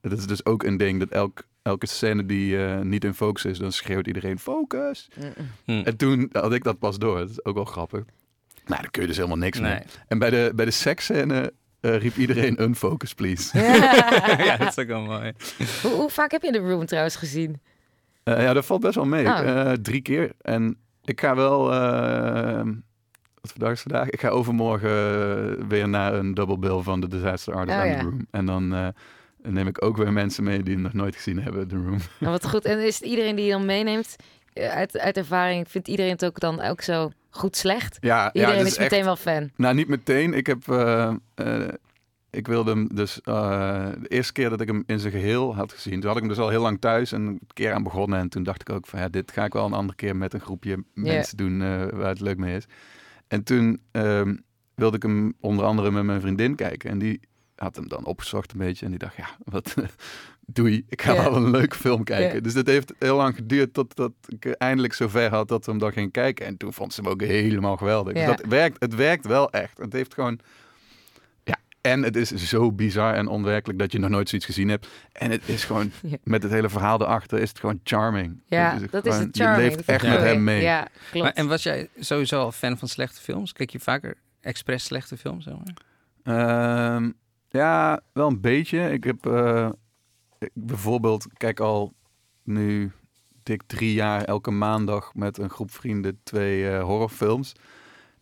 dat 0.00 0.18
is 0.18 0.26
dus 0.26 0.44
ook 0.44 0.62
een 0.62 0.76
ding, 0.76 0.98
dat 0.98 1.08
elk, 1.08 1.42
elke 1.62 1.86
scène 1.86 2.26
die 2.26 2.66
eh, 2.66 2.80
niet 2.80 3.04
in 3.04 3.14
focus 3.14 3.44
is, 3.44 3.58
dan 3.58 3.72
schreeuwt 3.72 4.06
iedereen 4.06 4.38
focus. 4.38 5.08
Hm. 5.64 5.70
En 5.84 5.96
toen 5.96 6.28
had 6.32 6.52
ik 6.52 6.64
dat 6.64 6.78
pas 6.78 6.98
door. 6.98 7.18
Dat 7.18 7.30
is 7.30 7.44
ook 7.44 7.54
wel 7.54 7.64
grappig. 7.64 8.04
Nou, 8.66 8.82
dan 8.82 8.90
kun 8.90 9.02
je 9.02 9.08
dus 9.08 9.16
helemaal 9.16 9.38
niks 9.38 9.58
Nee. 9.58 9.72
mee. 9.72 9.82
En 10.08 10.18
bij 10.18 10.30
de, 10.30 10.52
bij 10.54 10.64
de 10.64 10.70
seksscène 10.70 11.52
eh, 11.80 11.96
riep 11.96 12.16
iedereen 12.16 12.62
unfocus, 12.62 13.14
please. 13.14 13.58
ja, 14.44 14.56
dat 14.56 14.68
is 14.68 14.78
ook 14.78 14.86
wel 14.86 15.02
mooi. 15.02 15.32
hoe, 15.82 15.90
hoe 15.92 16.10
vaak 16.10 16.30
heb 16.30 16.42
je 16.42 16.52
de 16.52 16.58
room 16.58 16.86
trouwens 16.86 17.16
gezien? 17.16 17.60
Eh, 18.22 18.42
ja, 18.42 18.52
dat 18.52 18.66
valt 18.66 18.80
best 18.80 18.94
wel 18.94 19.04
mee. 19.06 19.26
Oh. 19.26 19.38
Eh, 19.40 19.72
drie 19.72 20.00
keer. 20.00 20.32
En 20.40 20.76
ik 21.04 21.20
ga 21.20 21.34
wel... 21.34 21.62
wat 23.40 23.52
dag 23.56 23.72
is 23.72 23.80
vandaag? 23.80 24.10
Ik 24.10 24.20
ga 24.20 24.28
overmorgen 24.28 25.68
weer 25.68 25.88
naar 25.88 26.14
een 26.14 26.34
double 26.34 26.58
bill 26.58 26.80
van 26.82 27.00
de 27.00 27.08
Disaster 27.08 27.54
Artist 27.54 27.76
Oh, 27.76 27.82
and 27.82 27.92
ja. 27.92 27.98
The 27.98 28.04
Room. 28.04 28.26
En 28.30 28.46
dan 28.46 28.92
neem 29.52 29.66
ik 29.66 29.84
ook 29.84 29.96
weer 29.96 30.12
mensen 30.12 30.44
mee 30.44 30.62
die 30.62 30.74
hem 30.74 30.82
nog 30.82 30.92
nooit 30.92 31.16
gezien 31.16 31.38
hebben, 31.42 31.68
The 31.68 31.74
Room. 31.76 31.98
Nou, 32.18 32.32
wat 32.32 32.48
goed. 32.48 32.64
En 32.64 32.78
is 32.86 32.94
het 32.98 33.04
iedereen 33.08 33.36
die 33.36 33.44
je 33.44 33.50
dan 33.50 33.64
meeneemt, 33.64 34.16
eh, 34.52 34.68
uit, 34.68 34.98
uit 34.98 35.16
ervaring, 35.16 35.68
vindt 35.70 35.88
iedereen 35.88 36.12
het 36.12 36.24
ook 36.24 36.40
dan 36.40 36.60
ook 36.60 36.80
zo 36.80 37.10
goed 37.30 37.56
slecht? 37.56 37.96
Ja, 38.00 38.32
Iedereen 38.32 38.54
ja, 38.56 38.60
het 38.60 38.70
is, 38.72 38.76
echt- 38.76 38.90
meteen 38.90 39.04
wel 39.04 39.16
fan. 39.16 39.50
Nou, 39.56 39.74
niet 39.74 39.88
meteen. 39.88 40.34
Ik 40.34 40.46
heb. 40.46 40.68
eh, 40.68 41.14
eh, 41.34 41.68
ik 42.30 42.46
wilde 42.46 42.70
hem 42.70 42.88
dus. 42.94 43.20
de 43.24 44.08
eerste 44.08 44.32
keer 44.32 44.50
dat 44.50 44.60
ik 44.60 44.66
hem 44.68 44.82
in 44.86 44.98
zijn 44.98 45.12
geheel 45.12 45.54
had 45.54 45.72
gezien. 45.72 45.92
Toen 46.00 46.06
had 46.08 46.14
ik 46.16 46.22
hem 46.22 46.28
dus 46.32 46.38
al 46.42 46.48
heel 46.48 46.62
lang 46.62 46.80
thuis 46.80 47.12
en 47.12 47.22
een 47.26 47.40
keer 47.52 47.72
aan 47.72 47.82
begonnen. 47.82 48.18
En 48.18 48.28
toen 48.28 48.42
dacht 48.42 48.60
ik 48.60 48.70
ook 48.70 48.86
van 48.86 48.98
ja, 49.00 49.08
dit 49.08 49.32
ga 49.32 49.44
ik 49.44 49.52
wel 49.52 49.64
een 49.66 49.72
andere 49.72 49.96
keer 49.96 50.16
met 50.16 50.34
een 50.34 50.40
groepje 50.40 50.84
mensen 50.94 51.36
doen 51.36 51.58
waar 51.96 52.08
het 52.08 52.20
leuk 52.20 52.36
mee 52.38 52.56
is. 52.56 52.64
En 53.28 53.42
toen 53.42 53.80
ehm, 53.90 54.36
wilde 54.74 54.96
ik 54.96 55.02
hem 55.02 55.34
onder 55.40 55.64
andere 55.64 55.90
met 55.90 56.04
mijn 56.04 56.20
vriendin 56.20 56.54
kijken. 56.54 56.90
En 56.90 56.98
die 56.98 57.20
had 57.58 57.76
hem 57.76 57.88
dan 57.88 58.04
opgezocht 58.04 58.52
een 58.52 58.58
beetje. 58.58 58.84
En 58.84 58.90
die 58.90 59.00
dacht, 59.00 59.16
ja, 59.16 59.28
wat 59.44 59.74
doei. 60.46 60.84
Ik 60.88 61.02
ga 61.02 61.12
Ja. 61.12 61.22
wel 61.22 61.36
een 61.36 61.50
leuke 61.50 61.76
film 61.76 62.04
kijken. 62.04 62.34
Ja. 62.34 62.40
Dus 62.40 62.54
dat 62.54 62.66
heeft 62.66 62.92
heel 62.98 63.16
lang 63.16 63.34
geduurd 63.34 63.74
totdat 63.74 64.12
ik 64.28 64.46
eindelijk 64.46 64.92
zover 64.94 65.30
had 65.30 65.48
dat 65.48 65.64
we 65.64 65.70
hem 65.70 65.80
dan 65.80 65.92
gingen 65.92 66.10
kijken. 66.10 66.46
En 66.46 66.56
toen 66.56 66.72
vond 66.72 66.92
ze 66.92 67.00
hem 67.00 67.10
ook 67.10 67.20
helemaal 67.20 67.76
geweldig. 67.76 68.14
Ja. 68.16 68.26
Dus 68.26 68.36
dat 68.36 68.46
werkt, 68.46 68.76
het 68.80 68.94
werkt 68.94 69.26
wel 69.26 69.50
echt. 69.50 69.78
Het 69.78 69.92
heeft 69.92 70.14
gewoon... 70.14 70.38
Ja, 71.44 71.56
en 71.80 72.02
het 72.02 72.16
is 72.16 72.30
zo 72.34 72.72
bizar 72.72 73.14
en 73.14 73.26
onwerkelijk 73.28 73.78
dat 73.78 73.92
je 73.92 73.98
nog 73.98 74.10
nooit 74.10 74.28
zoiets 74.28 74.46
gezien 74.46 74.68
hebt. 74.68 74.88
En 75.12 75.30
het 75.30 75.48
is 75.48 75.64
gewoon, 75.64 75.92
Ja. 76.02 76.16
met 76.24 76.42
het 76.42 76.52
hele 76.52 76.68
verhaal 76.68 77.00
erachter, 77.00 77.38
is 77.38 77.48
het 77.48 77.58
gewoon 77.60 77.80
charming. 77.84 78.40
Ja, 78.46 78.78
Het 78.78 78.90
dat 78.90 79.06
is 79.06 79.12
gewoon- 79.12 79.26
het 79.26 79.36
charming. 79.36 79.62
Je 79.70 79.76
leeft 79.76 79.88
echt 79.88 80.06
met 80.06 80.20
hem 80.20 80.44
mee. 80.44 80.62
Ja, 80.62 80.88
klopt. 81.10 81.24
Maar, 81.26 81.34
en 81.34 81.46
was 81.48 81.62
jij 81.62 81.88
sowieso 81.98 82.40
al 82.40 82.52
fan 82.52 82.78
van 82.78 82.88
slechte 82.88 83.20
films? 83.20 83.52
Kijk 83.52 83.70
je 83.70 83.80
vaker 83.80 84.16
expres 84.40 84.84
slechte 84.84 85.16
films? 85.16 85.44
Zeg 85.44 85.54
maar? 85.54 85.74
Ehm, 86.22 87.10
ja, 87.48 88.00
wel 88.12 88.28
een 88.28 88.40
beetje. 88.40 88.90
Ik 88.90 89.04
heb 89.04 89.26
eh, 89.26 89.68
ik 90.38 90.50
bijvoorbeeld, 90.52 91.26
kijk 91.36 91.60
al 91.60 91.92
nu 92.42 92.92
dik 93.42 93.62
drie 93.66 93.92
jaar 93.92 94.24
elke 94.24 94.50
maandag 94.50 95.14
met 95.14 95.38
een 95.38 95.50
groep 95.50 95.70
vrienden 95.70 96.20
twee 96.22 96.70
eh, 96.70 96.82
horrorfilms. 96.82 97.52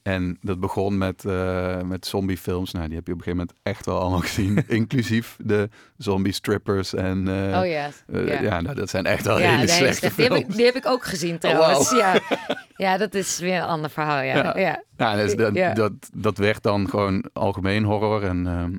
En 0.02 0.38
dat 0.40 0.60
begon 0.60 0.98
met, 0.98 1.24
eh, 1.24 1.80
met 1.80 2.06
zombiefilms. 2.06 2.72
Nou, 2.72 2.86
die 2.86 2.96
heb 2.96 3.06
je 3.06 3.12
op 3.12 3.18
een 3.18 3.24
gegeven 3.24 3.46
moment 3.46 3.66
echt 3.76 3.86
wel 3.86 4.00
allemaal 4.00 4.20
gezien. 4.20 4.64
inclusief 4.68 5.36
de 5.38 5.68
zombie 5.96 6.32
strippers. 6.32 6.94
En 6.94 7.18
oh 7.28 7.66
ja. 7.66 7.90
ja. 8.06 8.40
ja. 8.40 8.60
nou, 8.60 8.74
dat 8.74 8.90
zijn 8.90 9.06
echt 9.06 9.24
wel 9.24 9.40
Ja, 9.40 9.50
hele 9.50 9.68
slechte 9.68 9.96
slecht. 9.96 10.16
die, 10.16 10.24
heb 10.24 10.34
films. 10.34 10.48
ik, 10.48 10.56
die 10.56 10.64
heb 10.64 10.74
ik 10.74 10.86
ook 10.86 11.04
gezien 11.04 11.38
trouwens. 11.38 11.90
Ja. 11.90 12.20
ja, 12.86 12.96
dat 12.96 13.14
is 13.14 13.38
weer 13.38 13.56
een 13.56 13.68
ander 13.68 13.90
verhaal. 13.90 14.22
Ja. 14.22 14.34
Ja. 14.34 14.58
Ja. 14.58 14.82
Ja, 14.96 15.16
dus 15.16 15.36
dat. 15.36 15.76
Dat, 15.76 15.92
dat 16.14 16.38
werd 16.38 16.62
dan 16.62 16.88
gewoon 16.88 17.24
algemeen 17.32 17.84
horror. 17.84 18.22
En 18.22 18.46
ehm, 18.46 18.72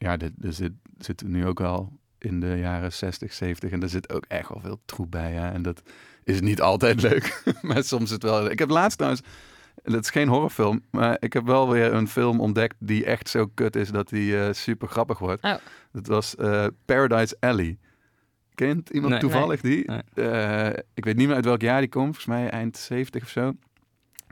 ja, 0.00 0.16
dit, 0.16 0.32
zit, 0.40 0.72
zitten 0.98 1.30
nu 1.30 1.46
ook 1.46 1.58
wel 1.58 1.92
in 2.18 2.40
de 2.40 2.56
jaren 2.58 2.92
60, 2.92 3.32
70. 3.32 3.70
En 3.70 3.82
er 3.82 3.88
zit 3.88 4.12
ook 4.12 4.24
echt 4.28 4.48
wel 4.48 4.60
veel 4.60 4.80
troep 4.84 5.10
bij. 5.10 5.32
Ja. 5.32 5.52
En 5.52 5.62
dat 5.62 5.82
is 6.24 6.40
niet 6.40 6.60
altijd 6.60 7.02
leuk. 7.10 7.42
maar 7.62 7.84
soms 7.84 8.04
is 8.04 8.10
het 8.10 8.22
wel... 8.22 8.50
Ik 8.50 8.58
heb 8.58 8.70
laatst 8.70 8.98
trouwens... 8.98 9.22
Dat 9.82 10.04
is 10.04 10.10
geen 10.10 10.28
horrorfilm, 10.28 10.82
maar 10.90 11.16
ik 11.20 11.32
heb 11.32 11.44
wel 11.46 11.70
weer 11.70 11.92
een 11.92 12.08
film 12.08 12.40
ontdekt 12.40 12.76
die 12.78 13.04
echt 13.04 13.28
zo 13.28 13.46
kut 13.54 13.76
is 13.76 13.90
dat 13.90 14.08
die 14.08 14.40
eh, 14.40 14.52
super 14.52 14.88
grappig 14.88 15.18
wordt. 15.18 15.44
Oh. 15.44 15.54
Dat 15.92 16.06
was 16.06 16.36
eh, 16.36 16.66
Paradise 16.84 17.36
Alley. 17.40 17.78
Kent 18.54 18.90
iemand 18.90 19.12
Nee. 19.12 19.20
toevallig 19.20 19.60
die? 19.60 19.90
Nee. 19.90 20.28
Eh, 20.30 20.78
ik 20.94 21.04
weet 21.04 21.16
niet 21.16 21.26
meer 21.26 21.36
uit 21.36 21.44
welk 21.44 21.60
jaar 21.60 21.80
die 21.80 21.88
komt, 21.88 22.04
volgens 22.16 22.26
mij 22.26 22.50
eind 22.50 22.76
70 22.76 23.22
of 23.22 23.28
zo. 23.28 23.52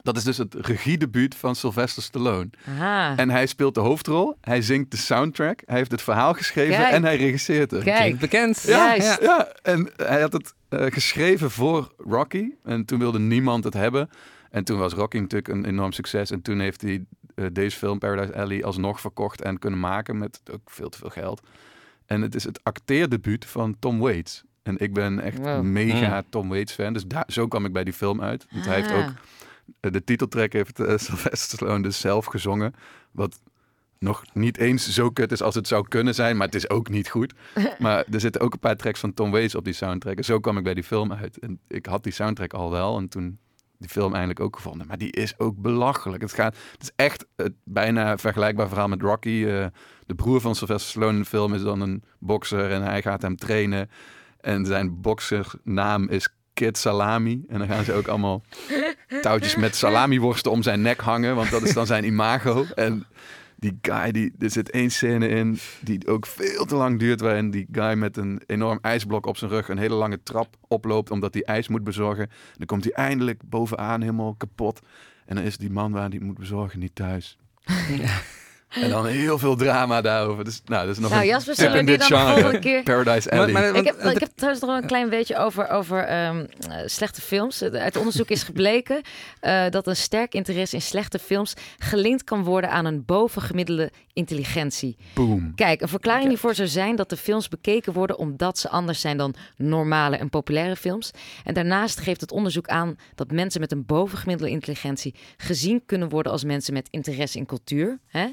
Dat 0.03 0.17
is 0.17 0.25
dus 0.25 0.37
het 0.37 0.55
regiedebuut 0.55 1.35
van 1.35 1.55
Sylvester 1.55 2.03
Stallone. 2.03 2.51
Aha. 2.69 3.17
En 3.17 3.31
hij 3.31 3.47
speelt 3.47 3.75
de 3.75 3.81
hoofdrol, 3.81 4.37
hij 4.41 4.63
zingt 4.63 4.91
de 4.91 4.97
soundtrack, 4.97 5.61
hij 5.67 5.77
heeft 5.77 5.91
het 5.91 6.03
verhaal 6.03 6.33
geschreven 6.35 6.77
Kijk. 6.77 6.93
en 6.93 7.03
hij 7.05 7.17
regisseert 7.17 7.71
het. 7.71 7.83
Kijk. 7.83 8.01
Klinkt 8.01 8.21
bekend. 8.21 8.63
Ja, 8.67 8.93
ja. 8.95 9.03
juist. 9.03 9.21
Ja, 9.23 9.53
en 9.63 9.91
hij 9.97 10.21
had 10.21 10.33
het 10.33 10.55
eh, 10.69 10.85
geschreven 10.89 11.51
voor 11.51 11.93
Rocky. 11.97 12.49
En 12.65 12.85
toen 12.85 12.99
wilde 12.99 13.19
niemand 13.19 13.65
het 13.65 13.75
hebben. 13.75 14.11
En 14.51 14.65
toen 14.65 14.79
was 14.79 14.93
Rocky 14.93 15.19
natuurlijk 15.19 15.49
een 15.49 15.65
enorm 15.65 15.93
succes. 15.93 16.31
En 16.31 16.43
toen 16.43 16.61
heeft 16.61 16.81
hij 16.83 17.05
eh, 17.35 17.45
deze 17.53 17.77
film, 17.77 17.99
Paradise 17.99 18.35
Alley, 18.35 18.65
alsnog 18.65 19.01
verkocht 19.01 19.43
en 19.43 19.59
kunnen 19.59 19.81
maken 19.81 20.19
met 20.19 20.41
ook 20.53 20.71
veel 20.71 20.89
te 20.89 20.99
veel 20.99 21.11
geld. 21.11 21.41
En 22.07 22.23
het 22.23 22.35
is 22.35 22.45
het 22.45 22.61
acteerdebuut 22.63 23.45
van 23.45 23.77
Tom 23.79 23.99
Waits. 23.99 24.43
En 24.63 24.79
ik 24.79 24.93
ben 24.95 25.21
echt 25.21 25.39
Wow. 25.39 25.63
mega 25.63 26.23
Tom 26.31 26.49
Waits 26.49 26.73
fan. 26.73 26.93
Dus 26.93 27.07
daar, 27.07 27.25
zo 27.27 27.47
kwam 27.49 27.65
ik 27.65 27.73
bij 27.73 27.85
die 27.85 27.93
film 27.93 28.23
uit. 28.23 28.47
Want 28.51 28.65
hij 28.65 28.75
heeft 28.75 28.91
Ah. 28.91 28.97
ook 28.99 29.13
de 29.81 30.05
titeltrack 30.05 30.53
heeft 30.53 30.81
eh, 30.81 30.87
Sylvester 30.99 31.59
Stallone 31.59 31.83
dus 31.83 32.01
zelf 32.01 32.25
gezongen. 32.25 32.75
Wat 33.11 33.41
nog 33.99 34.25
niet 34.33 34.59
eens 34.59 34.89
zo 34.89 35.11
kut 35.11 35.33
is 35.33 35.43
als 35.43 35.55
het 35.55 35.69
zou 35.69 35.89
kunnen 35.89 36.15
zijn, 36.15 36.37
maar 36.37 36.47
het 36.47 36.55
is 36.55 36.71
ook 36.71 36.89
niet 36.89 37.09
goed. 37.09 37.35
Maar 37.79 38.05
er 38.11 38.21
zitten 38.21 38.41
ook 38.41 38.53
een 38.53 38.59
paar 38.59 38.77
tracks 38.77 39.01
van 39.01 39.15
Tom 39.15 39.31
Waits 39.31 39.55
op 39.55 39.65
die 39.65 39.73
soundtrack. 39.73 40.17
En 40.17 40.25
zo 40.25 40.41
kwam 40.41 40.59
ik 40.59 40.65
bij 40.65 40.75
die 40.75 40.85
film 40.85 41.13
uit. 41.13 41.39
En 41.39 41.61
ik 41.69 41.87
had 41.87 42.03
die 42.03 42.13
soundtrack 42.13 42.53
al 42.53 42.71
wel 42.71 42.97
en 42.97 43.09
toen 43.09 43.39
die 43.79 43.89
film 43.89 44.13
eindelijk 44.13 44.41
ook 44.41 44.57
gevonden. 44.57 44.87
Maar 44.87 44.99
die 44.99 45.13
is 45.13 45.39
ook 45.39 45.57
belachelijk. 45.57 46.23
Het, 46.23 46.33
gaat, 46.33 46.57
het 46.73 46.83
is 46.83 46.91
echt 46.97 47.27
het 47.37 47.53
bijna 47.65 48.19
vergelijkbaar 48.19 48.69
verhaal 48.69 48.89
met 48.89 49.03
Rocky. 49.03 49.45
Eh, 49.47 49.67
de 50.07 50.15
broer 50.15 50.41
van 50.41 50.55
Sylvester 50.55 50.91
Stallone 50.91 51.13
in 51.13 51.23
de 51.23 51.29
film 51.29 51.55
is 51.55 51.63
dan 51.63 51.81
een 51.81 52.03
bokser 52.19 52.71
en 52.71 52.83
hij 52.83 53.03
gaat 53.03 53.23
hem 53.23 53.37
trainen. 53.37 53.91
En 54.41 54.67
zijn 54.67 55.01
boksernaam 55.01 56.09
is 56.09 56.29
Kid 56.59 56.79
Salami. 56.79 57.45
En 57.49 57.59
dan 57.59 57.69
gaan 57.69 57.85
ze 57.85 57.93
ook 57.93 58.07
allemaal 58.07 58.43
touwtjes 59.21 59.57
met 59.57 59.77
salamiworsten 59.77 60.51
om 60.51 60.63
zijn 60.63 60.83
nek 60.83 61.01
hangen, 61.01 61.35
want 61.35 61.51
dat 61.51 61.63
is 61.63 61.75
dan 61.75 61.87
zijn 61.87 62.05
imago. 62.05 62.65
En 62.75 63.07
die 63.57 63.79
guy, 63.83 64.11
die, 64.11 64.33
er 64.39 64.51
zit 64.51 64.71
één 64.71 64.91
scène 64.91 65.29
in 65.29 65.59
die 65.81 66.07
ook 66.07 66.27
veel 66.27 66.65
te 66.65 66.75
lang 66.75 66.99
duurt, 66.99 67.21
waarin 67.21 67.51
die 67.51 67.69
guy 67.73 67.95
met 67.95 68.17
een 68.17 68.43
enorm 68.47 68.79
ijsblok 68.83 69.27
op 69.27 69.37
zijn 69.37 69.51
rug 69.51 69.69
een 69.69 69.79
hele 69.79 69.95
lange 69.95 70.23
trap 70.23 70.57
oploopt, 70.69 71.11
omdat 71.11 71.35
hij 71.35 71.45
ijs 71.45 71.69
moet 71.69 71.85
bezorgen. 71.85 72.31
Dan 72.57 72.67
komt 72.67 72.85
hij 72.85 72.93
eindelijk 72.93 73.43
bovenaan 73.45 74.01
helemaal 74.01 74.35
kapot. 74.35 74.81
En 75.27 75.35
dan 75.35 75.45
is 75.45 75.57
die 75.57 75.71
man 75.71 75.93
waar 75.93 76.11
het 76.11 76.21
moet 76.21 76.39
bezorgen 76.39 76.79
niet 76.79 76.95
thuis. 76.95 77.39
En 78.69 78.91
dan 78.91 79.07
heel 79.07 79.39
veel 79.39 79.57
drama 79.57 80.01
daarover. 80.01 80.45
Dus, 80.45 80.61
nou, 80.65 80.87
dat 80.87 80.97
is 80.97 81.01
nog 81.03 81.11
Nou, 81.11 81.23
een 81.23 81.29
Jasper, 81.29 81.55
tip 81.55 81.67
in 81.67 81.73
we 81.73 81.79
die 81.79 81.87
dit 81.99 81.99
dan 81.99 82.09
de 82.09 82.15
genre. 82.17 82.33
volgende 82.33 82.59
keer- 82.59 82.83
Paradise 82.83 83.31
Alley. 83.31 83.53
Maar- 83.53 83.63
maar- 83.63 83.77
Ik 83.77 83.85
heb, 83.87 83.97
ik 84.01 84.19
heb 84.21 84.31
trouwens 84.35 84.65
nog 84.65 84.77
een 84.81 84.87
klein 84.87 85.09
beetje 85.09 85.37
over, 85.39 85.69
over 85.69 86.05
ehm, 86.05 86.45
eh, 86.69 86.77
slechte 86.87 87.21
films. 87.21 87.63
Uit 87.63 87.97
onderzoek 87.97 88.29
is 88.29 88.43
gebleken 88.43 89.01
eh, 89.41 89.65
dat 89.71 89.87
een 89.87 89.97
sterk 89.97 90.35
interesse 90.35 90.77
in 90.77 90.83
slechte 90.83 91.19
films 91.19 91.55
gelinkt 91.79 92.25
kan 92.25 92.45
worden 92.45 92.71
aan 92.71 92.85
een 92.85 93.05
bovengemiddelde 93.05 93.91
intelligentie. 94.13 94.97
Boom. 95.15 95.53
Kijk, 95.55 95.81
een 95.81 95.89
verklaring 95.89 96.29
hiervoor 96.29 96.55
zou 96.55 96.69
zijn 96.69 96.97
dat 96.97 97.11
de 97.11 97.17
films 97.17 97.49
bekeken 97.49 97.93
worden 97.93 98.19
omdat 98.19 98.59
ze 98.59 98.69
anders 98.69 99.01
zijn 99.01 99.17
dan 99.17 99.35
normale 99.57 100.17
en 100.17 100.31
populaire 100.31 100.77
films. 100.77 101.11
En 101.45 101.55
daarnaast 101.55 102.01
geeft 102.01 102.21
het 102.21 102.33
onderzoek 102.33 102.67
aan 102.69 102.97
dat 103.15 103.31
mensen 103.31 103.61
met 103.61 103.73
een 103.73 103.87
bovengemiddelde 103.87 104.53
intelligentie 104.53 105.15
gezien 105.37 105.83
kunnen 105.87 106.09
worden 106.09 106.33
als 106.33 106.45
mensen 106.45 106.73
met 106.73 106.89
interesse 106.91 107.39
in 107.39 107.47
cultuur. 107.47 107.99
Hè? 108.07 108.27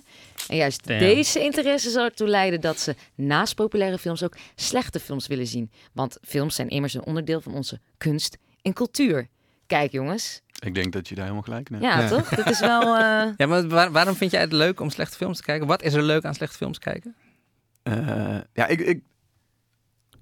En 0.48 0.56
juist 0.56 0.88
Damn. 0.88 1.00
deze 1.00 1.40
interesse 1.44 1.90
zou 1.90 2.06
ertoe 2.06 2.28
leiden 2.28 2.62
dat 2.62 2.80
ze 2.80 2.96
naast 3.16 3.56
populaire 3.56 3.98
films 3.98 4.24
ook 4.24 4.36
slechte 4.56 5.00
films 5.00 5.28
willen 5.28 5.48
zien. 5.48 5.72
Want 5.94 6.18
films 6.22 6.56
zijn 6.56 6.70
immers 6.70 6.94
een 6.94 7.06
onderdeel 7.06 7.42
van 7.42 7.54
onze 7.54 7.80
kunst 7.98 8.38
en 8.62 8.74
cultuur. 8.74 9.28
Kijk 9.68 9.92
jongens, 9.92 10.42
Ik 10.60 10.74
denk 10.76 10.94
dat 10.94 11.08
je 11.08 11.16
daar 11.16 11.24
helemaal 11.24 11.44
gelijk 11.46 11.70
in 11.70 11.76
hebt. 11.76 11.86
ja, 11.88 12.02
Ja. 12.02 12.08
toch? 12.08 12.30
Dat 12.30 12.50
is 12.50 12.60
wel... 12.60 12.82
eh, 12.98 13.28
Ja, 13.38 13.46
maar 13.48 13.68
waar- 13.68 13.92
waarom 13.92 14.16
vind 14.16 14.32
jij 14.32 14.42
het 14.42 14.52
leuk 14.52 14.80
om 14.80 14.90
slechte 14.90 15.18
films 15.18 15.38
te 15.38 15.44
kijken? 15.44 15.68
Wat 15.68 15.82
is 15.84 15.94
er 15.94 16.04
leuk 16.04 16.24
aan 16.26 16.34
slechte 16.34 16.58
films 16.58 16.80
kijken? 16.80 17.16
Eh, 17.84 18.38
ja, 18.54 18.68
ik, 18.68 18.80
ik, 18.80 19.02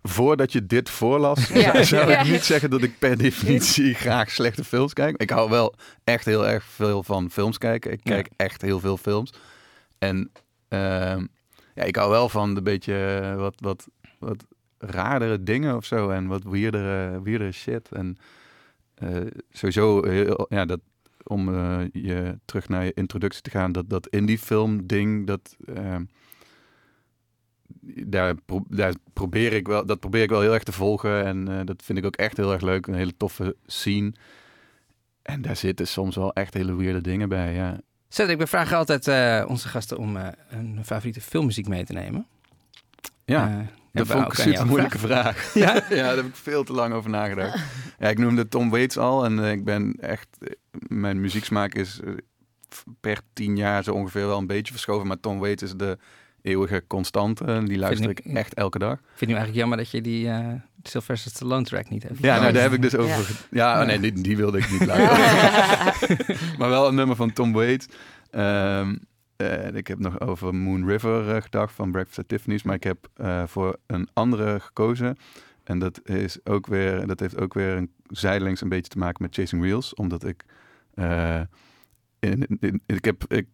voordat 0.01 0.51
je 0.51 0.65
dit 0.65 0.89
voorlas, 0.89 1.47
Ja. 1.53 1.83
zou, 1.83 2.09
Ja. 2.11 2.19
ik 2.21 2.27
niet 2.31 2.43
zeggen 2.43 2.69
dat 2.69 2.81
ik 2.83 2.99
per 2.99 3.17
definitie 3.17 3.93
graag 3.93 4.31
slechte 4.31 4.63
films 4.63 4.93
kijk. 4.93 5.21
Ik 5.21 5.29
hou 5.29 5.49
wel 5.49 5.75
echt 6.03 6.25
heel 6.25 6.47
erg 6.47 6.63
veel 6.63 7.03
van 7.03 7.29
films 7.31 7.57
kijken. 7.57 7.91
Ik 7.91 7.99
Ja. 8.03 8.11
kijk 8.13 8.29
echt 8.35 8.61
heel 8.61 8.79
veel 8.79 8.97
films. 8.97 9.31
En 10.07 10.31
ehm, 10.67 11.25
ja, 11.75 11.83
ik 11.83 11.95
hou 11.95 12.09
wel 12.09 12.29
van 12.29 12.57
een 12.57 12.63
beetje 12.63 13.19
eh, 13.21 13.35
wat, 13.35 13.55
wat, 13.57 13.87
wat 14.19 14.45
raardere 14.77 15.43
dingen 15.43 15.75
of 15.75 15.85
zo. 15.85 16.09
En 16.09 16.27
wat 16.27 16.43
weirdere, 16.43 17.21
weirdere 17.21 17.51
shit. 17.51 17.91
En 17.91 18.17
eh, 18.95 19.25
sowieso, 19.51 20.05
heel, 20.05 20.45
ja, 20.49 20.65
dat, 20.65 20.79
om 21.23 21.55
eh, 21.55 21.81
je 21.91 22.39
terug 22.45 22.69
naar 22.69 22.85
je 22.85 22.93
introductie 22.93 23.41
te 23.41 23.49
gaan, 23.49 23.71
dat, 23.71 23.89
dat 23.89 24.07
indie 24.07 24.39
film 24.39 24.87
ding, 24.87 25.27
dat... 25.27 25.55
ehm, 25.65 26.03
daar, 28.05 28.35
daar 28.67 28.93
probeer 29.13 29.53
ik 29.53 29.67
wel, 29.67 29.85
dat 29.85 29.99
probeer 29.99 30.23
ik 30.23 30.29
wel 30.29 30.41
heel 30.41 30.53
erg 30.53 30.63
te 30.63 30.71
volgen. 30.71 31.25
En 31.25 31.47
eh, 31.47 31.65
dat 31.65 31.83
vind 31.83 31.97
ik 31.97 32.05
ook 32.05 32.15
echt 32.15 32.37
heel 32.37 32.51
erg 32.51 32.61
leuk. 32.61 32.87
Een 32.87 32.93
hele 32.93 33.17
toffe 33.17 33.55
scene. 33.65 34.13
En 35.21 35.41
daar 35.41 35.55
zitten 35.55 35.87
soms 35.87 36.15
wel 36.15 36.33
echt 36.33 36.53
hele 36.53 36.75
weirde 36.75 37.01
dingen 37.01 37.29
bij. 37.29 37.53
Ja, 37.53 37.81
Cedric, 38.13 38.37
we 38.37 38.47
vragen 38.47 38.77
altijd 38.77 39.07
eh, 39.07 39.43
onze 39.47 39.67
gasten 39.67 39.97
om 39.97 40.17
eh, 40.17 40.27
een 40.49 40.79
favoriete 40.85 41.21
filmmuziek 41.21 41.67
mee 41.67 41.85
te 41.85 41.93
nemen. 41.93 42.27
ja 43.25 43.47
Eh, 43.49 43.67
dat 43.91 44.07
vond 44.07 44.19
ik 44.19 44.25
ook 44.25 44.37
een 44.37 44.43
super 44.43 44.65
moeilijke 44.65 44.97
vraag. 44.97 45.53
Ja? 45.53 45.73
ja, 45.89 46.03
daar 46.03 46.15
heb 46.15 46.25
ik 46.25 46.35
veel 46.35 46.63
te 46.63 46.73
lang 46.73 46.93
over 46.93 47.09
nagedacht. 47.09 47.59
Ja, 47.99 48.09
ik 48.09 48.17
noemde 48.17 48.47
Tom 48.47 48.69
Waits 48.69 48.97
al. 48.97 49.25
En 49.25 49.39
ik 49.39 49.63
ben 49.63 49.95
echt... 49.99 50.27
Mijn 50.87 51.21
muzieksmaak 51.21 51.73
is 51.73 51.99
per 52.99 53.19
tien 53.33 53.57
jaar 53.57 53.83
zo 53.83 53.93
ongeveer 53.93 54.27
wel 54.27 54.37
een 54.37 54.47
beetje 54.47 54.73
verschoven. 54.73 55.07
Maar 55.07 55.19
Tom 55.19 55.39
Waits 55.39 55.63
is 55.63 55.75
de 55.75 55.97
eeuwige 56.43 56.83
constante. 56.87 57.63
Die 57.65 57.77
luister 57.77 58.09
ik 58.09 58.19
ik- 58.19 58.35
echt 58.35 58.53
elke 58.53 58.79
dag. 58.79 58.93
Ik 58.93 58.99
vind 59.05 59.19
het 59.19 59.29
nu 59.29 59.35
eigenlijk 59.35 59.59
jammer 59.59 59.77
dat 59.77 59.91
je 59.91 60.01
die 60.01 60.29
eh 60.29 60.47
Sylvester 60.83 61.31
Stallone 61.31 61.63
track 61.63 61.89
niet 61.89 62.03
hebt. 62.03 62.19
Ja, 62.19 62.39
nou, 62.39 62.53
daar 62.53 62.61
heb 62.61 62.73
ik 62.73 62.81
dus 62.81 62.95
over. 62.95 63.45
Ja. 63.51 63.81
oh, 63.81 63.87
nee, 63.87 63.99
die, 63.99 64.11
die 64.21 64.37
wilde 64.37 64.57
ik 64.57 64.71
niet 64.71 64.85
luisteren. 64.95 66.37
maar 66.59 66.69
wel 66.69 66.87
een 66.87 66.95
nummer 66.95 67.15
van 67.15 67.33
Tom 67.33 67.53
Waits. 67.53 67.85
Ehm, 68.29 68.95
eh, 69.35 69.73
ik 69.75 69.87
heb 69.87 69.99
nog 69.99 70.19
over 70.19 70.55
Moon 70.55 70.87
River 70.87 71.35
eh, 71.35 71.41
gedacht 71.41 71.73
van 71.73 71.91
Breakfast 71.91 72.19
at 72.19 72.27
Tiffany's. 72.27 72.63
Maar 72.63 72.75
ik 72.75 72.83
heb 72.83 73.07
eh, 73.15 73.43
voor 73.47 73.77
een 73.87 74.07
andere 74.13 74.59
gekozen. 74.59 75.17
En 75.63 75.79
dat, 75.79 76.01
is 76.09 76.37
ook 76.45 76.67
weer, 76.67 77.07
dat 77.07 77.19
heeft 77.19 77.39
ook 77.39 77.53
weer 77.53 77.75
een 77.75 77.91
zijdelings 78.07 78.61
een 78.61 78.69
beetje 78.69 78.91
te 78.91 78.97
maken 78.97 79.21
met 79.23 79.35
Chasing 79.35 79.61
Wheels. 79.61 79.93
Omdat 79.93 80.25
ik... 80.25 80.43
eh, 80.93 81.41
in, 82.19 82.45
in- 82.45 82.57
in- 82.59 82.81
ik 82.85 83.05
heb... 83.05 83.23
Ik, 83.27 83.47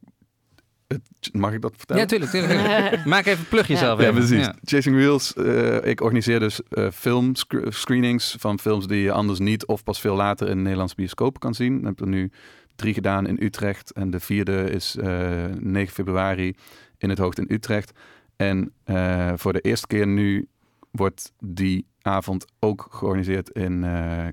mag 1.32 1.54
ik 1.54 1.62
dat 1.62 1.74
vertellen? 1.78 2.02
Ja, 2.02 2.08
tuurlijk. 2.08 2.32
tuurlijk, 2.32 2.54
tuurlijk. 2.60 3.06
Maak 3.16 3.26
even, 3.26 3.48
plug 3.48 3.68
jezelf 3.68 4.00
Ja, 4.00 4.08
even. 4.10 4.16
precies. 4.26 4.46
Ja. 4.46 4.56
Chasing 4.64 4.96
Wheels. 4.96 5.34
eh, 5.34 5.86
ik 5.86 6.02
organiseer 6.02 6.40
dus 6.40 6.62
eh 6.70 6.88
filmscreenings 6.92 8.36
van 8.40 8.60
films 8.60 8.88
die 8.88 9.02
je 9.02 9.12
anders 9.12 9.40
niet 9.40 9.66
of 9.66 9.84
pas 9.84 10.00
veel 10.00 10.16
later 10.16 10.50
in 10.50 10.62
Nederlandse 10.62 10.96
bioscopen 10.96 11.40
kan 11.40 11.54
zien. 11.54 11.80
Ik 11.80 11.86
heb 11.86 12.00
er 12.00 12.08
nu 12.08 12.32
drie 12.76 12.94
gedaan 12.94 13.28
in 13.28 13.38
Utrecht 13.40 13.92
en 13.92 14.10
de 14.12 14.20
vierde 14.20 14.70
is 14.72 14.96
eh 14.96 15.46
9 15.60 15.94
februari 15.94 16.56
in 16.98 17.10
het 17.10 17.18
Hoogd 17.18 17.40
in 17.40 17.46
Utrecht. 17.48 17.92
En 18.36 18.72
eh, 18.84 19.32
voor 19.36 19.54
de 19.54 19.62
eerste 19.62 19.88
keer 19.88 20.08
nu 20.08 20.48
wordt 20.92 21.32
die 21.40 21.86
avond 22.02 22.46
ook 22.60 22.88
georganiseerd 22.92 23.50
in 23.50 23.84
eh, 23.84 24.26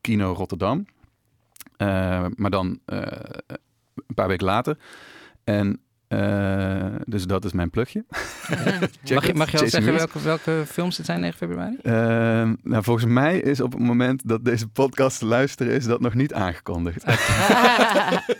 Kino 0.00 0.32
Rotterdam. 0.32 0.84
Eh, 1.76 2.26
maar 2.34 2.50
dan 2.50 2.78
eh, 2.84 3.02
een 4.06 4.14
paar 4.14 4.28
weken 4.28 4.46
later. 4.46 4.76
En 5.44 5.80
eh, 6.10 6.86
dus 7.04 7.24
dat 7.26 7.44
is 7.44 7.52
mijn 7.52 7.70
plugje. 7.70 8.04
Mag 9.14 9.26
je, 9.26 9.34
mag 9.34 9.50
je 9.50 9.60
al 9.60 9.66
zeggen 9.66 9.92
welke, 9.94 10.20
welke 10.20 10.62
films 10.66 10.96
het 10.96 11.06
zijn 11.06 11.20
9 11.20 11.36
februari? 11.36 11.76
Ehm, 11.82 12.54
nou, 12.62 12.82
volgens 12.82 13.06
mij 13.06 13.38
is 13.40 13.60
op 13.60 13.72
het 13.72 13.80
moment 13.80 14.28
dat 14.28 14.44
deze 14.44 14.68
podcast 14.68 15.18
te 15.18 15.26
luisteren 15.26 15.72
is 15.72 15.84
dat 15.84 16.00
nog 16.00 16.14
niet 16.14 16.34
aangekondigd. 16.34 17.04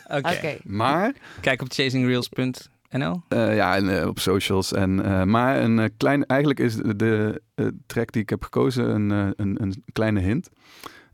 Oké. 0.09 0.57
Maar 0.64 1.12
Kijk 1.41 1.62
op 1.62 1.68
chasingreels.nl. 1.73 3.23
eh, 3.29 3.55
ja, 3.57 3.77
en, 3.77 4.09
op 4.09 4.18
socials. 4.18 4.73
En, 4.73 5.05
eh, 5.05 5.23
maar 5.23 5.62
een 5.62 5.97
klein, 5.97 6.27
eigenlijk 6.27 6.61
is 6.61 6.75
de, 6.77 6.97
de 6.97 7.43
track 7.87 8.12
die 8.12 8.23
ik 8.23 8.31
heb 8.31 8.43
gekozen 8.43 8.95
een, 8.95 9.11
een, 9.37 9.62
een 9.62 9.85
kleine 9.93 10.21
hint. 10.21 10.49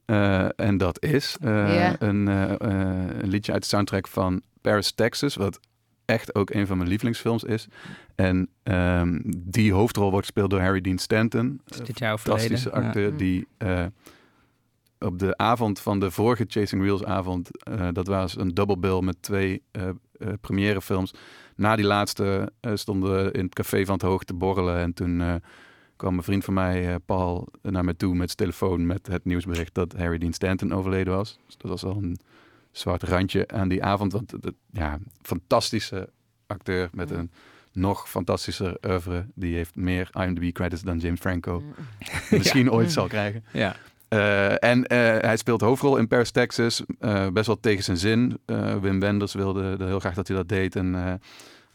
Eh, 0.04 0.60
en 0.60 0.76
dat 0.76 1.02
is 1.02 1.36
eh, 1.40 1.92
een, 1.98 2.26
een 2.26 3.28
liedje 3.28 3.52
uit 3.52 3.62
de 3.62 3.68
soundtrack 3.68 4.08
van 4.08 4.42
Paris, 4.60 4.92
Texas, 4.92 5.34
wat 5.34 5.60
echt 6.06 6.34
ook 6.34 6.50
een 6.50 6.66
van 6.66 6.76
mijn 6.76 6.88
lievelingsfilms 6.88 7.44
is. 7.44 7.68
En 8.14 8.48
ehm, 8.62 9.20
die 9.36 9.72
hoofdrol 9.72 10.10
wordt 10.10 10.26
gespeeld 10.26 10.50
door 10.50 10.60
Harry 10.60 10.80
Dean 10.80 10.98
Stanton. 10.98 11.60
Is 11.68 11.76
dit 11.76 11.98
jaar 11.98 12.12
overleden? 12.12 12.40
fantastische 12.40 12.72
acteur 12.72 13.16
die 13.16 13.46
eh, 13.56 13.84
op 14.98 15.18
de 15.18 15.36
avond 15.36 15.80
van 15.80 16.00
de 16.00 16.10
vorige 16.10 16.44
Chasing 16.48 16.82
Wheels 16.82 17.04
avond, 17.04 17.64
eh, 17.64 17.88
dat 17.92 18.06
was 18.06 18.36
een 18.36 18.54
double 18.54 18.78
bill 18.78 19.00
met 19.00 19.22
twee 19.22 19.62
eh 19.70 19.88
eh, 20.18 20.28
première 20.40 20.82
films. 20.82 21.14
Na 21.56 21.76
die 21.76 21.84
laatste 21.84 22.52
stonden 22.74 23.24
we 23.24 23.30
in 23.32 23.44
het 23.44 23.54
café 23.54 23.84
van 23.84 23.94
het 23.94 24.02
Hoog 24.02 24.24
te 24.24 24.34
borrelen 24.34 24.78
en 24.78 24.92
toen 24.92 25.42
kwam 25.96 26.16
een 26.16 26.22
vriend 26.22 26.44
van 26.44 26.54
mij, 26.54 26.98
Paul, 26.98 27.48
naar 27.62 27.84
me 27.84 27.96
toe 27.96 28.14
met 28.14 28.26
zijn 28.26 28.36
telefoon 28.36 28.86
met 28.86 29.06
het 29.06 29.24
nieuwsbericht 29.24 29.74
dat 29.74 29.92
Harry 29.92 30.18
Dean 30.18 30.32
Stanton 30.32 30.72
overleden 30.72 31.16
was. 31.16 31.38
Dus 31.46 31.56
dat 31.56 31.70
was 31.70 31.84
al 31.84 31.96
een 31.96 32.18
zwart 32.78 33.02
randje 33.02 33.48
aan 33.48 33.68
die 33.68 33.84
avond, 33.84 34.12
want 34.12 34.32
ja, 34.70 34.98
fantastische 35.22 36.08
acteur 36.46 36.88
met 36.92 37.10
een 37.10 37.30
nog 37.72 38.08
fantastischer 38.08 38.76
oeuvre. 38.86 39.26
Die 39.34 39.54
heeft 39.54 39.76
meer 39.76 40.08
IMDb 40.12 40.52
credits 40.52 40.82
dan 40.82 40.98
James 40.98 41.20
Franco 41.20 41.62
misschien 42.30 42.72
ooit 42.72 42.92
zal 42.92 43.06
krijgen. 43.06 43.44
Ja. 43.52 43.76
Eh, 44.08 44.64
en 44.64 44.86
eh, 44.86 44.98
hij 44.98 45.36
speelt 45.36 45.60
de 45.60 45.66
hoofdrol 45.66 45.96
in 45.96 46.08
Paris, 46.08 46.30
Texas. 46.30 46.82
Eh, 46.98 47.28
best 47.28 47.46
wel 47.46 47.60
tegen 47.60 47.84
zijn 47.84 47.96
zin. 47.96 48.38
Eh, 48.44 48.76
Wim 48.76 49.00
Wenders 49.00 49.34
wilde 49.34 49.76
heel 49.78 50.00
graag 50.00 50.14
dat 50.14 50.28
hij 50.28 50.36
dat 50.36 50.48
deed. 50.48 50.76
En 50.76 50.94
eh, 50.94 51.02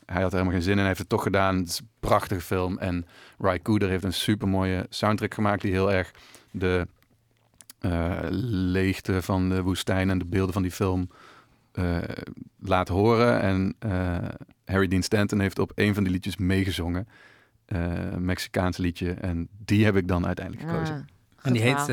hij 0.06 0.22
had 0.22 0.32
er 0.32 0.38
helemaal 0.38 0.52
geen 0.52 0.62
zin 0.62 0.72
in. 0.72 0.78
Hij 0.78 0.88
heeft 0.88 1.00
het 1.00 1.10
toch 1.10 1.24
gedaan. 1.24 1.58
Het 1.58 1.68
is 1.68 1.80
een 1.80 1.90
prachtige 2.00 2.42
film. 2.42 2.78
En 2.78 3.06
Ry 3.40 3.60
Cooder 3.60 3.90
heeft 3.90 4.04
een 4.04 4.14
super 4.14 4.48
mooie 4.48 4.86
soundtrack 4.90 5.34
gemaakt. 5.34 5.62
Die 5.62 5.72
heel 5.72 5.92
erg 5.92 6.12
de 6.52 6.88
eh, 7.82 8.20
leegte 8.30 9.22
van 9.22 9.50
de 9.50 9.62
woestijn 9.62 10.10
en 10.10 10.18
de 10.18 10.26
beelden 10.26 10.54
van 10.54 10.62
die 10.62 10.72
film 10.72 11.10
eh, 11.72 11.98
laat 12.60 12.88
horen. 12.88 13.42
En 13.42 13.76
eh, 13.80 14.18
Harry 14.66 14.88
Dean 14.88 15.04
Stanton 15.04 15.40
heeft 15.40 15.60
op 15.60 15.72
een 15.76 15.94
van 15.94 16.04
die 16.04 16.12
liedjes 16.12 16.38
meegezongen. 16.38 17.08
Eh, 17.66 18.12
een 18.12 18.26
Mexicaans 18.26 18.78
liedje. 18.78 19.12
En 19.12 19.48
die 19.66 19.86
heb 19.86 19.96
ik 19.96 20.08
dan 20.08 20.26
uiteindelijk 20.26 20.70
gekozen. 20.70 20.96
Ah, 20.96 21.46
En 21.46 21.54
die 21.54 21.62
heet 21.62 21.88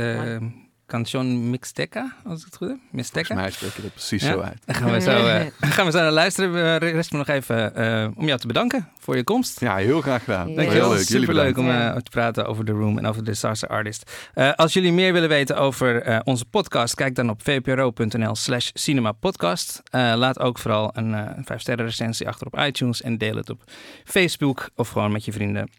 Canción 0.88 1.50
Mixteca, 1.50 2.14
als 2.24 2.38
ik 2.38 2.44
het 2.44 2.56
goed 2.56 2.68
heb. 2.68 2.76
Volgens 2.76 2.92
Mixteca. 3.12 3.34
mij 3.34 3.50
spreek 3.50 3.72
je 3.72 3.82
dat 3.82 3.92
precies 3.92 4.22
Ja. 4.22 4.32
zo 4.32 4.40
uit. 4.40 4.58
Dan 4.64 4.74
gaan 4.74 4.90
we 4.92 5.00
zo, 5.00 5.10
eh, 5.26 5.46
gaan 5.60 5.84
we 5.86 5.92
zo 5.92 5.98
naar 5.98 6.10
luisteren. 6.10 6.52
We 6.52 6.76
rest 6.76 7.12
me 7.12 7.18
nog 7.18 7.28
even 7.28 7.74
eh, 7.74 8.08
om 8.14 8.26
jou 8.26 8.38
te 8.40 8.46
bedanken 8.46 8.88
voor 8.98 9.16
je 9.16 9.24
komst. 9.24 9.60
Ja, 9.60 9.76
heel 9.76 10.00
graag 10.00 10.24
gedaan. 10.24 10.48
Ja. 10.48 10.54
Dankjewel. 10.54 10.82
Heel 10.88 10.96
leuk. 10.98 11.08
Jullie 11.08 11.20
Superleuk 11.26 11.54
bedankt. 11.54 11.84
om 11.90 11.96
eh, 11.96 12.02
te 12.02 12.10
praten 12.10 12.46
over 12.46 12.64
The 12.64 12.72
Room 12.72 12.98
en 12.98 13.06
over 13.06 13.24
de 13.24 13.30
Disaster 13.30 13.68
Artist. 13.68 14.12
Eh, 14.34 14.52
als 14.52 14.72
jullie 14.72 14.92
meer 14.92 15.12
willen 15.12 15.28
weten 15.28 15.56
over 15.56 16.02
eh, 16.02 16.18
onze 16.24 16.44
podcast, 16.44 16.94
kijk 16.94 17.14
dan 17.14 17.30
op 17.30 17.42
vpro.nl 17.42 18.34
slash 18.34 18.70
cinemapodcast. 18.74 19.82
Eh, 19.90 20.12
laat 20.16 20.38
ook 20.40 20.58
vooral 20.58 20.90
een 20.94 21.14
eh, 21.14 21.20
een 21.36 21.44
5-sterren 21.44 21.84
recensie 21.84 22.28
achter 22.28 22.46
op 22.46 22.58
iTunes 22.58 23.02
en 23.02 23.18
deel 23.18 23.36
het 23.36 23.50
op 23.50 23.62
Facebook 24.04 24.68
of 24.76 24.88
gewoon 24.88 25.12
met 25.12 25.24
je 25.24 25.32
vrienden. 25.32 25.70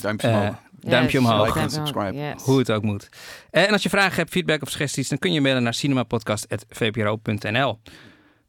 Duimpje 0.00 0.28
omhoog. 0.28 0.54
duimpje 0.80 1.18
Yes, 1.20 1.28
omhoog. 1.28 1.46
Like 1.46 1.58
en 1.60 1.68
duimpje 1.68 1.78
omhoog, 1.78 1.88
subscribe. 2.10 2.32
yes. 2.34 2.42
Hoe 2.42 2.58
het 2.58 2.70
ook 2.70 2.82
moet. 2.82 3.08
Eh, 3.50 3.62
en 3.66 3.72
als 3.72 3.82
je 3.82 3.88
vragen 3.88 4.16
hebt, 4.16 4.30
feedback 4.30 4.62
of 4.62 4.70
suggesties, 4.70 5.08
dan 5.08 5.18
kun 5.18 5.32
je 5.32 5.40
mailen 5.40 5.62
naar 5.62 5.74
cinemapodcast.vpro.nl. 5.74 7.78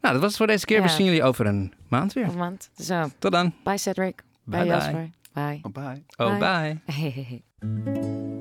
Nou, 0.02 0.14
dat 0.14 0.22
was 0.22 0.24
het 0.24 0.36
voor 0.38 0.48
deze 0.48 0.66
keer. 0.66 0.82
We 0.82 0.88
zien 0.88 1.06
jullie 1.06 1.24
over 1.24 1.46
een 1.46 1.74
maand 1.88 2.14
weer. 2.14 2.38
Want, 2.38 2.70
zo, 2.78 3.10
Tot 3.20 3.32
dan. 3.32 3.54
bye 3.64 3.78
Cedric. 3.78 4.16
Bye, 4.44 4.60
Bye 4.60 4.62
bye. 4.62 4.72
Jasper. 4.78 5.10
Bye. 5.34 5.60
Oh, 5.62 5.72
bye. 5.72 6.04
Oh, 6.18 6.38
Bye. 6.40 6.82
bye. 6.86 8.30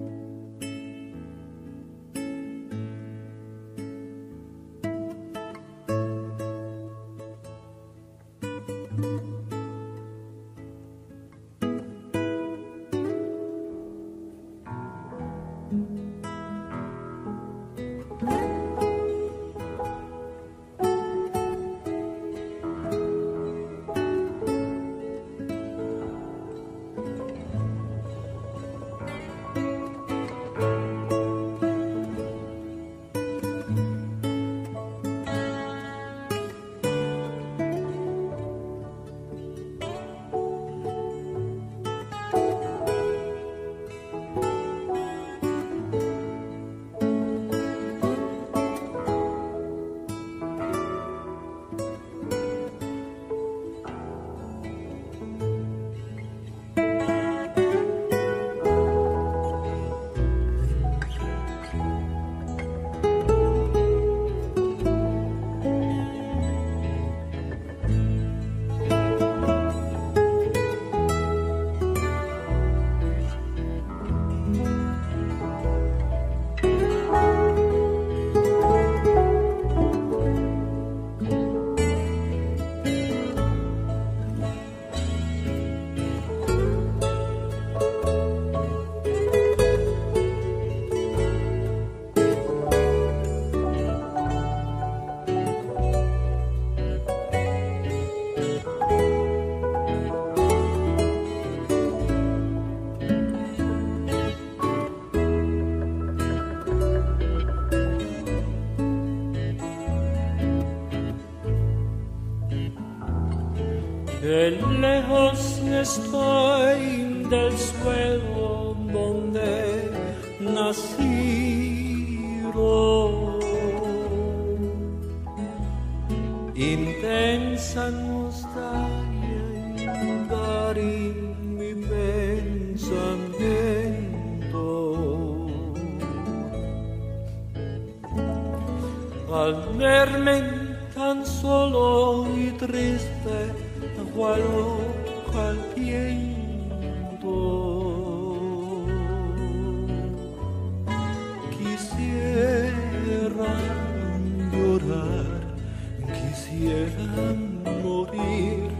quisiera 156.48 157.34
morir 157.82 158.70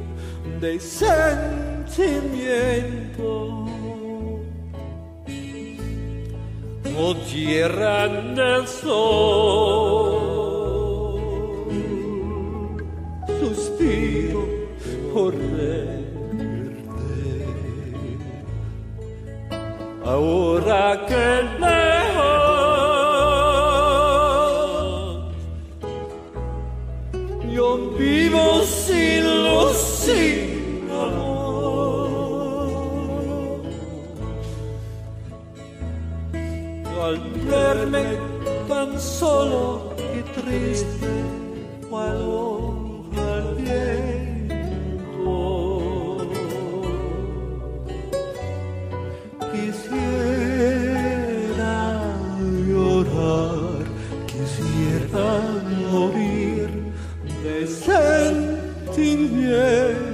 de 0.61 0.81
sentimiento. 0.81 2.07
Oh 7.01 7.15
tierra 7.31 8.09
del 8.09 8.67
sol, 8.67 8.99
suspiro 13.41 14.49
por 15.15 15.33
verte. 15.37 16.09
Ahora 20.05 21.07
que 21.07 21.43
lejos 21.61 21.78
Amor. 30.91 32.09
Al 37.03 37.19
verme 37.51 38.05
tan 38.69 39.01
solo 39.01 39.95
y 40.15 40.21
triste. 40.41 41.18
yeah. 59.49 60.08